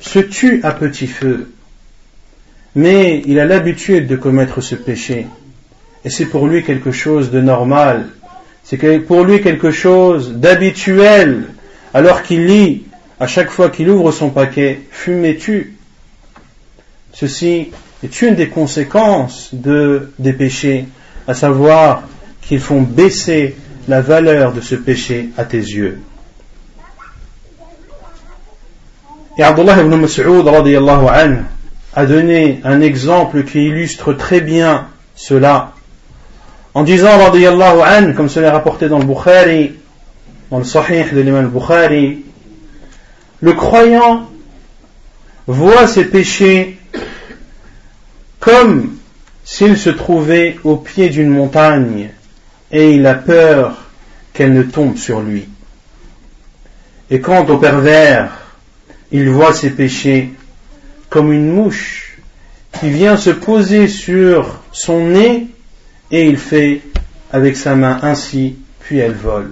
se 0.00 0.18
tue 0.18 0.60
à 0.62 0.72
petit 0.72 1.06
feu. 1.06 1.52
Mais 2.74 3.22
il 3.26 3.38
a 3.40 3.44
l'habitude 3.44 4.06
de 4.06 4.16
commettre 4.16 4.60
ce 4.60 4.74
péché. 4.74 5.26
Et 6.04 6.10
c'est 6.10 6.26
pour 6.26 6.46
lui 6.46 6.64
quelque 6.64 6.92
chose 6.92 7.30
de 7.30 7.40
normal. 7.40 8.08
C'est 8.64 8.98
pour 9.00 9.24
lui 9.24 9.40
quelque 9.40 9.70
chose 9.70 10.34
d'habituel. 10.34 11.44
Alors 11.94 12.22
qu'il 12.22 12.46
lit 12.46 12.84
à 13.20 13.26
chaque 13.26 13.50
fois 13.50 13.70
qu'il 13.70 13.88
ouvre 13.88 14.12
son 14.12 14.30
paquet, 14.30 14.80
fumez-tu 14.90 15.74
Ceci 17.12 17.70
est 18.04 18.22
une 18.22 18.34
des 18.34 18.48
conséquences 18.48 19.50
de, 19.52 20.12
des 20.18 20.32
péchés, 20.32 20.86
à 21.26 21.34
savoir 21.34 22.04
qu'ils 22.42 22.60
font 22.60 22.82
baisser 22.82 23.56
la 23.88 24.00
valeur 24.00 24.52
de 24.52 24.60
ce 24.60 24.74
péché 24.74 25.30
à 25.36 25.44
tes 25.44 25.58
yeux. 25.58 25.98
Et 29.38 29.42
Abdullah 29.44 29.80
ibn 29.80 29.94
Mas'ud 29.94 30.48
a 31.94 32.06
donné 32.06 32.60
un 32.64 32.80
exemple 32.80 33.44
qui 33.44 33.66
illustre 33.66 34.12
très 34.12 34.40
bien 34.40 34.88
cela 35.14 35.72
en 36.74 36.82
disant 36.82 37.30
comme 38.16 38.28
cela 38.28 38.48
est 38.48 38.50
rapporté 38.50 38.88
dans 38.88 38.98
le 38.98 39.04
Bukhari 39.04 39.74
dans 40.50 40.58
le 40.58 40.64
Sahih 40.64 41.04
de 41.12 41.20
l'imam 41.20 41.48
Bukhari 41.48 42.24
le 43.40 43.52
croyant 43.52 44.28
voit 45.46 45.86
ses 45.86 46.04
péchés 46.04 46.78
comme 48.40 48.96
s'il 49.44 49.78
se 49.78 49.90
trouvait 49.90 50.58
au 50.64 50.76
pied 50.76 51.10
d'une 51.10 51.30
montagne 51.30 52.10
et 52.72 52.94
il 52.94 53.06
a 53.06 53.14
peur 53.14 53.76
qu'elle 54.32 54.52
ne 54.52 54.62
tombe 54.62 54.96
sur 54.96 55.20
lui. 55.20 55.48
Et 57.10 57.20
quant 57.20 57.46
au 57.46 57.56
pervers, 57.56 58.47
il 59.11 59.29
voit 59.29 59.53
ses 59.53 59.69
péchés 59.69 60.33
comme 61.09 61.31
une 61.31 61.51
mouche 61.51 62.17
qui 62.79 62.89
vient 62.89 63.17
se 63.17 63.29
poser 63.29 63.87
sur 63.87 64.59
son 64.71 65.07
nez 65.07 65.47
et 66.11 66.25
il 66.25 66.37
fait 66.37 66.81
avec 67.31 67.55
sa 67.55 67.75
main 67.75 67.99
ainsi, 68.01 68.55
puis 68.79 68.97
elle 68.97 69.13
vole. 69.13 69.51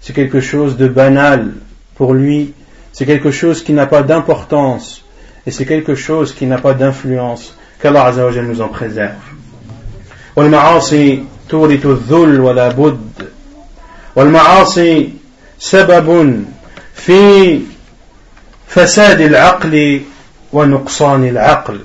C'est 0.00 0.12
quelque 0.12 0.40
chose 0.40 0.76
de 0.76 0.88
banal 0.88 1.52
pour 1.94 2.14
lui, 2.14 2.52
c'est 2.92 3.06
quelque 3.06 3.30
chose 3.30 3.62
qui 3.62 3.72
n'a 3.72 3.86
pas 3.86 4.02
d'importance, 4.02 5.04
et 5.46 5.50
c'est 5.50 5.66
quelque 5.66 5.94
chose 5.94 6.34
qui 6.34 6.46
n'a 6.46 6.58
pas 6.58 6.74
d'influence, 6.74 7.54
qu'Allah 7.80 8.06
Azzawajal 8.06 8.46
nous 8.46 8.60
en 8.60 8.68
préserve. 8.68 9.14
والمعاصي 10.36 11.24
تورث 11.48 11.86
الذل 11.86 12.40
ولا 12.40 12.68
بد 12.68 13.28
والمعاصي 14.16 15.10
سبب 15.58 16.44
في 16.94 17.60
فساد 18.72 19.20
العقل 19.20 20.00
ونقصان 20.52 21.28
العقل 21.28 21.80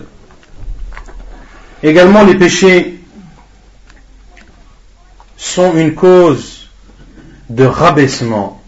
Également 1.83 2.23
les 2.23 2.35
péchés 2.35 2.97
sont 5.35 5.75
une 5.75 5.93
cause 5.93 6.69
de 7.49 7.65
rabaissement. 7.65 8.61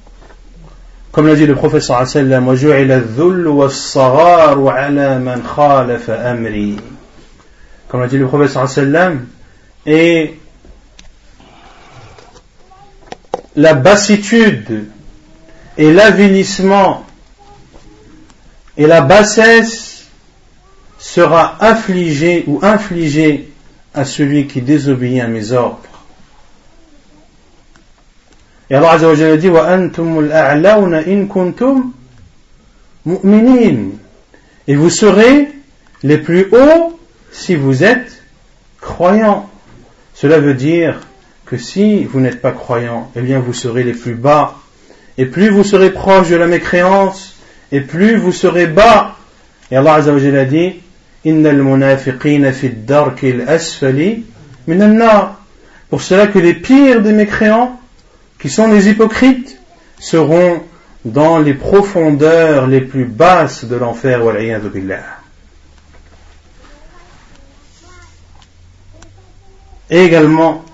Comme 1.14 1.28
l'a 1.28 1.36
dit 1.36 1.46
le 1.46 1.56
professeur 1.56 2.06
sallam, 2.06 2.46
Comme 7.88 8.02
l'a 8.02 8.08
dit 8.08 8.18
le 8.18 8.28
professeur 8.28 8.68
sallam, 8.68 9.28
et 9.86 10.38
la 13.56 13.74
bassitude 13.74 14.90
et 15.78 15.94
l'avilissement 15.94 17.06
et 18.81 18.87
la 18.87 19.03
bassesse 19.03 20.07
sera 20.99 21.63
affligé 21.63 22.45
ou 22.47 22.61
infligé 22.63 23.53
à 23.93 24.07
celui 24.07 24.47
qui 24.47 24.63
désobéit 24.63 25.21
à 25.21 25.29
mes 25.29 25.53
ordres. 25.53 25.83
Et 28.71 28.75
Allah 28.75 28.97
dit 29.37 29.51
Et 34.67 34.75
vous 34.75 34.91
serez 34.91 35.49
les 36.03 36.17
plus 36.17 36.49
hauts 36.51 36.99
si 37.33 37.57
vous 37.57 37.85
êtes 37.85 38.23
croyants. 38.81 39.51
Cela 40.15 40.39
veut 40.39 40.55
dire 40.55 41.01
que 41.45 41.59
si 41.59 42.05
vous 42.05 42.21
n'êtes 42.21 42.41
pas 42.41 42.53
croyant, 42.53 43.13
eh 43.15 43.21
bien 43.21 43.41
vous 43.41 43.53
serez 43.53 43.85
les 43.85 43.93
plus 43.93 44.15
bas. 44.15 44.55
Et 45.19 45.27
plus 45.27 45.51
vous 45.51 45.65
serez 45.65 45.91
proche 45.91 46.31
de 46.31 46.37
la 46.37 46.47
mécréance, 46.47 47.35
et 47.73 47.81
plus 47.81 48.17
vous 48.17 48.33
serez 48.33 48.67
bas. 48.67 49.17
Et 49.71 49.77
Allah 49.77 49.95
Azza 49.95 50.13
wa 50.13 50.19
Jalla 50.19 50.45
dit 50.45 50.81
Pour 55.91 56.03
cela 56.03 56.27
que 56.27 56.39
les 56.39 56.55
pires 56.55 57.01
des 57.03 57.13
mécréants 57.13 57.81
qui 58.41 58.49
sont 58.49 58.69
les 58.69 58.89
hypocrites, 58.89 59.61
seront 60.01 60.63
dans 61.05 61.39
les 61.39 61.55
profondeurs 61.55 62.67
les 62.67 62.81
plus 62.81 63.05
basses 63.05 63.65
de 63.65 63.77
l'enfer. 63.77 64.23
Et 69.91 70.05
également, 70.05 70.65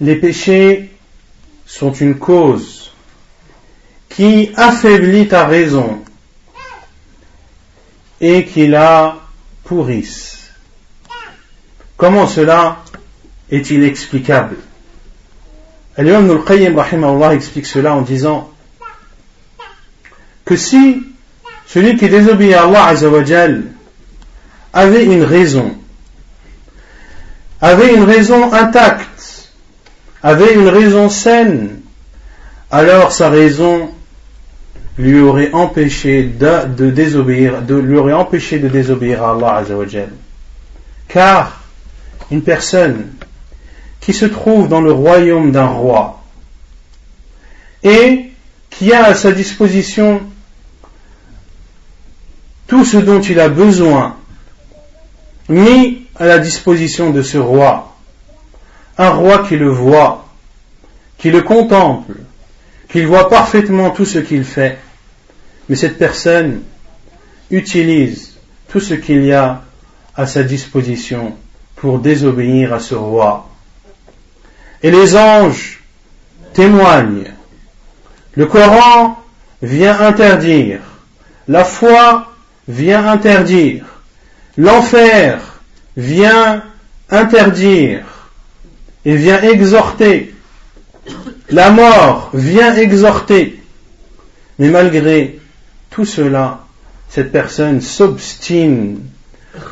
les 0.00 0.16
péchés 0.16 0.90
sont 1.66 1.92
une 1.92 2.18
cause 2.18 2.77
qui 4.18 4.50
affaiblit 4.56 5.28
ta 5.28 5.46
raison 5.46 6.02
et 8.20 8.44
qui 8.46 8.66
la 8.66 9.16
pourrisse. 9.62 10.50
Comment 11.96 12.26
cela 12.26 12.82
est 13.48 13.70
inexplicable. 13.70 14.56
Al-Imam 15.96 16.42
al 17.22 17.32
explique 17.32 17.66
cela 17.66 17.94
en 17.94 18.00
disant 18.00 18.50
que 20.44 20.56
si 20.56 21.00
celui 21.68 21.96
qui 21.96 22.08
désobéit 22.08 22.54
à 22.54 22.64
Allah 22.64 22.86
Azzawajal 22.86 23.66
avait 24.72 25.04
une 25.04 25.22
raison, 25.22 25.78
avait 27.60 27.94
une 27.94 28.02
raison 28.02 28.52
intacte, 28.52 29.52
avait 30.24 30.54
une 30.54 30.66
raison 30.66 31.08
saine, 31.08 31.82
alors 32.72 33.12
sa 33.12 33.30
raison 33.30 33.94
lui 34.98 35.20
aurait 35.20 35.52
empêché 35.52 36.24
de, 36.24 36.90
désobéir, 36.90 37.62
de, 37.62 37.76
lui 37.76 37.96
aurait 37.96 38.12
empêché 38.12 38.58
de 38.58 38.68
désobéir 38.68 39.22
à 39.22 39.30
Allah 39.30 39.56
Azzawajal. 39.56 40.10
Car 41.06 41.60
une 42.30 42.42
personne 42.42 43.06
qui 44.00 44.12
se 44.12 44.26
trouve 44.26 44.68
dans 44.68 44.80
le 44.80 44.92
royaume 44.92 45.52
d'un 45.52 45.66
roi 45.66 46.22
et 47.82 48.30
qui 48.70 48.92
a 48.92 49.04
à 49.04 49.14
sa 49.14 49.32
disposition 49.32 50.20
tout 52.66 52.84
ce 52.84 52.96
dont 52.98 53.20
il 53.20 53.40
a 53.40 53.48
besoin 53.48 54.16
mis 55.48 56.02
à 56.16 56.26
la 56.26 56.38
disposition 56.38 57.10
de 57.10 57.22
ce 57.22 57.38
roi. 57.38 57.96
Un 58.98 59.10
roi 59.10 59.46
qui 59.46 59.56
le 59.56 59.68
voit, 59.68 60.26
qui 61.16 61.30
le 61.30 61.42
contemple, 61.42 62.14
qui 62.90 63.04
voit 63.04 63.28
parfaitement 63.28 63.90
tout 63.90 64.04
ce 64.04 64.18
qu'il 64.18 64.44
fait. 64.44 64.78
Mais 65.68 65.76
cette 65.76 65.98
personne 65.98 66.62
utilise 67.50 68.36
tout 68.68 68.80
ce 68.80 68.94
qu'il 68.94 69.24
y 69.24 69.32
a 69.32 69.62
à 70.16 70.26
sa 70.26 70.42
disposition 70.42 71.34
pour 71.76 71.98
désobéir 71.98 72.74
à 72.74 72.80
ce 72.80 72.94
roi 72.94 73.48
et 74.82 74.90
les 74.90 75.16
anges 75.16 75.80
témoignent. 76.52 77.32
Le 78.34 78.46
Coran 78.46 79.18
vient 79.62 79.98
interdire. 80.00 80.80
La 81.48 81.64
foi 81.64 82.32
vient 82.68 83.06
interdire. 83.08 83.84
L'enfer 84.56 85.60
vient 85.96 86.62
interdire 87.10 88.04
et 89.04 89.16
vient 89.16 89.40
exhorter. 89.42 90.34
La 91.50 91.70
mort 91.70 92.30
vient 92.34 92.74
exhorter. 92.74 93.60
Mais 94.58 94.68
malgré 94.68 95.38
tout 95.98 96.04
cela, 96.04 96.60
cette 97.08 97.32
personne 97.32 97.80
s'obstine 97.80 99.00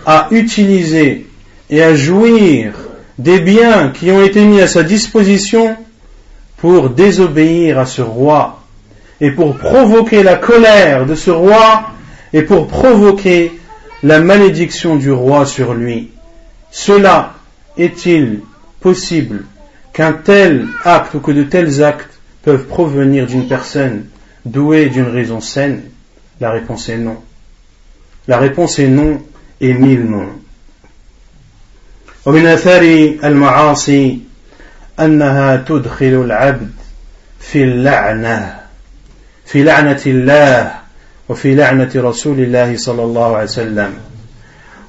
à 0.05 0.27
utiliser 0.33 1.29
et 1.71 1.81
à 1.85 1.95
jouir 1.95 2.73
des 3.17 3.39
biens 3.39 3.91
qui 3.91 4.11
ont 4.11 4.25
été 4.25 4.45
mis 4.45 4.61
à 4.61 4.67
sa 4.67 4.83
disposition 4.83 5.77
pour 6.57 6.91
désobéir 6.91 7.79
à 7.79 7.87
ce 7.87 8.03
roi 8.03 8.61
et 9.21 9.31
pour 9.31 9.57
provoquer 9.57 10.25
la 10.25 10.35
colère 10.35 11.07
de 11.07 11.15
ce 11.15 11.31
roi 11.31 11.91
et 12.33 12.43
pour 12.43 12.67
provoquer 12.67 13.53
la 14.03 14.19
malédiction 14.19 14.97
du 14.97 15.13
roi 15.13 15.47
sur 15.47 15.75
lui. 15.75 16.11
Cela 16.73 17.35
est-il 17.79 18.41
possible 18.81 19.45
qu'un 19.93 20.13
tel 20.13 20.67
acte 20.85 21.15
ou 21.15 21.21
que 21.21 21.31
de 21.31 21.45
tels 21.45 21.85
actes 21.85 22.19
peuvent 22.43 22.67
provenir 22.67 23.29
d'une 23.29 23.47
personne 23.47 24.07
douée 24.45 24.89
d'une 24.89 25.07
raison 25.07 25.41
saine? 25.41 25.83
La 26.40 26.52
réponse 26.52 26.90
est 26.90 26.98
non. 26.98 27.18
La 28.28 28.38
réponse 28.38 28.80
est 28.80 28.88
non 28.88 29.22
et 29.60 29.74
mille 29.74 30.06
non. 30.06 30.42
ومن 32.26 32.46
اثار 32.46 32.82
المعاصي 33.24 34.20
انها 35.00 35.56
تدخل 35.56 36.06
العبد 36.26 36.72
في 37.40 37.64
اللعنه 37.64 38.60
في 39.46 39.64
لعنه 39.64 40.02
الله 40.08 40.72
وفي 41.30 41.56
لعنه 41.56 41.92
رسول 41.96 42.40
الله 42.40 42.78
صلى 42.78 43.04
الله 43.04 43.36
عليه 43.36 43.44
وسلم 43.44 43.94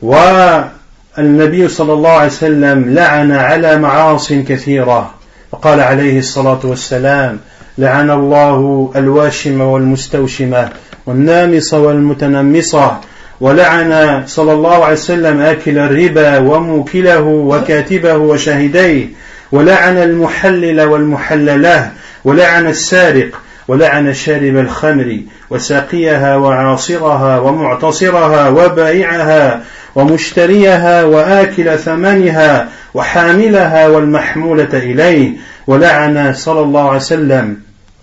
والنبي 0.02 1.68
صلى 1.68 1.92
الله 1.92 2.10
عليه 2.10 2.32
وسلم 2.32 2.94
لعن 2.94 3.32
على 3.32 3.78
معاص 3.78 4.32
كثيره 4.32 5.14
فقال 5.52 5.80
عليه 5.80 6.18
الصلاه 6.18 6.60
والسلام 6.64 7.38
لعن 7.78 8.10
الله 8.10 8.92
الواشم 8.96 9.60
والمستوشمه 9.60 10.72
والنامص 11.07 11.73
والمتنمصة 11.73 12.99
ولعن 13.41 14.23
صلى 14.27 14.53
الله 14.53 14.85
عليه 14.85 14.93
وسلم 14.93 15.41
آكل 15.41 15.77
الربا 15.77 16.37
وموكله 16.37 17.21
وكاتبه 17.21 18.15
وشاهديه 18.17 19.07
ولعن 19.51 19.97
المحلل 19.97 20.81
والمحللة 20.81 21.91
ولعن 22.25 22.67
السارق 22.67 23.29
ولعن 23.67 24.13
شارب 24.13 24.57
الخمر 24.57 25.19
وساقيها 25.49 26.35
وعاصرها 26.35 27.39
ومعتصرها 27.39 28.49
وبائعها 28.49 29.63
ومشتريها 29.95 31.03
وآكل 31.03 31.77
ثمنها 31.77 32.69
وحاملها 32.93 33.87
والمحمولة 33.87 34.69
إليه 34.73 35.31
ولعن 35.67 36.33
صلى 36.33 36.59
الله 36.61 36.87
عليه 36.87 36.97
وسلم 36.97 37.57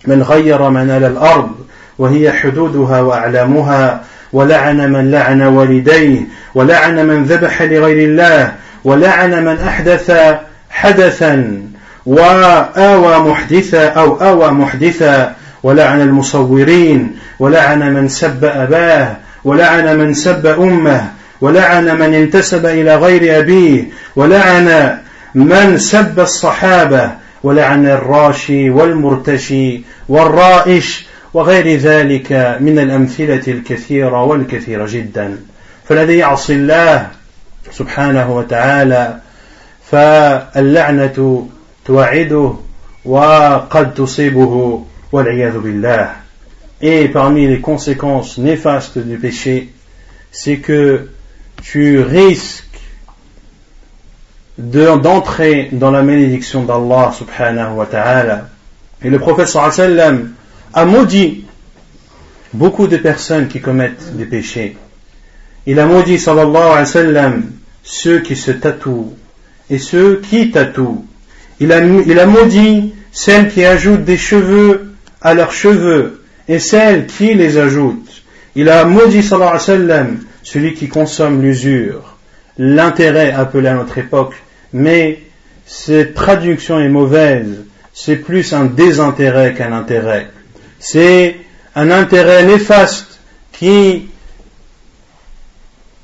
من 0.07 0.23
غير 0.23 0.69
منال 0.69 1.03
الأرض. 1.03 1.64
وهي 1.97 2.31
حدودها 2.31 3.01
وأعلامها. 3.01 4.01
ولعن 4.35 4.91
من 4.91 5.11
لعن 5.11 5.41
والديه 5.41 6.21
ولعن 6.55 7.07
من 7.07 7.23
ذبح 7.23 7.61
لغير 7.61 8.09
الله 8.09 8.53
ولعن 8.83 9.45
من 9.45 9.57
أحدث 9.67 10.11
حدثا 10.69 11.61
وآوى 12.05 13.29
محدثا 13.29 13.87
أو 13.87 14.21
آوى 14.21 14.51
محدثا 14.51 15.35
ولعن 15.63 16.01
المصورين 16.01 17.15
ولعن 17.39 17.93
من 17.93 18.07
سب 18.07 18.45
أباه 18.45 19.15
ولعن 19.43 19.97
من 19.97 20.13
سب 20.13 20.45
أمه 20.45 21.11
ولعن 21.41 21.99
من 21.99 22.13
انتسب 22.13 22.65
إلى 22.65 22.95
غير 22.95 23.39
أبيه 23.39 23.83
ولعن 24.15 24.97
من 25.35 25.77
سب 25.77 26.19
الصحابة 26.19 27.11
ولعن 27.43 27.85
الراشي 27.85 28.69
والمرتشي 28.69 29.81
والرائش 30.09 31.07
وغير 31.35 31.77
ذلك 31.79 32.31
من 32.59 32.79
الأمثلة 32.79 33.41
الكثيرة 33.47 34.23
والكثيرة 34.23 34.87
جدا 34.89 35.37
فالذي 35.85 36.17
يعصي 36.17 36.53
الله 36.53 37.07
سبحانه 37.71 38.35
وتعالى 38.35 39.19
فاللعنة 39.91 41.47
توعده 41.85 42.53
وقد 43.05 43.93
تصيبه 43.93 44.85
والعياذ 45.11 45.57
بالله 45.59 46.09
Et 46.81 47.09
parmi 47.09 47.47
les 47.47 47.59
conséquences 47.59 48.37
néfastes 48.37 48.97
du 48.97 49.17
péché, 49.17 49.73
c'est 50.31 50.57
que 50.57 51.09
tu 51.61 52.01
risques 52.01 52.79
d'entrer 54.57 55.67
dans 55.73 55.91
la 55.91 56.01
malédiction 56.01 56.63
d'Allah 56.63 57.11
subhanahu 57.11 57.75
wa 57.75 57.85
ta'ala. 57.85 58.47
Et 59.01 59.09
le 59.09 59.19
prophète 59.19 59.47
sallam 59.47 60.33
a 60.75 60.83
maudit 60.83 61.45
beaucoup 62.53 62.87
de 62.87 62.97
personnes 62.97 63.47
qui 63.47 63.61
commettent 63.61 64.15
des 64.17 64.25
péchés. 64.25 64.75
Il 65.65 65.79
a 65.79 65.85
maudit 65.85 66.19
sallallahu 66.19 66.55
alayhi 66.57 66.79
wa 66.79 66.85
sallam 66.85 67.43
ceux 67.81 68.19
qui 68.19 68.35
se 68.35 68.51
tatouent 68.51 69.13
et 69.69 69.79
ceux 69.79 70.19
qui 70.19 70.51
tatouent. 70.51 71.05
Il 71.61 71.71
a, 71.71 72.25
maudit 72.25 72.93
celles 73.13 73.47
qui 73.49 73.63
ajoutent 73.63 74.03
des 74.03 74.17
cheveux 74.17 74.93
à 75.21 75.33
leurs 75.33 75.53
cheveux 75.53 76.21
et 76.49 76.59
celles 76.59 77.07
qui 77.07 77.33
les 77.33 77.57
ajoutent. 77.57 78.23
Il 78.55 78.67
a 78.67 78.83
maudit 78.83 79.23
sallallahu 79.23 79.55
alayhi 79.55 79.61
wa 79.61 79.87
sallam 79.87 80.19
celui 80.43 80.73
qui 80.73 80.89
consomme 80.89 81.41
l'usure, 81.41 82.17
l'intérêt 82.57 83.31
appelé 83.31 83.69
à 83.69 83.75
notre 83.75 83.97
époque, 83.97 84.35
mais 84.73 85.21
cette 85.65 86.15
traduction 86.15 86.79
est 86.81 86.89
mauvaise, 86.89 87.63
c'est 87.93 88.17
plus 88.17 88.53
un 88.53 88.65
désintérêt 88.65 89.53
qu'un 89.53 89.71
intérêt. 89.71 90.27
C'est 90.87 91.37
un 91.73 91.89
intérêt 91.89 92.43
néfaste 92.43 93.19
qui 93.51 94.07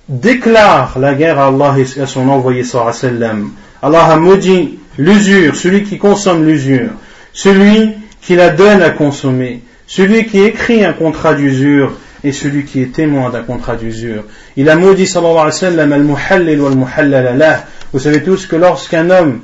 déclare 0.09 0.97
la 0.97 1.13
guerre 1.13 1.37
à 1.37 1.49
Allah 1.49 1.75
et 1.77 2.01
à 2.01 2.07
son 2.07 2.27
envoyé 2.27 2.63
sallam. 2.63 3.51
Allah 3.83 4.05
a 4.05 4.15
maudit 4.15 4.79
l'usure, 4.97 5.55
celui 5.55 5.83
qui 5.83 5.99
consomme 5.99 6.47
l'usure, 6.47 6.89
celui 7.31 7.91
qui 8.21 8.35
la 8.35 8.49
donne 8.49 8.81
à 8.81 8.89
consommer, 8.89 9.61
celui 9.85 10.25
qui 10.25 10.39
écrit 10.39 10.83
un 10.83 10.93
contrat 10.93 11.35
d'usure 11.35 11.93
et 12.23 12.31
celui 12.31 12.65
qui 12.65 12.81
est 12.81 12.91
témoin 12.91 13.29
d'un 13.29 13.43
contrat 13.43 13.75
d'usure. 13.75 14.23
Il 14.57 14.67
a 14.67 14.75
maudit 14.75 15.05
sallallahu 15.05 15.33
alayhi 15.33 15.45
wa 15.45 15.51
sallam 15.51 15.93
al-muhallil 15.93 16.59
wal 16.59 17.59
Vous 17.93 17.99
savez 17.99 18.23
tous 18.23 18.47
que 18.47 18.55
lorsqu'un 18.55 19.11
homme 19.11 19.41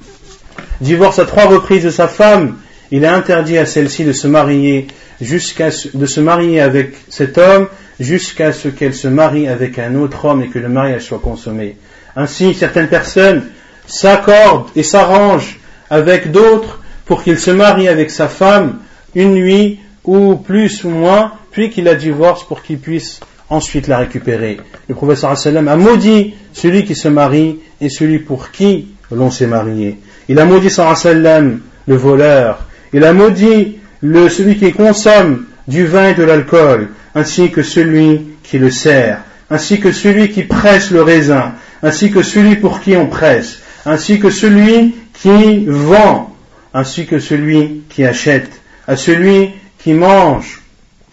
divorce 0.82 1.20
à 1.20 1.26
trois 1.26 1.46
reprises 1.46 1.84
de 1.84 1.92
sa 1.92 2.08
femme, 2.08 2.56
il 2.92 3.04
est 3.04 3.08
interdit 3.08 3.58
à 3.58 3.66
celle-ci 3.66 4.04
de 4.04 4.14
se 4.14 4.28
marier 4.28 4.88
de 5.20 6.06
se 6.06 6.20
marier 6.20 6.62
avec 6.62 6.94
cet 7.10 7.38
homme 7.38 7.68
jusqu'à 8.00 8.52
ce 8.54 8.68
qu'elle 8.68 8.94
se 8.94 9.08
marie 9.08 9.48
avec 9.48 9.80
un 9.80 9.96
autre 9.96 10.26
homme 10.26 10.44
et 10.44 10.48
que 10.48 10.60
le 10.60 10.70
mariage 10.70 11.04
soit 11.04 11.20
consommé. 11.20 11.78
Ainsi, 12.16 12.54
certaines 12.54 12.88
personnes 12.88 13.44
s'accordent 13.88 14.70
et 14.76 14.84
s'arrangent 14.84 15.60
avec 15.90 16.32
d'autres 16.32 16.82
pour 17.06 17.24
qu'il 17.24 17.40
se 17.40 17.52
marie 17.52 17.88
avec 17.88 18.12
sa 18.12 18.28
femme 18.28 18.80
une 19.16 19.34
nuit 19.34 19.80
ou 20.04 20.36
plus 20.36 20.84
ou 20.84 20.90
moins, 20.90 21.34
puis 21.52 21.70
qu'il 21.70 21.86
la 21.86 21.96
divorce 21.96 22.44
pour 22.44 22.62
qu'il 22.62 22.78
puisse 22.78 23.20
ensuite 23.50 23.88
la 23.88 23.98
récupérer. 23.98 24.58
Le 24.88 24.96
professeur 24.96 25.32
a 25.32 25.76
maudit 25.76 26.34
celui 26.54 26.86
qui 26.86 26.96
se 26.96 27.08
marie 27.08 27.60
et 27.82 27.90
celui 27.90 28.20
pour 28.20 28.52
qui 28.52 28.90
l'on 29.12 29.32
s'est 29.32 29.48
marié. 29.48 29.98
Il 30.30 30.40
a 30.40 30.46
maudit 30.46 30.70
sallam 30.70 31.62
le 31.88 31.96
voleur. 31.96 32.67
Il 32.94 33.04
a 33.04 33.14
maudit 33.14 33.78
celui 34.02 34.58
qui 34.58 34.72
consomme 34.72 35.46
du 35.68 35.86
vin 35.86 36.10
et 36.10 36.14
de 36.14 36.24
l'alcool, 36.24 36.90
ainsi 37.16 37.52
que 37.52 37.64
celui 37.64 38.22
qui 38.44 38.58
le 38.58 38.72
sert, 38.72 39.22
ainsi 39.50 39.80
que 39.80 39.92
celui 39.92 40.30
qui 40.30 40.44
presse 40.44 40.92
le 40.92 41.02
raisin, 41.02 41.54
ainsi 41.84 42.12
que 42.12 42.24
celui 42.24 42.56
pour 42.56 42.80
qui 42.80 42.96
on 42.96 43.08
presse, 43.08 43.60
ainsi 43.86 44.20
que 44.20 44.30
celui 44.30 44.96
qui 45.14 45.66
vend, 45.66 46.36
ainsi 46.74 47.06
que 47.06 47.20
celui 47.20 47.84
qui 47.90 48.06
achète, 48.06 48.62
à 48.88 48.96
celui 48.96 49.52
qui 49.80 49.94
mange 49.94 50.62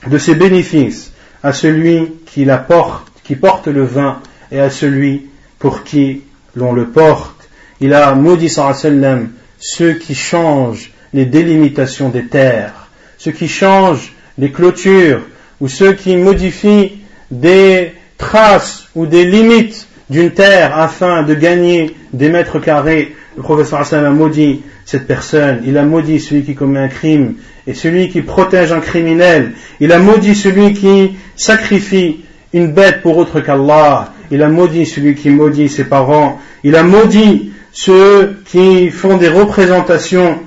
de 0.07 0.19
ses 0.19 0.35
bénéfices, 0.35 1.13
à 1.43 1.53
celui 1.53 2.13
qui 2.27 2.45
la 2.45 2.59
porte, 2.59 3.09
qui 3.25 3.37
porte 3.37 3.69
le 3.69 3.85
vin, 3.85 4.21
et 4.53 4.61
à 4.61 4.71
celui 4.71 5.27
pour 5.59 5.83
qui 5.83 6.23
l'on 6.55 6.73
le 6.73 6.89
porte. 6.89 7.49
Il 7.81 7.93
a 7.93 8.15
maudit 8.15 8.49
sallam 8.49 9.31
ceux 9.59 9.95
qui 9.95 10.15
changent 10.15 10.93
les 11.15 11.25
délimitations 11.25 12.11
des 12.11 12.27
terres, 12.27 12.89
ceux 13.17 13.31
qui 13.31 13.49
changent 13.49 14.13
les 14.37 14.51
clôtures, 14.51 15.23
ou 15.61 15.69
ceux 15.69 15.93
qui 15.93 16.17
modifient 16.17 16.99
des 17.31 17.93
traces 18.19 18.89
ou 18.95 19.07
des 19.07 19.25
limites 19.25 19.87
d'une 20.11 20.33
terre 20.33 20.77
afin 20.77 21.23
de 21.23 21.35
gagner 21.35 21.95
des 22.13 22.29
mètres 22.29 22.59
carrés. 22.59 23.15
Le 23.37 23.43
professeur 23.43 23.81
Hassan 23.81 24.05
a 24.05 24.11
maudit 24.11 24.63
cette 24.85 25.07
personne, 25.07 25.63
il 25.65 25.79
a 25.79 25.85
maudit 25.85 26.21
celui 26.21 26.43
qui 26.43 26.55
commet 26.55 26.81
un 26.81 26.89
crime 26.89 27.35
et 27.67 27.75
celui 27.75 28.11
qui 28.11 28.21
protège 28.21 28.73
un 28.73 28.81
criminel, 28.81 29.53
il 29.81 29.93
a 29.93 29.99
maudit 29.99 30.35
celui 30.35 30.75
qui 30.75 31.17
sacrifie 31.37 32.21
une 32.53 32.73
bête 32.73 33.03
pour 33.03 33.17
autre 33.17 33.41
qu'Allah, 33.41 34.13
il 34.31 34.43
a 34.43 34.49
maudit 34.49 34.85
celui 34.85 35.15
qui 35.15 35.31
maudit 35.31 35.69
ses 35.69 35.85
parents, 35.85 36.41
il 36.65 36.77
a 36.77 36.83
maudit 36.83 37.53
ceux 37.73 38.37
qui 38.45 38.91
font 38.91 39.17
des 39.17 39.29
représentations 39.29 40.39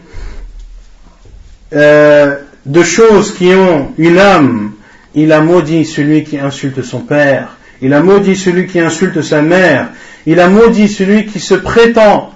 euh, 1.73 2.37
de 2.65 2.83
choses 2.83 3.33
qui 3.33 3.53
ont 3.53 3.93
une 3.97 4.17
âme, 4.17 4.71
il 5.15 5.31
a 5.31 5.41
maudit 5.41 5.85
celui 5.85 6.23
qui 6.23 6.37
insulte 6.37 6.81
son 6.81 6.99
père, 6.99 7.57
il 7.81 7.93
a 7.93 8.01
maudit 8.01 8.35
celui 8.35 8.67
qui 8.67 8.79
insulte 8.79 9.21
sa 9.21 9.41
mère, 9.41 9.89
il 10.25 10.39
a 10.39 10.49
maudit 10.49 10.87
celui 10.87 11.25
qui 11.25 11.39
se 11.39 11.55
prétend 11.55 12.33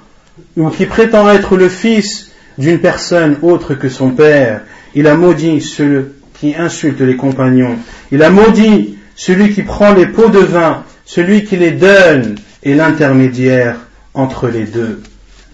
ou 0.58 0.70
qui 0.70 0.86
prétend 0.86 1.30
être 1.30 1.58
le 1.58 1.70
fils 1.70 2.32
d'une 2.58 2.80
personne 2.80 3.38
autre 3.42 3.74
que 3.76 3.90
son 3.90 4.12
père, 4.12 4.62
il 4.96 5.08
a 5.08 5.16
maudit 5.16 5.62
ceux 5.62 6.16
qui 6.40 6.56
insultent 6.56 7.02
les 7.02 7.16
compagnons, 7.16 7.78
il 8.12 8.24
a 8.24 8.30
maudit 8.30 8.98
celui 9.16 9.54
qui 9.54 9.64
prend 9.64 9.94
les 9.94 10.08
pots 10.08 10.30
de 10.30 10.40
vin, 10.40 10.84
celui 11.06 11.44
qui 11.44 11.58
les 11.58 11.72
donne 11.72 12.36
et 12.64 12.74
l'intermédiaire 12.74 13.76
entre 14.14 14.48
les 14.48 14.66
deux. 14.66 15.02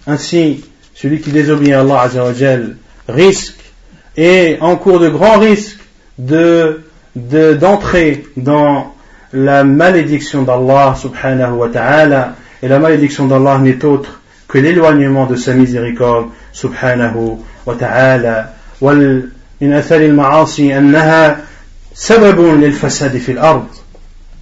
Ainsi, 0.06 0.64
celui 0.94 1.20
qui 1.20 1.30
désobéit 1.30 1.74
à 1.74 1.80
Allah 1.80 2.08
risque 3.08 3.67
et 4.17 4.57
en 4.61 4.75
cours 4.75 4.99
de 4.99 5.09
grand 5.09 5.39
risque 5.39 5.79
de 6.17 6.81
d'entrer 7.15 8.25
dans 8.37 8.93
la 9.33 9.63
malédiction 9.63 10.41
d'Allah 10.41 10.95
subhanahu 10.99 11.53
wa 11.53 11.69
ta'ala 11.69 12.35
et 12.63 12.67
la 12.67 12.79
malédiction 12.79 13.27
d'Allah 13.27 13.59
n'est 13.59 13.85
autre 13.85 14.21
que 14.47 14.57
l'éloignement 14.57 15.27
de 15.27 15.35
sa 15.35 15.53
miséricorde 15.53 16.27
subhanahu 16.51 17.37
wa 17.65 17.75
ta'ala 17.75 18.53
ومن 18.81 19.29
أثر 19.73 19.95
المعاصي 19.95 20.77
أنها 20.77 21.37
سبب 21.93 22.61
للفساد 22.63 23.17
في 23.17 23.31
الأرض 23.31 23.67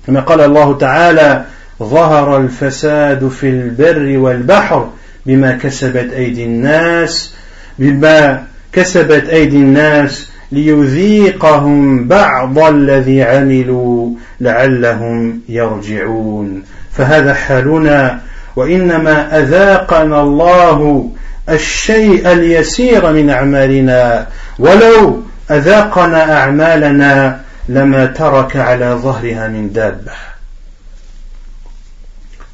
كما 0.07 0.19
قال 0.19 0.41
الله 0.41 0.77
تعالى 0.77 1.45
ظهر 1.79 2.37
الفساد 2.37 3.27
في 3.27 3.49
البر 3.49 4.17
والبحر 4.17 4.89
بما 5.25 5.51
كسبت 5.51 6.13
أيدي 6.13 6.43
الناس 6.45 7.33
بما 7.79 8.43
كسبت 8.72 9.28
أيدي 9.28 9.56
الناس 9.56 10.28
ليذيقهم 10.52 12.08
بعض 12.08 12.58
الذي 12.58 13.22
عملوا 13.22 14.10
لعلهم 14.40 15.40
يرجعون. 15.48 16.62
فهذا 16.92 17.34
حالنا 17.34 18.20
وإنما 18.56 19.38
أذاقنا 19.38 20.22
الله 20.22 21.10
الشيء 21.48 22.32
اليسير 22.32 23.12
من 23.12 23.30
أعمالنا. 23.30 24.26
ولو 24.58 25.22
أذاقنا 25.50 26.38
أعمالنا 26.38 27.40
لما 27.68 28.06
ترك 28.06 28.56
على 28.56 28.98
ظهرها 29.02 29.48
من 29.48 29.72
دابة. 29.72 30.12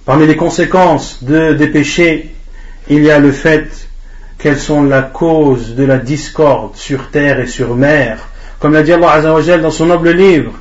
Parmi 0.04 0.26
les 0.26 0.36
conséquences 0.36 1.22
de, 1.22 1.52
des 1.52 1.68
péchés, 1.68 2.34
il 2.88 3.04
y 3.04 3.10
a 3.10 3.20
le 3.20 3.30
fait 3.30 3.68
qu'elles 4.42 4.58
sont 4.58 4.82
la 4.82 5.02
cause 5.02 5.76
de 5.76 5.84
la 5.84 5.98
discorde 5.98 6.74
sur 6.74 7.10
terre 7.10 7.38
et 7.38 7.46
sur 7.46 7.76
mer, 7.76 8.18
comme 8.58 8.72
l'a 8.72 8.82
dit 8.82 8.92
Allah 8.92 9.12
Azzawajal 9.12 9.62
dans 9.62 9.70
son 9.70 9.86
noble 9.86 10.10
livre, 10.10 10.52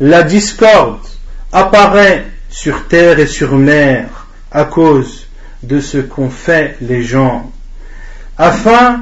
la 0.00 0.22
discorde 0.22 1.06
apparaît 1.52 2.24
sur 2.48 2.88
terre 2.88 3.18
et 3.18 3.26
sur 3.26 3.56
mer 3.56 4.26
à 4.50 4.64
cause 4.64 5.26
de 5.62 5.80
ce 5.80 5.98
qu'ont 5.98 6.30
fait 6.30 6.78
les 6.80 7.02
gens, 7.02 7.52
afin 8.38 9.00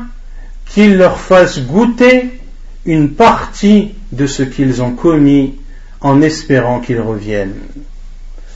qu'ils 0.67 0.97
leur 0.97 1.21
fassent 1.21 1.61
goûter 1.61 2.41
une 2.85 3.15
partie 3.15 3.95
de 4.11 4.27
ce 4.27 4.43
qu'ils 4.43 4.83
ont 4.83 4.95
commis 4.95 5.61
en 6.01 6.23
espérant 6.23 6.81
qu'ils 6.81 7.01
reviennent. 7.01 7.55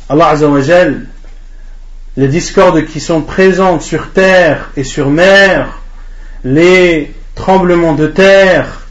Allah 0.08 0.30
Azzawajal, 0.30 1.06
les 2.16 2.28
discordes 2.28 2.84
qui 2.84 3.00
sont 3.00 3.22
présentes 3.22 3.82
sur 3.82 4.10
terre 4.10 4.70
et 4.76 4.84
sur 4.84 5.08
mer, 5.08 5.80
les 6.44 7.14
tremblements 7.34 7.94
de 7.94 8.06
terre, 8.06 8.86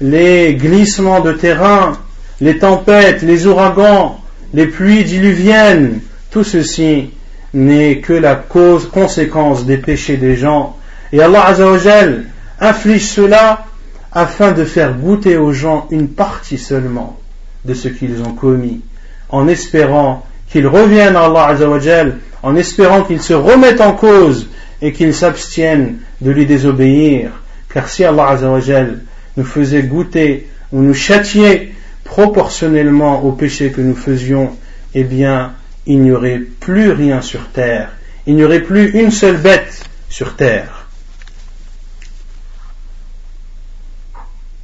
les 0.00 0.54
glissements 0.54 1.20
de 1.20 1.32
terrain, 1.32 1.98
les 2.40 2.58
tempêtes, 2.58 3.22
les 3.22 3.46
ouragans, 3.46 4.20
les 4.52 4.66
pluies 4.66 5.04
diluviennes, 5.04 6.00
tout 6.30 6.44
ceci 6.44 7.10
n'est 7.54 7.98
que 8.00 8.12
la 8.12 8.34
cause, 8.34 8.88
conséquence 8.88 9.64
des 9.64 9.78
péchés 9.78 10.18
des 10.18 10.36
gens. 10.36 10.76
Et 11.12 11.22
Allah 11.22 11.46
Azzawajal 11.46 12.26
inflige 12.60 13.06
cela 13.06 13.64
afin 14.12 14.52
de 14.52 14.64
faire 14.64 14.94
goûter 14.94 15.38
aux 15.38 15.52
gens 15.52 15.86
une 15.90 16.08
partie 16.08 16.58
seulement 16.58 17.18
de 17.64 17.72
ce 17.72 17.88
qu'ils 17.88 18.22
ont 18.22 18.32
commis, 18.32 18.82
en 19.30 19.48
espérant 19.48 20.26
qu'ils 20.50 20.66
reviennent 20.66 21.16
à 21.16 21.24
Allah 21.24 21.46
Azzawajal, 21.46 22.18
en 22.45 22.55
espérant 22.55 23.03
qu'ils 23.03 23.21
se 23.21 23.33
remettent 23.33 23.81
en 23.81 23.93
cause 23.93 24.49
et 24.81 24.93
qu'ils 24.93 25.13
s'abstiennent 25.13 25.99
de 26.21 26.31
lui 26.31 26.45
désobéir. 26.45 27.31
Car 27.73 27.87
si 27.87 28.03
Allah 28.03 28.29
Azzawajal 28.29 28.99
nous 29.37 29.45
faisait 29.45 29.83
goûter 29.83 30.47
ou 30.71 30.81
nous 30.81 30.93
châtiait 30.93 31.73
proportionnellement 32.03 33.23
au 33.23 33.31
péché 33.31 33.71
que 33.71 33.81
nous 33.81 33.95
faisions, 33.95 34.57
eh 34.93 35.03
bien, 35.03 35.53
il 35.85 36.01
n'y 36.01 36.11
aurait 36.11 36.39
plus 36.39 36.91
rien 36.91 37.21
sur 37.21 37.47
terre. 37.49 37.91
Il 38.27 38.35
n'y 38.35 38.43
aurait 38.43 38.61
plus 38.61 38.91
une 38.91 39.11
seule 39.11 39.37
bête 39.37 39.83
sur 40.09 40.35
terre. 40.35 40.77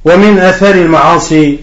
ومن 0.04 0.38
أثر 0.38 0.70
المعاصي 0.70 1.58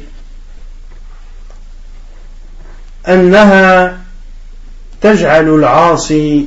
أنها 3.07 3.99
تجعل 5.01 5.48
العاصي 5.48 6.46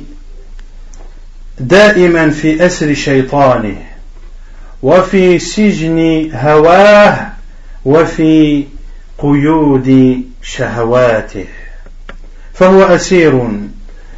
دائما 1.60 2.30
في 2.30 2.66
أسر 2.66 2.94
شيطانه 2.94 3.76
وفي 4.82 5.38
سجن 5.38 6.30
هواه 6.34 7.26
وفي 7.84 8.64
قيود 9.18 10.20
شهواته. 10.42 11.44
فهو 12.54 12.82
أسير 12.82 13.48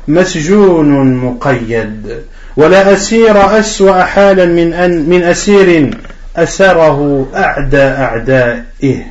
مسجون 0.08 1.14
مقيد 1.14 2.22
ولا 2.56 2.92
أسير 2.92 3.58
أسوأ 3.58 4.04
حالا 4.04 4.44
من 4.44 4.72
أن 4.72 5.08
من 5.08 5.22
أسير 5.22 5.90
أسره 6.36 7.28
أعدى 7.34 7.82
أعدائه. 7.82 9.02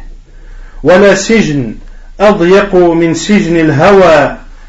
ولا 0.84 1.16
سجن 1.16 1.76
أضيق 2.20 2.76
من 2.76 3.14
سجن 3.14 3.60
الهوى 3.60 4.38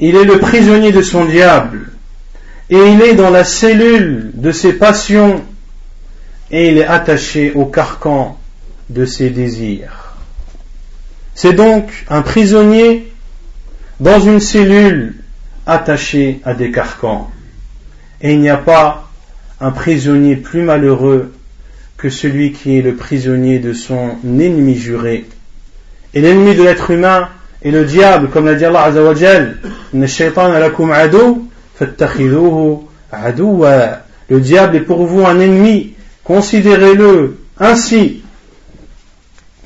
Il 0.00 0.16
est 0.16 0.24
le 0.24 0.38
prisonnier 0.38 0.92
de 0.92 1.02
son 1.02 1.24
diable. 1.24 1.90
Et 2.70 2.76
il 2.76 3.02
est 3.02 3.14
dans 3.14 3.30
la 3.30 3.44
cellule 3.44 4.30
de 4.34 4.52
ses 4.52 4.74
passions. 4.74 5.42
Et 6.50 6.68
il 6.68 6.78
est 6.78 6.86
attaché 6.86 7.52
au 7.52 7.66
carcan 7.66 8.38
de 8.90 9.04
ses 9.04 9.30
désirs. 9.30 10.14
C'est 11.34 11.52
donc 11.52 12.04
un 12.08 12.22
prisonnier 12.22 13.12
dans 14.00 14.20
une 14.20 14.40
cellule 14.40 15.16
attachée 15.66 16.40
à 16.44 16.54
des 16.54 16.70
carcans. 16.70 17.30
Et 18.20 18.32
il 18.32 18.40
n'y 18.40 18.48
a 18.48 18.56
pas 18.56 19.08
un 19.60 19.70
prisonnier 19.70 20.36
plus 20.36 20.62
malheureux 20.62 21.32
que 21.96 22.10
celui 22.10 22.52
qui 22.52 22.78
est 22.78 22.82
le 22.82 22.94
prisonnier 22.94 23.58
de 23.58 23.72
son 23.72 24.16
ennemi 24.24 24.76
juré. 24.76 25.26
Et 26.14 26.20
l'ennemi 26.20 26.54
de 26.54 26.62
l'être 26.62 26.90
humain 26.90 27.28
est 27.62 27.70
le 27.70 27.84
diable, 27.84 28.28
comme 28.30 28.46
l'a 28.46 28.54
dit 28.54 28.64
Allah 28.64 28.84
Azzawajal, 28.84 29.58
le 34.30 34.40
diable 34.40 34.76
est 34.76 34.80
pour 34.80 35.06
vous 35.06 35.26
un 35.26 35.40
ennemi, 35.40 35.94
considérez-le 36.24 37.38
ainsi. 37.58 38.22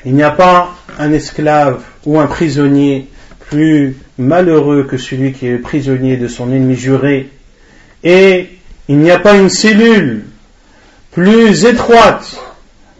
Il 0.04 0.14
n'y 0.14 0.22
a 0.22 0.30
pas 0.30 0.74
un 0.98 1.12
esclave 1.12 1.82
ou 2.06 2.18
un 2.18 2.26
prisonnier 2.26 3.08
plus 3.48 3.96
malheureux 4.18 4.84
que 4.84 4.96
celui 4.96 5.32
qui 5.32 5.46
est 5.46 5.58
prisonnier 5.58 6.16
de 6.16 6.28
son 6.28 6.52
ennemi 6.52 6.74
juré. 6.76 7.28
Et 8.02 8.48
il 8.88 8.98
n'y 8.98 9.10
a 9.10 9.18
pas 9.18 9.36
une 9.36 9.48
cellule 9.48 10.24
plus 11.12 11.64
étroite 11.64 12.36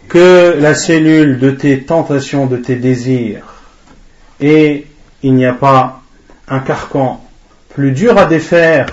que 0.07 0.55
la 0.59 0.75
cellule 0.75 1.39
de 1.39 1.51
tes 1.51 1.81
tentations, 1.81 2.45
de 2.45 2.57
tes 2.57 2.75
désirs. 2.75 3.62
Et 4.43 4.85
il 5.23 5.35
n'y 5.35 5.45
a 5.45 5.53
pas 5.53 6.01
un 6.49 6.59
carcan 6.59 7.23
plus 7.69 7.93
dur 7.93 8.17
à 8.17 8.25
défaire 8.25 8.87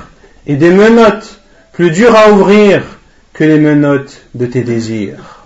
et 0.46 0.54
des 0.54 0.70
menottes 0.70 1.40
plus 1.72 1.90
dures 1.90 2.14
à 2.14 2.30
ouvrir 2.30 2.84
que 3.32 3.42
les 3.42 3.58
menottes 3.58 4.20
de 4.36 4.46
tes 4.46 4.62
désirs. 4.62 5.40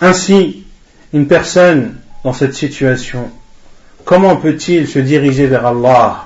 Ainsi, 0.00 0.64
une 1.12 1.28
personne 1.28 1.94
dans 2.24 2.32
cette 2.32 2.54
situation, 2.54 3.30
comment 4.04 4.34
peut-il 4.34 4.88
se 4.88 4.98
diriger 4.98 5.46
vers 5.46 5.66
Allah? 5.66 6.24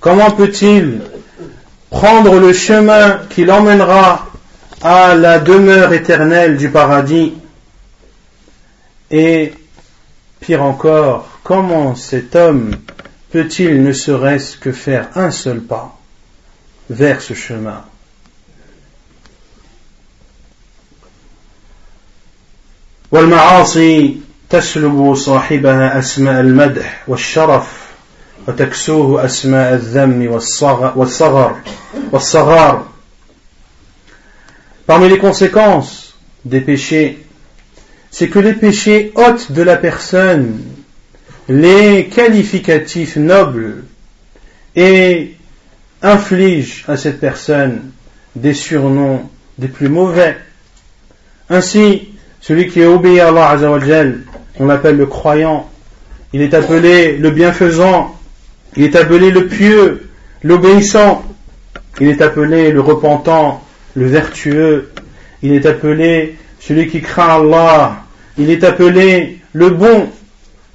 Comment 0.00 0.32
peut-il 0.32 1.00
prendre 1.90 2.40
le 2.40 2.52
chemin 2.52 3.20
qui 3.30 3.44
l'emmènera 3.44 4.26
à 4.82 5.14
la 5.14 5.38
demeure 5.38 5.92
éternelle 5.92 6.56
du 6.56 6.70
paradis 6.70 7.34
Et 9.12 9.52
pire 10.41 10.63
encore, 10.63 11.27
comment 11.43 11.95
cet 11.95 12.35
homme 12.35 12.71
peut-il 13.31 13.83
ne 13.83 13.91
serait-ce 13.91 14.57
que 14.57 14.71
faire 14.71 15.09
un 15.15 15.31
seul 15.31 15.61
pas 15.61 15.97
vers 16.89 17.21
ce 17.21 17.33
chemin 17.33 17.83
والمعاصي 23.11 24.17
تسلب 24.49 25.15
صاحبها 25.15 25.99
أسماء 25.99 26.41
المدح 26.41 27.03
والشرف 27.07 27.87
وتكسوه 28.47 29.25
أسماء 29.25 29.73
الذم 29.73 30.27
والصغر 30.95 31.61
والصغار 32.11 32.85
Parmi 34.87 35.09
les 35.09 35.19
conséquences 35.19 36.15
des 36.45 36.61
péchés, 36.61 37.25
c'est 38.12 38.28
que 38.28 38.38
les 38.38 38.52
péchés 38.52 39.10
ôtent 39.16 39.50
de 39.50 39.62
la 39.62 39.76
personne 39.76 40.60
les 41.48 42.06
qualificatifs 42.06 43.16
nobles 43.16 43.82
et 44.76 45.34
infligent 46.02 46.84
à 46.88 46.96
cette 46.96 47.18
personne 47.18 47.90
des 48.36 48.54
surnoms 48.54 49.28
des 49.58 49.68
plus 49.68 49.88
mauvais. 49.88 50.36
Ainsi, 51.50 52.08
celui 52.40 52.68
qui 52.68 52.80
est 52.80 52.86
obéi 52.86 53.18
à 53.18 53.28
Allah 53.28 53.50
Azzawajal, 53.50 54.20
on 54.58 54.66
l'appelle 54.66 54.96
le 54.96 55.06
croyant, 55.06 55.68
il 56.32 56.42
est 56.42 56.54
appelé 56.54 57.16
le 57.16 57.30
bienfaisant, 57.30 58.16
il 58.76 58.84
est 58.84 58.96
appelé 58.96 59.30
le 59.30 59.48
pieux, 59.48 60.08
l'obéissant, 60.42 61.24
il 62.00 62.08
est 62.08 62.22
appelé 62.22 62.72
le 62.72 62.80
repentant, 62.80 63.62
le 63.94 64.06
vertueux, 64.06 64.90
il 65.42 65.52
est 65.52 65.66
appelé 65.66 66.36
celui 66.60 66.88
qui 66.88 67.00
craint 67.00 67.40
Allah, 67.40 68.01
il 68.38 68.50
est 68.50 68.64
appelé 68.64 69.38
le 69.52 69.70
bon. 69.70 70.08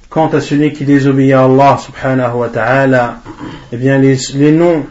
Quant 0.08 0.28
à 0.28 0.40
celui 0.40 0.72
qui 0.72 0.84
désobéit 0.84 1.34
à 1.34 1.44
Allah 1.44 1.78
subhanahu 1.78 2.36
wa 2.38 2.48
ta'ala, 2.48 3.20
eh 3.72 3.76
bien 3.76 3.98
les, 3.98 4.16
les 4.34 4.52
noms 4.52 4.86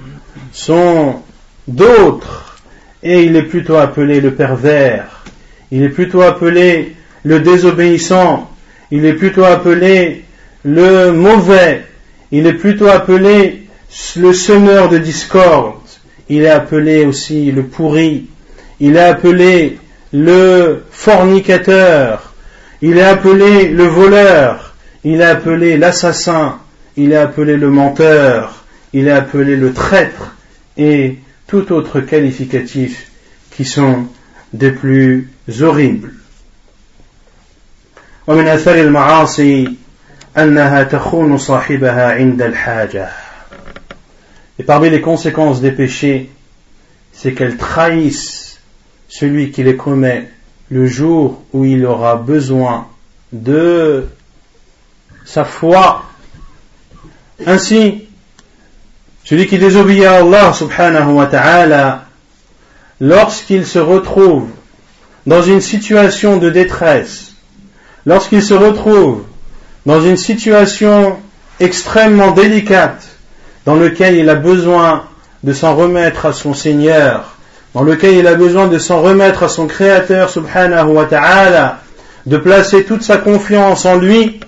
sont 0.52 1.22
d'autres. 1.68 2.56
Et 3.02 3.24
il 3.24 3.36
est 3.36 3.44
plutôt 3.44 3.78
appelé 3.78 4.22
le 4.22 4.34
pervers, 4.34 5.24
il 5.72 5.84
est 5.84 5.90
plutôt 5.90 6.22
appelé 6.22 6.96
le 7.24 7.40
désobéissant, 7.40 8.50
il 8.92 9.06
est 9.06 9.14
plutôt 9.14 9.44
appelé 9.44 10.24
le 10.64 11.12
mauvais, 11.12 11.86
il 12.32 12.48
est 12.48 12.54
plutôt 12.54 12.88
appelé 12.88 13.68
le 14.18 14.34
semeur 14.34 14.90
de 14.90 14.98
discorde, 14.98 15.76
il 16.30 16.44
est 16.44 16.50
appelé 16.50 17.06
aussi 17.06 17.52
le 17.52 17.64
pourri, 17.64 18.26
il 18.80 18.96
est 18.98 19.04
appelé 19.04 19.78
le 20.12 20.84
fornicateur, 20.90 22.27
il 22.81 22.99
est 22.99 23.03
appelé 23.03 23.69
le 23.69 23.85
voleur, 23.85 24.75
il 25.05 25.21
est 25.21 25.25
appelé 25.25 25.77
l'assassin, 25.77 26.59
il 26.97 27.13
est 27.13 27.17
appelé 27.17 27.57
le 27.57 27.71
menteur, 27.71 28.65
il 28.93 29.09
est 29.09 29.13
appelé 29.13 29.57
le 29.57 29.73
traître 29.73 30.35
et 30.77 31.19
tout 31.47 31.73
autre 31.73 32.01
qualificatif 32.01 33.11
qui 33.51 33.65
sont 33.65 34.07
des 34.53 34.71
plus 34.73 35.31
horribles. 35.61 36.13
ومن 38.27 38.49
أثر 38.49 38.75
المعاصي 38.75 39.77
أنها 40.39 40.83
تخون 40.83 41.39
صاحبها 41.39 42.13
عند 42.13 42.43
الحاجة 42.43 43.09
Et 44.59 44.65
parmi 44.65 44.91
les 44.91 45.01
conséquences 45.01 45.61
des 45.61 45.73
péchés, 45.73 46.31
c'est 47.13 47.33
qu'elles 47.33 47.57
trahissent 47.57 48.61
celui 49.09 49.51
qui 49.51 49.63
les 49.63 49.77
commet 49.77 50.29
le 50.70 50.86
jour 50.86 51.44
où 51.54 51.66
il 51.66 51.86
aura 51.86 52.16
besoin 52.16 52.88
de 53.32 54.06
sa 55.26 55.46
foi. 55.46 56.04
Ainsi, 57.46 58.06
celui 59.24 59.48
qui 59.48 59.58
désobéit 59.58 60.06
à 60.06 60.18
Allah 60.20 60.54
subhanahu 60.54 61.14
wa 61.14 61.26
ta'ala, 61.28 62.06
lorsqu'il 63.00 63.66
se 63.66 63.80
retrouve 63.80 64.50
dans 65.26 65.42
une 65.42 65.62
situation 65.62 66.38
de 66.38 66.50
détresse, 66.50 67.34
lorsqu'il 68.06 68.42
se 68.42 68.54
retrouve 68.54 69.24
dans 69.86 70.02
une 70.02 70.18
situation 70.18 71.18
extrêmement 71.60 72.32
délicate, 72.32 73.06
dans 73.66 73.76
lequel 73.76 74.16
il 74.16 74.30
a 74.30 74.36
besoin 74.36 75.04
de 75.44 75.54
s'en 75.54 75.76
remettre 75.76 76.26
à 76.26 76.34
son 76.34 76.54
Seigneur, 76.54 77.37
dans 77.78 77.84
lequel 77.84 78.16
il 78.16 78.26
a 78.26 78.34
besoin 78.34 78.66
de 78.66 78.80
s'en 78.80 79.04
remettre 79.04 79.44
à 79.44 79.50
son 79.50 79.68
Créateur 79.68 80.32
subhanahu 80.32 80.94
wa 80.94 81.06
ta'ala, 81.06 81.82
de 82.26 82.38
placer 82.38 82.86
toute 82.86 83.04
sa 83.04 83.18
confiance 83.18 83.86
en 83.86 84.00
lui, 84.00 84.40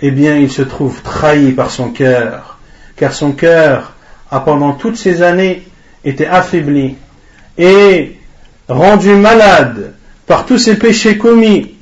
eh 0.00 0.10
bien 0.10 0.36
il 0.36 0.50
se 0.50 0.62
trouve 0.62 1.02
trahi 1.02 1.52
par 1.52 1.70
son 1.70 1.90
cœur, 1.90 2.56
car 2.96 3.12
son 3.12 3.32
cœur 3.32 3.92
a 4.30 4.40
pendant 4.40 4.72
toutes 4.72 4.96
ces 4.96 5.20
années 5.20 5.62
été 6.06 6.26
affaibli 6.26 6.94
et 7.58 8.16
rendu 8.66 9.10
malade 9.10 9.92
par 10.26 10.46
tous 10.46 10.56
ces 10.56 10.78
péchés 10.78 11.18
commis, 11.18 11.74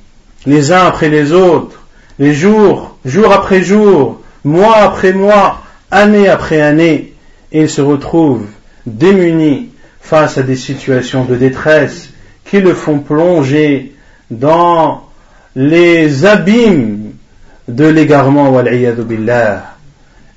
les 0.47 0.73
uns 0.73 0.85
après 0.85 1.11
les 1.11 1.31
autres, 1.31 1.81
les 2.19 2.35
jours, 2.35 2.99
jour 3.05 3.33
après 3.33 3.63
jour, 3.63 4.21
mois 4.43 4.79
après 4.79 5.13
mois, 5.13 5.63
année 5.93 6.29
après 6.29 6.61
année, 6.61 7.15
et 7.53 7.61
il 7.61 7.71
se 7.71 7.83
retrouve 7.83 8.47
démuni 8.85 9.69
face 10.01 10.39
à 10.39 10.43
des 10.43 10.57
situations 10.57 11.25
de 11.25 11.37
détresse 11.37 12.11
qui 12.45 12.61
le 12.61 12.75
font 12.75 12.99
plonger 12.99 13.93
dans 14.31 15.09
les 15.55 16.25
abîmes 16.25 17.13
de 17.67 17.87
l'égarement. 17.87 18.61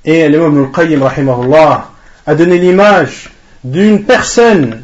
Et 0.04 0.28
l'imam 0.28 0.68
al-Qayyim 0.76 1.02
a 2.26 2.34
donné 2.34 2.58
l'image 2.58 3.30
d'une 3.64 4.04
personne 4.04 4.82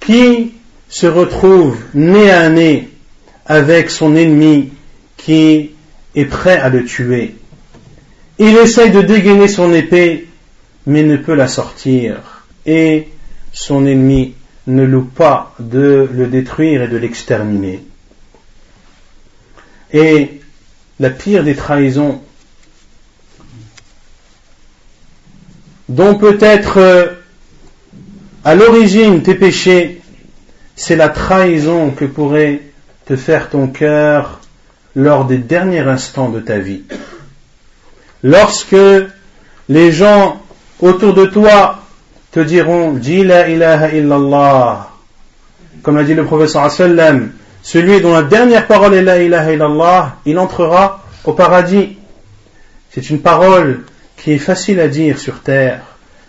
qui 0.00 0.52
se 0.88 1.06
retrouve 1.06 1.78
nez 1.94 2.30
à 2.30 2.48
nez 2.48 2.88
avec 3.46 3.90
son 3.90 4.16
ennemi 4.16 4.70
qui 5.16 5.70
est 6.14 6.24
prêt 6.24 6.58
à 6.58 6.68
le 6.68 6.84
tuer. 6.84 7.34
Il 8.38 8.56
essaye 8.56 8.90
de 8.90 9.02
dégainer 9.02 9.48
son 9.48 9.72
épée, 9.72 10.28
mais 10.86 11.02
ne 11.02 11.16
peut 11.16 11.34
la 11.34 11.48
sortir. 11.48 12.44
Et 12.66 13.08
son 13.58 13.86
ennemi 13.86 14.34
ne 14.68 14.84
loupe 14.84 15.12
pas 15.14 15.52
de 15.58 16.08
le 16.12 16.28
détruire 16.28 16.82
et 16.82 16.88
de 16.88 16.96
l'exterminer. 16.96 17.82
Et 19.92 20.40
la 21.00 21.10
pire 21.10 21.42
des 21.42 21.56
trahisons, 21.56 22.22
dont 25.88 26.14
peut-être 26.14 26.78
euh, 26.78 27.06
à 28.44 28.54
l'origine 28.54 29.22
tes 29.22 29.34
péchés, 29.34 30.02
c'est 30.76 30.96
la 30.96 31.08
trahison 31.08 31.90
que 31.90 32.04
pourrait 32.04 32.60
te 33.06 33.16
faire 33.16 33.50
ton 33.50 33.66
cœur 33.66 34.40
lors 34.94 35.24
des 35.24 35.38
derniers 35.38 35.80
instants 35.80 36.28
de 36.28 36.38
ta 36.38 36.58
vie 36.58 36.82
lorsque 38.22 38.76
les 39.68 39.92
gens 39.92 40.40
autour 40.80 41.14
de 41.14 41.26
toi 41.26 41.77
te 42.32 42.40
diront 42.40 42.92
Dis 42.92 43.24
la 43.24 43.48
ilaha 43.48 43.88
illallah, 43.92 44.90
comme 45.82 45.96
l'a 45.96 46.04
dit 46.04 46.14
le 46.14 46.24
professeur 46.24 46.70
sallam, 46.70 47.32
celui 47.62 48.00
dont 48.00 48.12
la 48.12 48.22
dernière 48.22 48.66
parole 48.66 48.94
est 48.94 49.02
la 49.02 49.22
ilaha 49.22 49.52
illallah, 49.52 50.16
il 50.26 50.38
entrera 50.38 51.04
au 51.24 51.32
paradis. 51.32 51.98
C'est 52.90 53.10
une 53.10 53.20
parole 53.20 53.84
qui 54.16 54.32
est 54.32 54.38
facile 54.38 54.80
à 54.80 54.88
dire 54.88 55.18
sur 55.18 55.40
terre. 55.40 55.82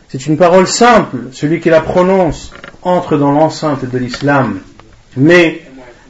C'est 0.10 0.26
une 0.26 0.38
parole 0.38 0.68
simple. 0.68 1.18
Celui 1.32 1.60
qui 1.60 1.70
la 1.70 1.82
prononce 1.82 2.52
entre 2.82 3.18
dans 3.18 3.32
l'enceinte 3.32 3.86
de 3.86 3.98
l'islam. 3.98 4.60
Mais 5.18 5.62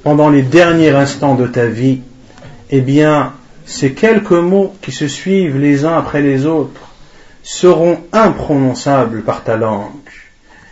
pendant 0.04 0.30
les 0.30 0.42
derniers 0.42 0.92
instants 0.92 1.36
de 1.36 1.48
ta 1.48 1.66
vie, 1.66 2.02
eh 2.70 2.82
bien, 2.82 3.34
ces 3.66 3.94
quelques 3.94 4.32
mots 4.32 4.74
qui 4.82 4.92
se 4.92 5.08
suivent 5.08 5.58
les 5.58 5.86
uns 5.86 5.98
après 5.98 6.22
les 6.22 6.46
autres 6.46 6.89
seront 7.50 7.98
imprononçables 8.14 9.24
par 9.24 9.44
ta 9.44 9.58
langue. 9.58 9.90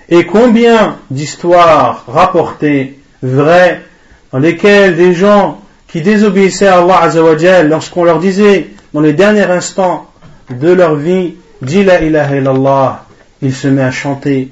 Et 0.10 0.28
combien 0.28 0.98
d'histoires 1.10 2.04
rapportées, 2.08 3.00
vraies, 3.24 3.82
dans 4.32 4.38
lesquelles 4.38 4.96
des 4.96 5.14
gens 5.14 5.60
qui 5.88 6.02
désobéissaient 6.02 6.68
à 6.68 6.78
Allah 6.78 7.02
Azzawajal, 7.02 7.68
lorsqu'on 7.68 8.04
leur 8.04 8.20
disait 8.20 8.68
dans 8.94 9.02
les 9.02 9.14
derniers 9.14 9.50
instants 9.50 10.06
de 10.52 10.72
leur 10.72 10.96
vie, 10.96 11.34
dis 11.64 11.84
la 11.84 12.00
ilaha 12.00 12.36
illallah, 12.36 13.06
il 13.42 13.56
se 13.56 13.68
met 13.68 13.82
à 13.82 13.92
chanter. 13.92 14.50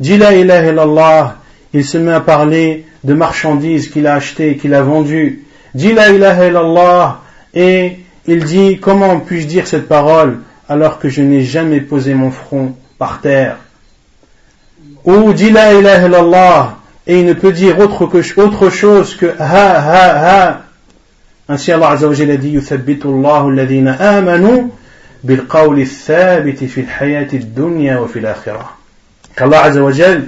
Dis 0.00 0.18
la 0.18 0.34
ilaha 0.34 0.72
illallah, 0.72 1.36
il 1.72 1.84
se 1.84 1.98
met 1.98 2.12
à 2.12 2.20
parler 2.20 2.84
de 3.04 3.14
marchandises 3.14 3.90
qu'il 3.90 4.08
a 4.08 4.14
achetées, 4.14 4.56
qu'il 4.56 4.74
a 4.74 4.82
vendues. 4.82 5.44
Dis 5.76 5.92
la 5.92 6.10
ilaha 6.10 6.46
illallah, 6.48 7.20
et 7.54 7.98
il 8.26 8.42
dit, 8.44 8.78
comment 8.82 9.20
puis-je 9.20 9.46
dire 9.46 9.68
cette 9.68 9.86
parole? 9.86 10.40
alors 10.69 10.99
que 10.99 11.09
je 11.09 11.21
n'ai 11.21 11.43
jamais 11.43 11.81
posé 11.81 12.13
mon 12.13 12.31
front 12.31 12.75
par 12.97 13.21
terre 13.21 13.57
Ou 15.03 15.33
dit 15.33 15.51
la 15.51 15.73
ilaha 15.73 16.07
illallah 16.07 16.77
et 17.07 17.19
il 17.19 17.25
ne 17.25 17.33
peut 17.33 17.51
dire 17.51 17.79
autre, 17.79 18.07
que, 18.07 18.39
autre 18.39 18.69
chose 18.69 19.15
que 19.15 19.27
ha 19.37 19.79
ha 19.79 20.45
ha. 20.47 20.61
Ainsi 21.47 21.71
Allah 21.71 21.91
Azza 21.91 22.07
wa 22.07 22.13
Jalla 22.13 22.37
dit 22.37 22.53
يثبت 22.55 23.05
الله 23.05 23.49
الذين 23.49 23.87
آمنوا 23.87 24.69
بالقول 25.23 25.79
الثابت 25.79 26.63
في 26.63 26.81
الحياة 26.81 27.27
الدنيا 27.33 27.99
وفي 27.99 28.19
الآخرة. 28.19 28.69
Qu'Allah 29.35 29.63
Azza 29.63 29.83
wa 29.83 29.91
Jalla 29.91 30.21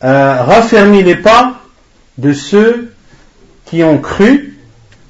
a 0.00 0.44
raffermi 0.44 1.02
les 1.02 1.16
pas 1.16 1.60
de 2.16 2.32
ceux 2.32 2.92
qui 3.66 3.82
ont 3.84 3.98
cru 3.98 4.56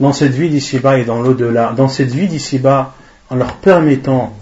dans 0.01 0.13
cette 0.13 0.33
vie 0.33 0.49
d'ici-bas 0.49 0.99
et 0.99 1.05
dans 1.05 1.21
l'au-delà, 1.23 1.73
dans 1.77 1.89
cette 1.89 2.11
vie 2.11 2.27
d'ici-bas, 2.27 2.95
en 3.31 3.37
leur 3.37 3.55
permettant 3.57 4.35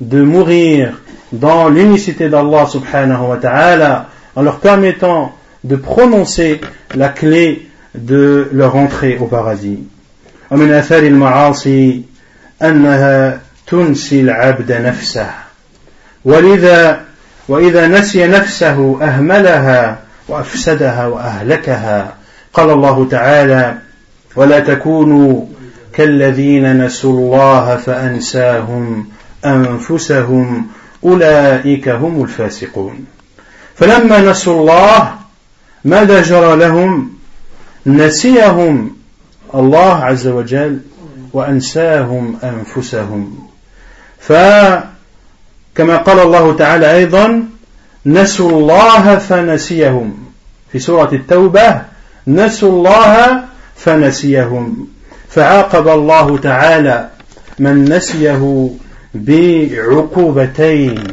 de 0.00 0.22
mourir 0.22 1.00
dans 1.32 1.68
l'unicité 1.68 2.28
d'Allah 2.28 2.66
subhanahu 2.66 3.28
wa 3.28 3.36
ta'ala, 3.36 4.08
en 4.34 4.42
leur 4.42 4.58
permettant 4.58 5.32
de 5.64 5.76
prononcer 5.76 6.60
la 6.94 7.08
clé 7.10 7.68
de 7.94 8.48
leur 8.52 8.76
entrée 8.76 9.18
au 9.18 9.26
paradis. 9.26 9.78
ومن 10.50 10.72
أثار 10.72 11.02
المعاصي 11.02 12.02
أنها 12.62 13.40
تنسي 13.66 14.20
العبد 14.20 14.72
نفسه 14.72 15.30
ولذا 16.24 17.00
وإذا 17.48 17.86
نسي 17.88 18.26
نفسه 18.26 18.98
أهملها 19.02 19.98
وأفسدها 20.28 21.06
وأهلكها 21.06 22.14
قال 22.52 22.70
الله 22.70 23.08
تعالى 23.10 23.74
ولا 24.36 24.60
تكونوا 24.60 25.44
كالذين 25.95 26.85
نسوا 26.85 27.13
الله 27.13 27.75
فأنساهم 27.75 29.07
أنفسهم 29.45 30.67
أولئك 31.03 31.89
هم 31.89 32.23
الفاسقون. 32.23 33.05
فلما 33.75 34.19
نسوا 34.19 34.59
الله 34.59 35.15
ماذا 35.85 36.21
جرى 36.21 36.55
لهم؟ 36.55 37.09
نسيهم 37.85 38.95
الله 39.55 39.93
عز 40.03 40.27
وجل 40.27 40.79
وأنساهم 41.33 42.39
أنفسهم. 42.43 43.47
فكما 44.19 44.85
قال 45.77 46.19
الله 46.19 46.55
تعالى 46.55 46.95
أيضا 46.95 47.43
نسوا 48.05 48.51
الله 48.51 49.17
فنسيهم. 49.17 50.17
في 50.71 50.79
سورة 50.79 51.13
التوبة 51.13 51.81
نسوا 52.27 52.71
الله 52.71 53.43
فنسيهم. 53.75 54.87
فعاقب 55.34 55.88
الله 55.88 56.38
تعالى 56.38 57.08
من 57.58 57.84
نسيه 57.84 58.70
بعقوبتين 59.14 61.04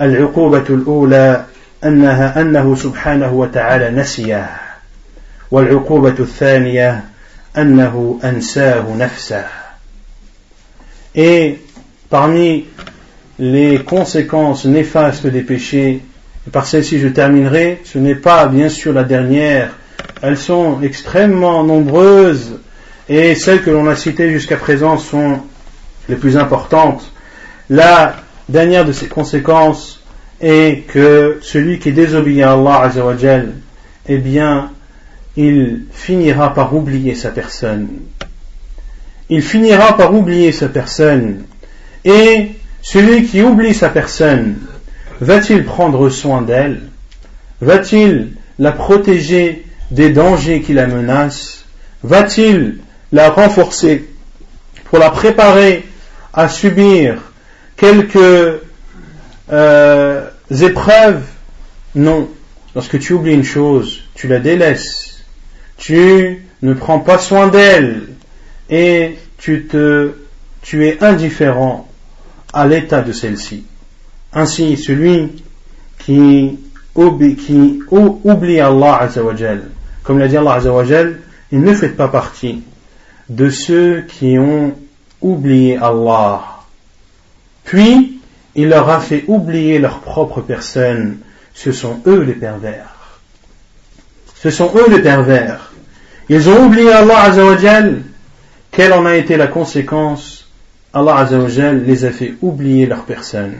العقوبة 0.00 0.64
الأولى 0.70 1.44
أنها 1.84 2.40
أنه 2.40 2.74
سبحانه 2.74 3.32
وتعالى 3.32 3.90
نسيه 3.90 4.50
والعقوبة 5.50 6.14
الثانية 6.18 7.04
أنه 7.56 8.20
أنساه 8.24 8.84
نفسه 8.98 9.44
Et 11.14 11.58
parmi 12.08 12.64
les 13.38 13.78
conséquences 13.80 14.64
néfastes 14.64 15.26
des 15.26 15.42
péchés, 15.42 16.00
et 16.46 16.50
par 16.50 16.64
celle-ci 16.64 16.98
je 17.00 17.08
terminerai, 17.08 17.82
ce 17.84 17.98
n'est 17.98 18.14
pas 18.14 18.46
bien 18.46 18.70
sûr 18.70 18.94
la 18.94 19.04
dernière, 19.04 19.76
elles 20.22 20.38
sont 20.38 20.80
extrêmement 20.82 21.64
nombreuses 21.64 22.58
et 23.09 23.35
celles 23.35 23.61
que 23.61 23.69
l'on 23.69 23.87
a 23.87 23.95
citées 23.95 24.31
jusqu'à 24.31 24.57
présent 24.57 24.97
sont 24.97 25.39
les 26.09 26.15
plus 26.15 26.37
importantes. 26.37 27.11
La 27.69 28.17
dernière 28.49 28.85
de 28.85 28.91
ces 28.91 29.07
conséquences 29.07 30.03
est 30.41 30.85
que 30.87 31.39
celui 31.41 31.79
qui 31.79 31.91
désobéit 31.91 32.41
à 32.43 32.53
Allah 32.53 32.81
Azzawajal, 32.83 33.53
eh 34.07 34.17
bien, 34.17 34.71
il 35.35 35.83
finira 35.91 36.53
par 36.53 36.75
oublier 36.75 37.15
sa 37.15 37.29
personne. 37.29 37.87
Il 39.29 39.41
finira 39.41 39.95
par 39.97 40.13
oublier 40.13 40.51
sa 40.51 40.67
personne. 40.67 41.43
Et 42.05 42.51
celui 42.81 43.25
qui 43.25 43.41
oublie 43.41 43.73
sa 43.73 43.89
personne, 43.89 44.55
va-t-il 45.19 45.65
prendre 45.65 46.09
soin 46.09 46.41
d'elle? 46.41 46.81
Va-t-il 47.61 48.29
la 48.59 48.71
protéger 48.71 49.65
des 49.91 50.11
dangers 50.11 50.61
qui 50.61 50.73
la 50.73 50.87
menacent? 50.87 51.65
Va-t-il 52.03 52.77
la 53.11 53.29
renforcer 53.29 54.09
pour 54.85 54.99
la 54.99 55.09
préparer 55.09 55.85
à 56.33 56.49
subir 56.49 57.21
quelques 57.75 58.59
euh, 59.51 60.29
épreuves 60.51 61.23
Non. 61.95 62.29
Lorsque 62.75 62.99
tu 62.99 63.13
oublies 63.13 63.33
une 63.33 63.43
chose, 63.43 64.03
tu 64.13 64.27
la 64.27 64.39
délaisses. 64.39 65.23
Tu 65.77 66.45
ne 66.61 66.73
prends 66.73 66.99
pas 66.99 67.17
soin 67.17 67.47
d'elle 67.47 68.03
et 68.69 69.17
tu 69.37 69.65
te, 69.65 70.11
tu 70.61 70.87
es 70.87 71.03
indifférent 71.03 71.87
à 72.53 72.67
l'état 72.67 73.01
de 73.01 73.11
celle-ci. 73.11 73.65
Ainsi, 74.33 74.77
celui 74.77 75.43
qui, 75.99 76.59
oublie, 76.95 77.35
qui 77.35 77.79
oublie 77.89 78.59
Allah 78.59 78.97
Azzawajal, 79.01 79.69
comme 80.03 80.19
l'a 80.19 80.27
dit 80.27 80.37
Allah 80.37 80.53
Azzawajal, 80.53 81.19
il 81.51 81.61
ne 81.61 81.73
fait 81.73 81.89
pas 81.89 82.07
partie 82.07 82.63
de 83.29 83.49
ceux 83.49 84.01
qui 84.01 84.37
ont 84.37 84.73
oublié 85.21 85.77
Allah. 85.77 86.41
Puis, 87.63 88.21
il 88.55 88.69
leur 88.69 88.89
a 88.89 88.99
fait 88.99 89.23
oublier 89.27 89.79
leur 89.79 89.99
propre 89.99 90.41
personne. 90.41 91.19
Ce 91.53 91.71
sont 91.71 92.01
eux 92.07 92.21
les 92.21 92.33
pervers. 92.33 93.19
Ce 94.35 94.49
sont 94.49 94.71
eux 94.75 94.89
les 94.89 95.01
pervers. 95.01 95.71
Ils 96.29 96.49
ont 96.49 96.65
oublié 96.65 96.91
Allah 96.91 97.21
Azzawajal. 97.21 98.01
Quelle 98.71 98.93
en 98.93 99.05
a 99.05 99.15
été 99.15 99.37
la 99.37 99.47
conséquence? 99.47 100.47
Allah 100.93 101.17
Azzawajal 101.17 101.83
les 101.83 102.05
a 102.05 102.11
fait 102.11 102.35
oublier 102.41 102.85
leur 102.85 103.03
personne. 103.03 103.55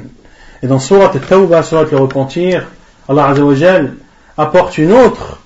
Et 0.61 0.67
dans 0.67 0.79
Surat 0.79 1.09
Tawbah, 1.09 1.63
Surat 1.63 1.85
le 1.91 1.97
repentir, 1.97 2.67
Allah 3.07 3.27
Azzawajal 3.27 3.95
apporte 4.37 4.77
une 4.77 4.91
autre, 4.91 5.39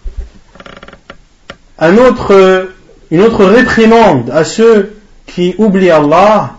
un 1.79 1.97
autre, 1.97 2.69
une 3.11 3.21
autre 3.21 3.45
réprimande 3.45 4.31
à 4.31 4.45
ceux 4.45 4.95
qui 5.27 5.53
oublient 5.57 5.91
Allah. 5.91 6.55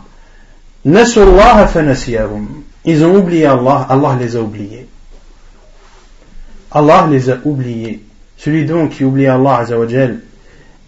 Ils 0.85 3.05
ont 3.05 3.17
oublié 3.17 3.47
Allah, 3.47 3.87
Allah 3.89 4.17
les 4.21 4.37
a 4.37 4.41
oubliés. 4.41 4.87
Allah 6.71 7.09
les 7.11 7.31
a 7.31 7.39
oubliés. 7.45 8.05
Celui 8.37 8.65
donc 8.65 8.91
qui 8.91 9.05
oublie 9.05 9.27
Allah 9.27 9.65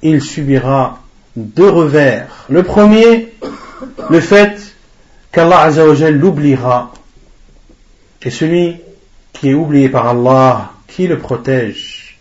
il 0.03 0.21
subira 0.21 1.01
deux 1.35 1.69
revers. 1.69 2.47
Le 2.51 2.63
premier, 2.63 3.33
le 4.11 4.21
fait 4.21 4.75
qu'Allah 5.33 5.63
Azzawajal 5.63 6.17
l'oubliera 6.17 6.93
et 8.23 8.31
celui 8.31 8.77
qui 9.33 9.51
est 9.51 9.55
oublié 9.55 9.89
par 9.89 10.09
Allah, 10.09 10.73
qui 10.87 11.07
le 11.07 11.19
protège 11.19 12.19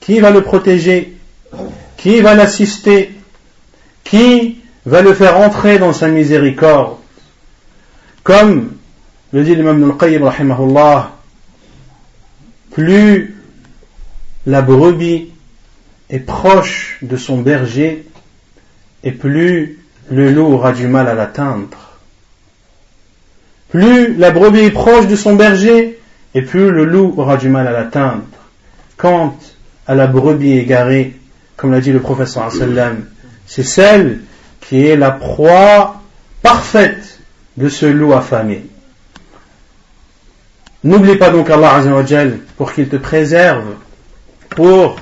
Qui 0.00 0.20
va 0.20 0.30
le 0.30 0.42
protéger? 0.42 1.16
Qui 2.02 2.20
va 2.20 2.34
l'assister? 2.34 3.12
Qui 4.02 4.58
va 4.84 5.02
le 5.02 5.14
faire 5.14 5.36
entrer 5.36 5.78
dans 5.78 5.92
sa 5.92 6.08
miséricorde? 6.08 6.96
Comme 8.24 8.72
le 9.32 9.44
dit 9.44 9.54
l'imam 9.54 9.92
al-Qayyim 9.92 10.24
rahimahullah, 10.24 11.12
plus 12.72 13.36
la 14.46 14.62
brebis 14.62 15.30
est 16.10 16.18
proche 16.18 16.98
de 17.02 17.16
son 17.16 17.40
berger, 17.40 18.04
et 19.04 19.12
plus 19.12 19.78
le 20.10 20.32
loup 20.32 20.54
aura 20.54 20.72
du 20.72 20.88
mal 20.88 21.06
à 21.06 21.14
l'atteindre. 21.14 22.00
Plus 23.68 24.16
la 24.16 24.32
brebis 24.32 24.62
est 24.62 24.70
proche 24.72 25.06
de 25.06 25.14
son 25.14 25.36
berger, 25.36 26.00
et 26.34 26.42
plus 26.42 26.72
le 26.72 26.84
loup 26.84 27.14
aura 27.16 27.36
du 27.36 27.48
mal 27.48 27.68
à 27.68 27.70
l'atteindre. 27.70 28.24
Quant 28.96 29.38
à 29.86 29.94
la 29.94 30.08
brebis 30.08 30.58
égarée, 30.58 31.14
comme 31.62 31.70
l'a 31.70 31.80
dit 31.80 31.92
le 31.92 32.00
professeur 32.00 32.50
sallam, 32.50 33.04
c'est 33.46 33.62
celle 33.62 34.18
qui 34.60 34.84
est 34.84 34.96
la 34.96 35.12
proie 35.12 36.02
parfaite 36.42 37.20
de 37.56 37.68
ce 37.68 37.86
loup 37.86 38.12
affamé. 38.14 38.66
N'oublie 40.82 41.14
pas 41.14 41.30
donc 41.30 41.48
Allah 41.50 41.74
Azzawajal 41.74 42.38
pour 42.56 42.72
qu'il 42.72 42.88
te 42.88 42.96
préserve, 42.96 43.76
pour 44.48 44.96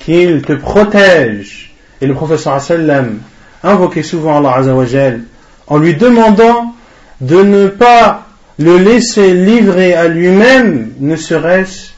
qu'il 0.00 0.42
te 0.42 0.54
protège. 0.54 1.72
Et 2.00 2.06
le 2.08 2.14
professeur 2.14 2.60
sallam 2.60 3.20
invoquait 3.62 4.02
souvent 4.02 4.38
Allah 4.38 4.56
Azzawajal 4.56 5.22
en 5.68 5.78
lui 5.78 5.94
demandant 5.94 6.74
de 7.20 7.40
ne 7.40 7.68
pas 7.68 8.26
le 8.58 8.78
laisser 8.78 9.32
livrer 9.32 9.94
à 9.94 10.08
lui-même, 10.08 10.92
ne 10.98 11.14
serait-ce 11.14 11.90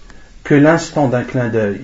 que 0.45 0.55
l'instant 0.55 1.09
d'un 1.09 1.23
clin 1.23 1.49
d'œil. 1.49 1.81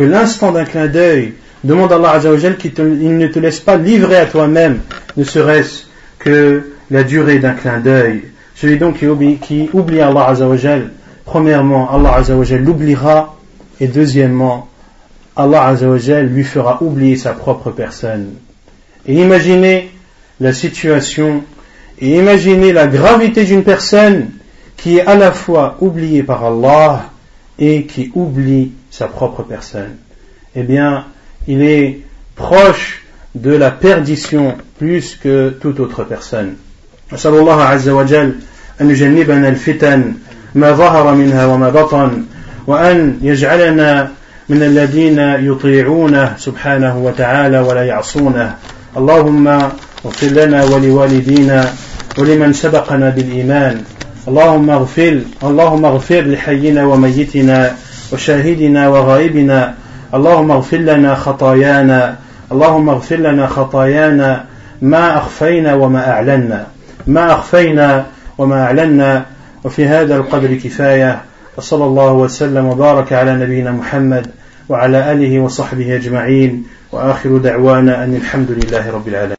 Que 0.00 0.06
l'instant 0.06 0.50
d'un 0.50 0.64
clin 0.64 0.86
d'œil, 0.86 1.34
demande 1.62 1.92
à 1.92 1.96
Allah 1.96 2.12
Azzawajal 2.12 2.56
qu'il 2.56 2.72
ne 3.18 3.26
te 3.26 3.38
laisse 3.38 3.60
pas 3.60 3.76
livrer 3.76 4.16
à 4.16 4.24
toi-même, 4.24 4.78
ne 5.18 5.24
serait-ce 5.24 5.82
que 6.18 6.70
la 6.90 7.02
durée 7.02 7.38
d'un 7.38 7.52
clin 7.52 7.80
d'œil. 7.80 8.22
Celui 8.54 8.78
donc 8.78 9.00
qui 9.00 9.06
oublie, 9.06 9.36
qui 9.36 9.68
oublie 9.74 10.00
Allah 10.00 10.28
Azzawajal, 10.28 10.88
premièrement, 11.26 11.94
Allah 11.94 12.14
Azzawajal 12.14 12.64
l'oubliera, 12.64 13.36
et 13.78 13.88
deuxièmement, 13.88 14.70
Allah 15.36 15.66
Azzawajal 15.66 16.28
lui 16.28 16.44
fera 16.44 16.82
oublier 16.82 17.16
sa 17.16 17.34
propre 17.34 17.70
personne. 17.70 18.28
Et 19.06 19.20
imaginez 19.20 19.90
la 20.40 20.54
situation 20.54 21.44
et 21.98 22.16
imaginez 22.16 22.72
la 22.72 22.86
gravité 22.86 23.44
d'une 23.44 23.64
personne 23.64 24.30
qui 24.78 24.96
est 24.96 25.06
à 25.06 25.14
la 25.14 25.30
fois 25.30 25.76
oubliée 25.82 26.22
par 26.22 26.42
Allah 26.42 27.10
et 27.58 27.84
qui 27.84 28.10
oublie 28.14 28.72
sa 28.91 29.07
propre 29.07 29.43
personne. 29.43 29.95
Eh 30.55 30.63
bien, 30.63 31.05
il 31.47 31.61
est 31.61 31.99
proche 32.35 33.03
de 33.35 33.51
la 33.51 33.71
perdition 33.71 34.55
plus 34.77 35.15
que 35.15 35.49
toute 35.49 35.79
autre 35.79 36.03
personne. 36.03 36.55
نسأل 37.13 37.33
الله 37.33 37.63
عز 37.63 37.89
وجل 37.89 38.35
أن 38.81 38.89
يجنبنا 38.89 39.49
الفتن 39.49 40.13
ما 40.55 40.71
ظهر 40.71 41.15
منها 41.15 41.45
وما 41.45 41.69
بطن 41.69 42.23
وأن 42.67 43.19
يجعلنا 43.21 44.11
من 44.49 44.63
الذين 44.63 45.19
يطيعونه 45.19 46.33
سبحانه 46.37 46.97
وتعالى 46.97 47.59
ولا 47.59 47.83
يعصونه 47.83 48.55
اللهم 48.97 49.47
اغفر 50.05 50.27
لنا 50.27 50.63
ولوالدينا 50.63 51.73
ولمن 52.17 52.53
سبقنا 52.53 53.09
بالإيمان 53.09 53.83
اللهم 54.27 54.69
اغفر 54.69 55.21
اللهم 55.43 55.85
اغفر 55.85 56.21
لحينا 56.21 56.85
وميتنا 56.85 57.75
وشاهدنا 58.12 58.88
وغائبنا. 58.88 59.74
اللهم 60.14 60.50
اغفر 60.50 60.76
لنا 60.76 61.14
خطايانا. 61.14 62.16
اللهم 62.52 62.88
اغفر 62.88 63.16
لنا 63.16 63.46
خطايانا. 63.46 64.44
ما 64.82 65.16
أخفينا 65.16 65.74
وما 65.74 66.10
أعلنا. 66.10 66.66
ما 67.06 67.32
أخفينا 67.32 68.06
وما 68.38 68.64
أعلنا. 68.64 69.24
وفي 69.64 69.86
هذا 69.86 70.16
القدر 70.16 70.54
كفاية. 70.54 71.20
وصلى 71.56 71.84
الله 71.84 72.12
وسلم 72.12 72.66
وبارك 72.66 73.12
على 73.12 73.34
نبينا 73.34 73.70
محمد 73.70 74.26
وعلى 74.68 75.12
آله 75.12 75.40
وصحبه 75.40 75.96
أجمعين. 75.96 76.66
وآخر 76.92 77.36
دعوانا 77.36 78.04
أن 78.04 78.14
الحمد 78.14 78.50
لله 78.50 78.90
رب 78.90 79.08
العالمين. 79.08 79.36